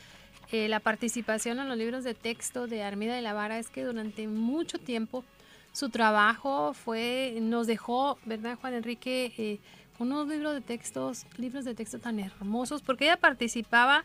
eh, 0.51 0.69
la 0.69 0.81
participación 0.81 1.59
en 1.59 1.69
los 1.69 1.77
libros 1.77 2.05
de 2.05 2.15
texto 2.15 2.67
de 2.67 2.83
Armida 2.83 3.15
de 3.15 3.23
la 3.23 3.35
Vara, 3.35 3.59
es 3.59 3.69
que 3.69 3.85
durante 3.85 4.29
mucho 4.29 4.79
tiempo 4.79 5.25
su 5.73 5.91
trabajo 5.91 6.73
fue, 6.73 7.37
nos 7.41 7.67
dejó, 7.67 8.19
¿verdad, 8.25 8.57
Juan 8.59 8.75
Enrique? 8.75 9.61
unos 9.99 10.29
libros 10.29 10.55
de 10.55 10.61
textos, 10.61 11.27
libros 11.39 11.65
de 11.65 11.75
texto 11.75 11.99
tan 11.99 12.21
hermosos, 12.21 12.83
porque 12.83 13.05
ella 13.05 13.17
participaba 13.17 14.05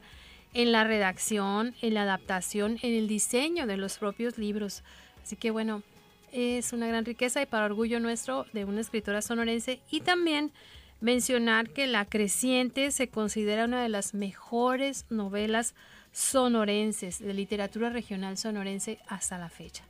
en 0.53 0.71
la 0.71 0.83
redacción, 0.83 1.75
en 1.81 1.93
la 1.93 2.03
adaptación, 2.03 2.77
en 2.81 2.93
el 2.93 3.07
diseño 3.07 3.67
de 3.67 3.77
los 3.77 3.97
propios 3.97 4.37
libros. 4.37 4.83
Así 5.23 5.35
que 5.35 5.51
bueno, 5.51 5.83
es 6.31 6.73
una 6.73 6.87
gran 6.87 7.05
riqueza 7.05 7.41
y 7.41 7.45
para 7.45 7.65
orgullo 7.65 7.99
nuestro 7.99 8.45
de 8.53 8.65
una 8.65 8.81
escritora 8.81 9.21
sonorense 9.21 9.81
y 9.89 10.01
también 10.01 10.51
mencionar 10.99 11.69
que 11.69 11.85
La 11.85 12.05
Creciente 12.05 12.91
se 12.91 13.09
considera 13.09 13.65
una 13.65 13.83
de 13.83 13.89
las 13.89 14.13
mejores 14.13 15.05
novelas 15.09 15.75
sonorenses 16.11 17.19
de 17.19 17.33
literatura 17.33 17.89
regional 17.89 18.37
sonorense 18.37 18.99
hasta 19.07 19.37
la 19.37 19.49
fecha. 19.49 19.83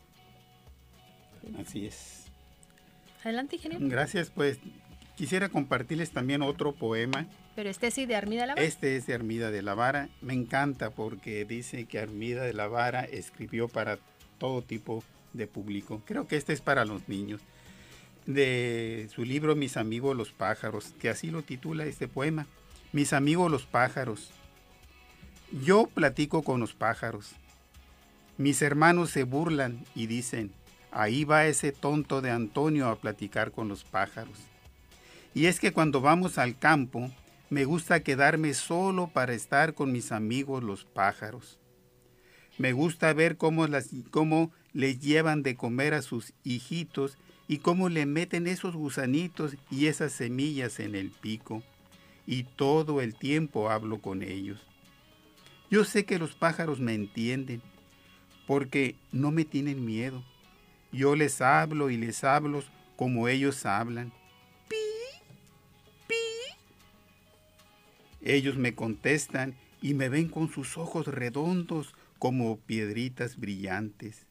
Así 1.59 1.85
es. 1.85 2.25
Adelante, 3.23 3.57
ingeniero. 3.57 3.85
Gracias, 3.87 4.29
pues 4.29 4.59
quisiera 5.15 5.49
compartirles 5.49 6.11
también 6.11 6.41
otro 6.41 6.73
poema 6.73 7.27
pero 7.55 7.69
este 7.69 7.91
sí 7.91 8.05
de 8.05 8.15
Armida 8.15 8.41
de 8.41 8.47
la 8.47 8.55
Vara. 8.55 8.65
Este 8.65 8.95
es 8.95 9.05
de 9.05 9.13
Armida 9.13 9.51
de 9.51 9.61
la 9.61 9.75
Vara. 9.75 10.09
Me 10.21 10.33
encanta 10.33 10.89
porque 10.89 11.45
dice 11.45 11.85
que 11.85 11.99
Armida 11.99 12.43
de 12.43 12.53
la 12.53 12.67
Vara 12.67 13.01
escribió 13.01 13.67
para 13.67 13.99
todo 14.37 14.61
tipo 14.61 15.03
de 15.33 15.47
público. 15.47 16.01
Creo 16.05 16.27
que 16.27 16.35
este 16.35 16.53
es 16.53 16.61
para 16.61 16.85
los 16.85 17.07
niños. 17.07 17.41
De 18.25 19.09
su 19.13 19.25
libro 19.25 19.55
Mis 19.55 19.77
amigos 19.77 20.15
los 20.15 20.31
pájaros, 20.31 20.93
que 20.99 21.09
así 21.09 21.29
lo 21.29 21.41
titula 21.41 21.85
este 21.85 22.07
poema. 22.07 22.47
Mis 22.91 23.13
amigos 23.13 23.51
los 23.51 23.65
pájaros. 23.65 24.31
Yo 25.51 25.87
platico 25.87 26.41
con 26.43 26.59
los 26.59 26.73
pájaros. 26.73 27.33
Mis 28.37 28.61
hermanos 28.61 29.11
se 29.11 29.23
burlan 29.23 29.85
y 29.93 30.07
dicen, 30.07 30.51
ahí 30.91 31.23
va 31.23 31.45
ese 31.45 31.71
tonto 31.71 32.21
de 32.21 32.31
Antonio 32.31 32.87
a 32.87 32.95
platicar 32.95 33.51
con 33.51 33.67
los 33.67 33.83
pájaros. 33.83 34.39
Y 35.35 35.45
es 35.47 35.59
que 35.59 35.71
cuando 35.71 36.01
vamos 36.01 36.37
al 36.37 36.57
campo, 36.57 37.11
me 37.53 37.65
gusta 37.65 38.01
quedarme 38.01 38.55
solo 38.55 39.11
para 39.13 39.35
estar 39.35 39.75
con 39.75 39.91
mis 39.91 40.11
amigos 40.11 40.63
los 40.63 40.85
pájaros. 40.85 41.59
Me 42.57 42.73
gusta 42.73 43.13
ver 43.13 43.37
cómo, 43.37 43.67
las, 43.67 43.91
cómo 44.09 44.51
les 44.73 44.99
llevan 44.99 45.43
de 45.43 45.55
comer 45.55 45.93
a 45.93 46.01
sus 46.01 46.33
hijitos 46.43 47.15
y 47.47 47.59
cómo 47.59 47.89
le 47.89 48.07
meten 48.07 48.47
esos 48.47 48.75
gusanitos 48.75 49.55
y 49.69 49.85
esas 49.85 50.13
semillas 50.13 50.79
en 50.79 50.95
el 50.95 51.11
pico. 51.11 51.61
Y 52.25 52.45
todo 52.45 53.01
el 53.01 53.13
tiempo 53.13 53.69
hablo 53.69 54.01
con 54.01 54.23
ellos. 54.23 54.65
Yo 55.69 55.85
sé 55.85 56.05
que 56.05 56.17
los 56.17 56.33
pájaros 56.33 56.79
me 56.79 56.95
entienden, 56.95 57.61
porque 58.47 58.95
no 59.11 59.29
me 59.29 59.45
tienen 59.45 59.85
miedo. 59.85 60.23
Yo 60.91 61.15
les 61.15 61.39
hablo 61.39 61.91
y 61.91 61.97
les 61.97 62.23
hablo 62.23 62.63
como 62.95 63.27
ellos 63.27 63.67
hablan. 63.67 64.11
Ellos 68.23 68.55
me 68.57 68.73
contestan 68.73 69.53
y 69.81 69.93
me 69.93 70.07
ven 70.07 70.29
con 70.29 70.49
sus 70.49 70.77
ojos 70.77 71.07
redondos 71.07 71.93
como 72.19 72.57
piedritas 72.57 73.37
brillantes. 73.37 74.25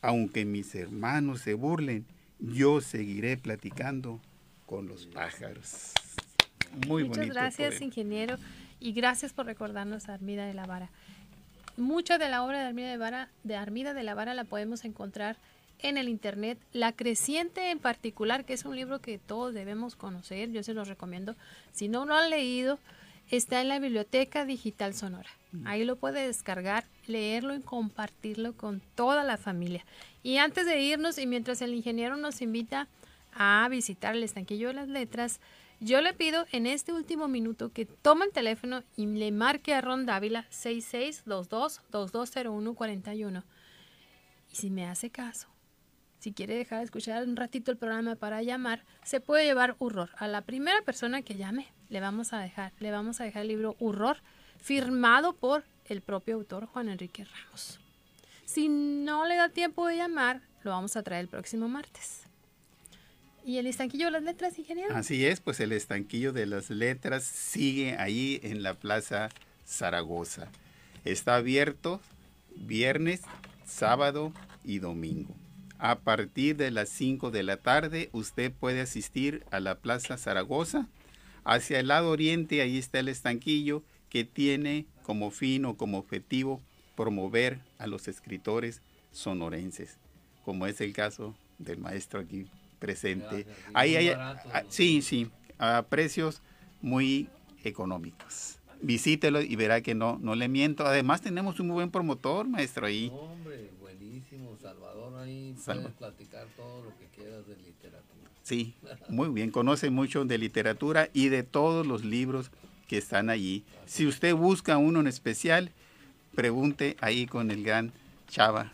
Aunque 0.00 0.46
mis 0.46 0.74
hermanos 0.74 1.42
se 1.42 1.52
burlen, 1.52 2.06
yo 2.38 2.80
seguiré 2.80 3.36
platicando 3.36 4.20
con 4.64 4.88
los 4.88 5.06
pájaros. 5.06 5.92
Muy 6.86 7.04
Muchas 7.04 7.26
gracias, 7.28 7.80
ingeniero, 7.82 8.36
y 8.80 8.92
gracias 8.92 9.32
por 9.32 9.46
recordarnos 9.46 10.08
a 10.08 10.14
Armida 10.14 10.46
de 10.46 10.54
la 10.54 10.64
Vara. 10.64 10.90
Mucha 11.76 12.18
de 12.18 12.28
la 12.28 12.44
obra 12.44 12.60
de 12.60 12.66
Armida 12.66 12.90
de, 12.90 12.96
Vara, 12.96 13.28
de 13.44 13.56
Armida 13.56 13.92
de 13.92 14.02
la 14.04 14.14
Vara 14.14 14.34
la 14.34 14.44
podemos 14.44 14.84
encontrar 14.84 15.36
en 15.80 15.96
el 15.96 16.08
internet. 16.08 16.58
La 16.72 16.92
Creciente 16.92 17.70
en 17.70 17.78
particular, 17.78 18.44
que 18.44 18.54
es 18.54 18.64
un 18.64 18.74
libro 18.74 19.00
que 19.00 19.18
todos 19.18 19.54
debemos 19.54 19.96
conocer, 19.96 20.50
yo 20.50 20.62
se 20.62 20.74
los 20.74 20.88
recomiendo. 20.88 21.36
Si 21.72 21.88
no 21.88 22.04
lo 22.04 22.14
han 22.14 22.30
leído, 22.30 22.78
está 23.30 23.60
en 23.60 23.68
la 23.68 23.78
Biblioteca 23.78 24.44
Digital 24.44 24.94
Sonora. 24.94 25.30
Mm. 25.52 25.66
Ahí 25.66 25.84
lo 25.84 25.96
puede 25.96 26.26
descargar, 26.26 26.84
leerlo 27.06 27.54
y 27.54 27.60
compartirlo 27.60 28.56
con 28.56 28.80
toda 28.94 29.24
la 29.24 29.36
familia. 29.36 29.84
Y 30.22 30.38
antes 30.38 30.66
de 30.66 30.80
irnos 30.80 31.18
y 31.18 31.26
mientras 31.26 31.62
el 31.62 31.74
ingeniero 31.74 32.16
nos 32.16 32.42
invita 32.42 32.88
a 33.32 33.66
visitar 33.70 34.14
el 34.14 34.24
estanquillo 34.24 34.68
de 34.68 34.74
las 34.74 34.88
letras, 34.88 35.40
yo 35.80 36.00
le 36.00 36.12
pido 36.12 36.44
en 36.50 36.66
este 36.66 36.92
último 36.92 37.28
minuto 37.28 37.72
que 37.72 37.86
tome 37.86 38.24
el 38.24 38.32
teléfono 38.32 38.82
y 38.96 39.06
le 39.06 39.30
marque 39.30 39.74
a 39.74 39.80
Ron 39.80 40.06
Dávila 40.06 40.48
6622-220141. 40.50 43.44
Y 44.50 44.56
si 44.56 44.70
me 44.70 44.86
hace 44.86 45.10
caso, 45.10 45.46
si 46.18 46.32
quiere 46.32 46.56
dejar 46.56 46.78
de 46.78 46.86
escuchar 46.86 47.22
un 47.22 47.36
ratito 47.36 47.70
el 47.70 47.76
programa 47.76 48.16
para 48.16 48.42
llamar, 48.42 48.84
se 49.04 49.20
puede 49.20 49.44
llevar 49.44 49.76
Horror. 49.78 50.10
A 50.16 50.26
la 50.26 50.42
primera 50.42 50.82
persona 50.82 51.22
que 51.22 51.36
llame, 51.36 51.68
le 51.88 52.00
vamos 52.00 52.32
a 52.32 52.38
dejar, 52.38 52.72
le 52.80 52.90
vamos 52.90 53.20
a 53.20 53.24
dejar 53.24 53.42
el 53.42 53.48
libro 53.48 53.76
Horror, 53.80 54.18
firmado 54.60 55.34
por 55.34 55.64
el 55.86 56.00
propio 56.00 56.36
autor 56.36 56.66
Juan 56.66 56.88
Enrique 56.88 57.24
Ramos. 57.24 57.80
Si 58.44 58.68
no 58.68 59.26
le 59.26 59.36
da 59.36 59.48
tiempo 59.48 59.86
de 59.86 59.96
llamar, 59.96 60.42
lo 60.62 60.70
vamos 60.70 60.96
a 60.96 61.02
traer 61.02 61.22
el 61.22 61.28
próximo 61.28 61.68
martes. 61.68 62.22
¿Y 63.44 63.58
el 63.58 63.66
estanquillo 63.66 64.06
de 64.06 64.10
las 64.12 64.22
letras, 64.22 64.58
ingeniero? 64.58 64.94
Así 64.94 65.24
es, 65.24 65.40
pues 65.40 65.60
el 65.60 65.72
estanquillo 65.72 66.32
de 66.32 66.46
las 66.46 66.68
letras 66.68 67.24
sigue 67.24 67.96
ahí 67.98 68.40
en 68.42 68.62
la 68.62 68.74
Plaza 68.74 69.30
Zaragoza. 69.66 70.48
Está 71.04 71.36
abierto 71.36 72.00
viernes, 72.54 73.22
sábado 73.64 74.32
y 74.64 74.80
domingo. 74.80 75.34
A 75.78 76.00
partir 76.00 76.56
de 76.56 76.70
las 76.70 76.88
5 76.88 77.30
de 77.30 77.42
la 77.42 77.56
tarde 77.56 78.10
usted 78.12 78.52
puede 78.52 78.80
asistir 78.80 79.44
a 79.50 79.60
la 79.60 79.76
Plaza 79.76 80.18
Zaragoza. 80.18 80.88
Hacia 81.44 81.80
el 81.80 81.88
lado 81.88 82.10
oriente 82.10 82.60
ahí 82.60 82.78
está 82.78 83.00
el 83.00 83.08
estanquillo 83.08 83.82
que 84.10 84.24
tiene 84.24 84.86
como 85.02 85.30
fin 85.30 85.64
o 85.64 85.76
como 85.76 85.98
objetivo 85.98 86.60
promover 86.96 87.60
a 87.78 87.86
los 87.86 88.08
escritores 88.08 88.82
sonorenses, 89.12 89.98
como 90.44 90.66
es 90.66 90.80
el 90.80 90.92
caso 90.92 91.34
del 91.58 91.78
maestro 91.78 92.20
aquí 92.20 92.46
presente. 92.78 93.46
Ahí 93.74 93.96
hay, 93.96 94.08
ah, 94.08 94.64
sí, 94.68 95.02
sí, 95.02 95.30
a 95.58 95.86
precios 95.88 96.42
muy 96.80 97.28
económicos. 97.64 98.58
Visítelo 98.80 99.40
y 99.40 99.56
verá 99.56 99.80
que 99.80 99.94
no, 99.94 100.18
no 100.20 100.34
le 100.34 100.48
miento. 100.48 100.86
Además 100.86 101.20
tenemos 101.20 101.58
un 101.58 101.68
muy 101.68 101.74
buen 101.74 101.90
promotor, 101.90 102.46
maestro, 102.46 102.86
ahí 102.86 103.10
ahí 105.18 105.54
puedes 105.64 105.92
platicar 105.92 106.46
todo 106.56 106.84
lo 106.84 106.96
que 106.98 107.06
quieras 107.06 107.46
de 107.46 107.56
literatura. 107.56 108.27
Sí, 108.48 108.72
muy 109.10 109.28
bien, 109.28 109.50
conoce 109.50 109.90
mucho 109.90 110.24
de 110.24 110.38
literatura 110.38 111.10
y 111.12 111.28
de 111.28 111.42
todos 111.42 111.86
los 111.86 112.02
libros 112.02 112.50
que 112.86 112.96
están 112.96 113.28
allí. 113.28 113.62
Si 113.84 114.06
usted 114.06 114.34
busca 114.34 114.78
uno 114.78 115.00
en 115.00 115.06
especial, 115.06 115.70
pregunte 116.34 116.96
ahí 117.02 117.26
con 117.26 117.50
el 117.50 117.62
gran 117.62 117.92
Chava 118.26 118.72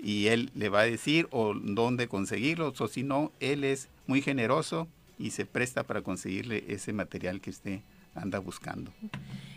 y 0.00 0.28
él 0.28 0.52
le 0.54 0.68
va 0.68 0.82
a 0.82 0.84
decir 0.84 1.26
o 1.32 1.54
dónde 1.54 2.06
conseguirlo, 2.06 2.72
o 2.78 2.86
si 2.86 3.02
no, 3.02 3.32
él 3.40 3.64
es 3.64 3.88
muy 4.06 4.22
generoso 4.22 4.86
y 5.18 5.32
se 5.32 5.44
presta 5.44 5.82
para 5.82 6.02
conseguirle 6.02 6.64
ese 6.68 6.92
material 6.92 7.40
que 7.40 7.50
usted 7.50 7.80
anda 8.14 8.38
buscando. 8.38 8.92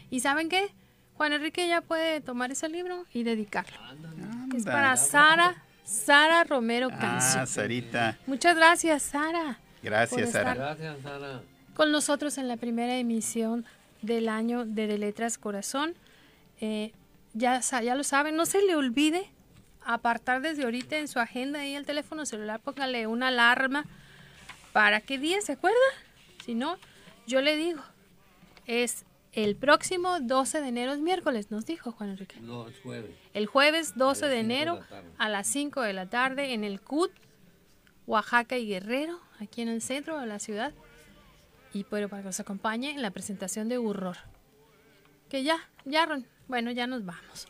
¿Y 0.09 0.21
saben 0.21 0.49
qué? 0.49 0.69
Juan 1.13 1.33
Enrique 1.33 1.67
ya 1.67 1.81
puede 1.81 2.21
tomar 2.21 2.51
ese 2.51 2.69
libro 2.69 3.05
y 3.13 3.21
dedicarlo. 3.21 3.77
Es 4.57 4.65
para 4.65 4.97
Sara, 4.97 5.63
Sara 5.89 6.43
Romero 6.43 6.89
Cancio. 6.89 7.41
Ah, 7.41 7.45
Sarita. 7.45 8.17
Muchas 8.27 8.55
gracias, 8.55 9.01
Sara. 9.01 9.59
Gracias, 9.81 10.31
Sara. 10.31 10.53
Gracias, 10.53 10.97
Sara. 11.01 11.41
Con 11.73 11.91
nosotros 11.91 12.37
en 12.37 12.47
la 12.47 12.57
primera 12.57 12.95
emisión 12.97 13.65
del 14.03 14.29
año 14.29 14.65
de 14.65 14.85
De 14.85 14.97
Letras 14.99 15.37
Corazón. 15.39 15.95
Eh, 16.61 16.93
ya, 17.33 17.59
ya 17.59 17.95
lo 17.95 18.03
saben, 18.03 18.35
no 18.35 18.45
se 18.45 18.61
le 18.61 18.75
olvide 18.75 19.31
apartar 19.83 20.41
desde 20.41 20.63
ahorita 20.63 20.97
en 20.97 21.07
su 21.07 21.19
agenda 21.19 21.61
ahí 21.61 21.73
el 21.73 21.85
teléfono 21.85 22.25
celular, 22.25 22.59
póngale 22.59 23.07
una 23.07 23.29
alarma 23.29 23.85
para 24.73 25.01
qué 25.01 25.17
día 25.17 25.41
se 25.41 25.53
acuerda. 25.53 25.77
Si 26.45 26.53
no, 26.53 26.77
yo 27.25 27.41
le 27.41 27.55
digo, 27.55 27.81
es 28.67 29.05
el 29.33 29.55
próximo 29.55 30.19
12 30.19 30.61
de 30.61 30.67
enero, 30.67 30.93
es 30.93 30.99
miércoles, 30.99 31.51
nos 31.51 31.65
dijo 31.65 31.91
Juan 31.91 32.11
Enrique. 32.11 32.39
No, 32.41 32.67
es 32.67 32.79
jueves. 32.79 33.11
El 33.33 33.45
jueves 33.45 33.93
12 33.95 34.25
A 34.25 34.27
las 34.27 34.29
de 34.29 34.35
de 34.35 34.41
enero 34.41 34.79
a 35.17 35.29
las 35.29 35.47
5 35.47 35.81
de 35.81 35.93
la 35.93 36.07
tarde 36.07 36.53
en 36.53 36.63
el 36.63 36.81
CUT, 36.81 37.11
Oaxaca 38.07 38.57
y 38.57 38.67
Guerrero, 38.67 39.19
aquí 39.39 39.61
en 39.61 39.69
el 39.69 39.81
centro 39.81 40.19
de 40.19 40.25
la 40.25 40.39
ciudad. 40.39 40.73
Y 41.73 41.83
pero 41.83 42.09
para 42.09 42.23
que 42.23 42.27
nos 42.27 42.39
acompañe 42.39 42.91
en 42.91 43.01
la 43.01 43.11
presentación 43.11 43.69
de 43.69 43.77
Urror. 43.77 44.17
Que 45.29 45.43
ya, 45.43 45.59
ya, 45.85 46.07
Ron, 46.07 46.25
bueno, 46.47 46.71
ya 46.71 46.87
nos 46.87 47.05
vamos. 47.05 47.47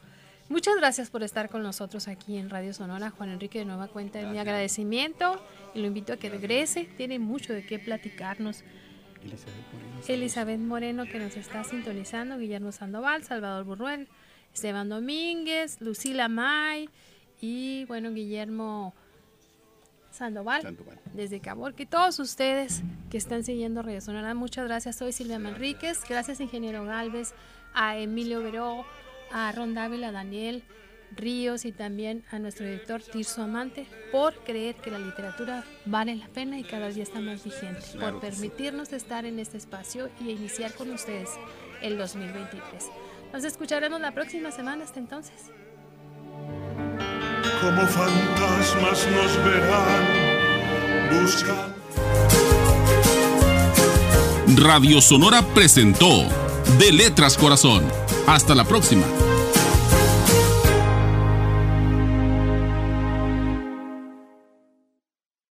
Muchas 0.49 0.75
gracias 0.75 1.09
por 1.09 1.23
estar 1.23 1.47
con 1.49 1.63
nosotros 1.63 2.07
aquí 2.07 2.37
en 2.37 2.49
Radio 2.49 2.73
Sonora. 2.73 3.11
Juan 3.11 3.29
Enrique, 3.29 3.59
de 3.59 3.65
nueva 3.65 3.87
cuenta, 3.87 4.19
mi 4.23 4.39
agradecimiento 4.39 5.41
y 5.73 5.79
lo 5.79 5.87
invito 5.87 6.11
a 6.11 6.17
que 6.17 6.29
regrese. 6.29 6.85
Tiene 6.97 7.19
mucho 7.19 7.53
de 7.53 7.65
qué 7.65 7.79
platicarnos. 7.79 8.63
Elizabeth 9.23 9.73
Moreno. 9.73 10.01
Elizabeth 10.07 10.59
Moreno 10.59 11.05
que 11.05 11.19
nos 11.19 11.37
está 11.37 11.63
sintonizando, 11.63 12.37
Guillermo 12.37 12.71
Sandoval, 12.71 13.23
Salvador 13.23 13.65
Burruel, 13.65 14.07
Esteban 14.53 14.89
Domínguez, 14.89 15.81
Lucila 15.81 16.27
May 16.27 16.89
y 17.41 17.85
bueno, 17.85 18.11
Guillermo 18.11 18.93
Sandoval, 20.11 20.63
Sandoval. 20.63 20.99
desde 21.13 21.39
Caborca 21.39 21.83
y 21.83 21.85
todos 21.85 22.19
ustedes 22.19 22.81
que 23.09 23.17
están 23.17 23.43
siguiendo 23.43 23.81
Radio 23.81 24.01
Sonora. 24.01 24.33
Muchas 24.33 24.65
gracias. 24.67 24.97
Soy 24.97 25.11
Silvia 25.11 25.39
Manríquez. 25.39 26.01
Gracias, 26.07 26.39
ingeniero 26.39 26.83
Galvez, 26.85 27.33
a 27.73 27.97
Emilio 27.97 28.41
Veró, 28.41 28.85
a 29.31 29.51
Ron 29.51 29.73
Dávila, 29.73 30.09
a 30.09 30.11
Daniel 30.11 30.63
Ríos 31.15 31.65
y 31.65 31.71
también 31.71 32.23
a 32.31 32.39
nuestro 32.39 32.65
director 32.65 33.01
Tirso 33.01 33.41
Amante 33.43 33.85
por 34.11 34.35
creer 34.43 34.75
que 34.75 34.91
la 34.91 34.99
literatura 34.99 35.63
vale 35.85 36.15
la 36.15 36.27
pena 36.27 36.59
y 36.59 36.63
cada 36.63 36.89
día 36.89 37.03
está 37.03 37.19
más 37.19 37.43
vigente. 37.43 37.81
Claro 37.93 38.19
por 38.19 38.31
sí. 38.31 38.37
permitirnos 38.39 38.93
estar 38.93 39.25
en 39.25 39.39
este 39.39 39.57
espacio 39.57 40.09
y 40.19 40.29
iniciar 40.31 40.73
con 40.73 40.89
ustedes 40.91 41.29
el 41.81 41.97
2023. 41.97 42.85
Nos 43.33 43.43
escucharemos 43.43 43.99
la 44.01 44.11
próxima 44.13 44.51
semana. 44.51 44.83
Hasta 44.83 44.99
entonces. 44.99 45.51
como 47.61 47.81
fantasmas 47.87 49.07
nos 49.11 49.43
verán 49.43 50.29
buscando. 51.21 51.79
Radio 54.55 54.99
Sonora 54.99 55.41
presentó 55.53 56.25
De 56.79 56.91
Letras 56.91 57.37
Corazón. 57.37 57.83
Hasta 58.27 58.55
la 58.55 58.63
próxima. 58.65 59.05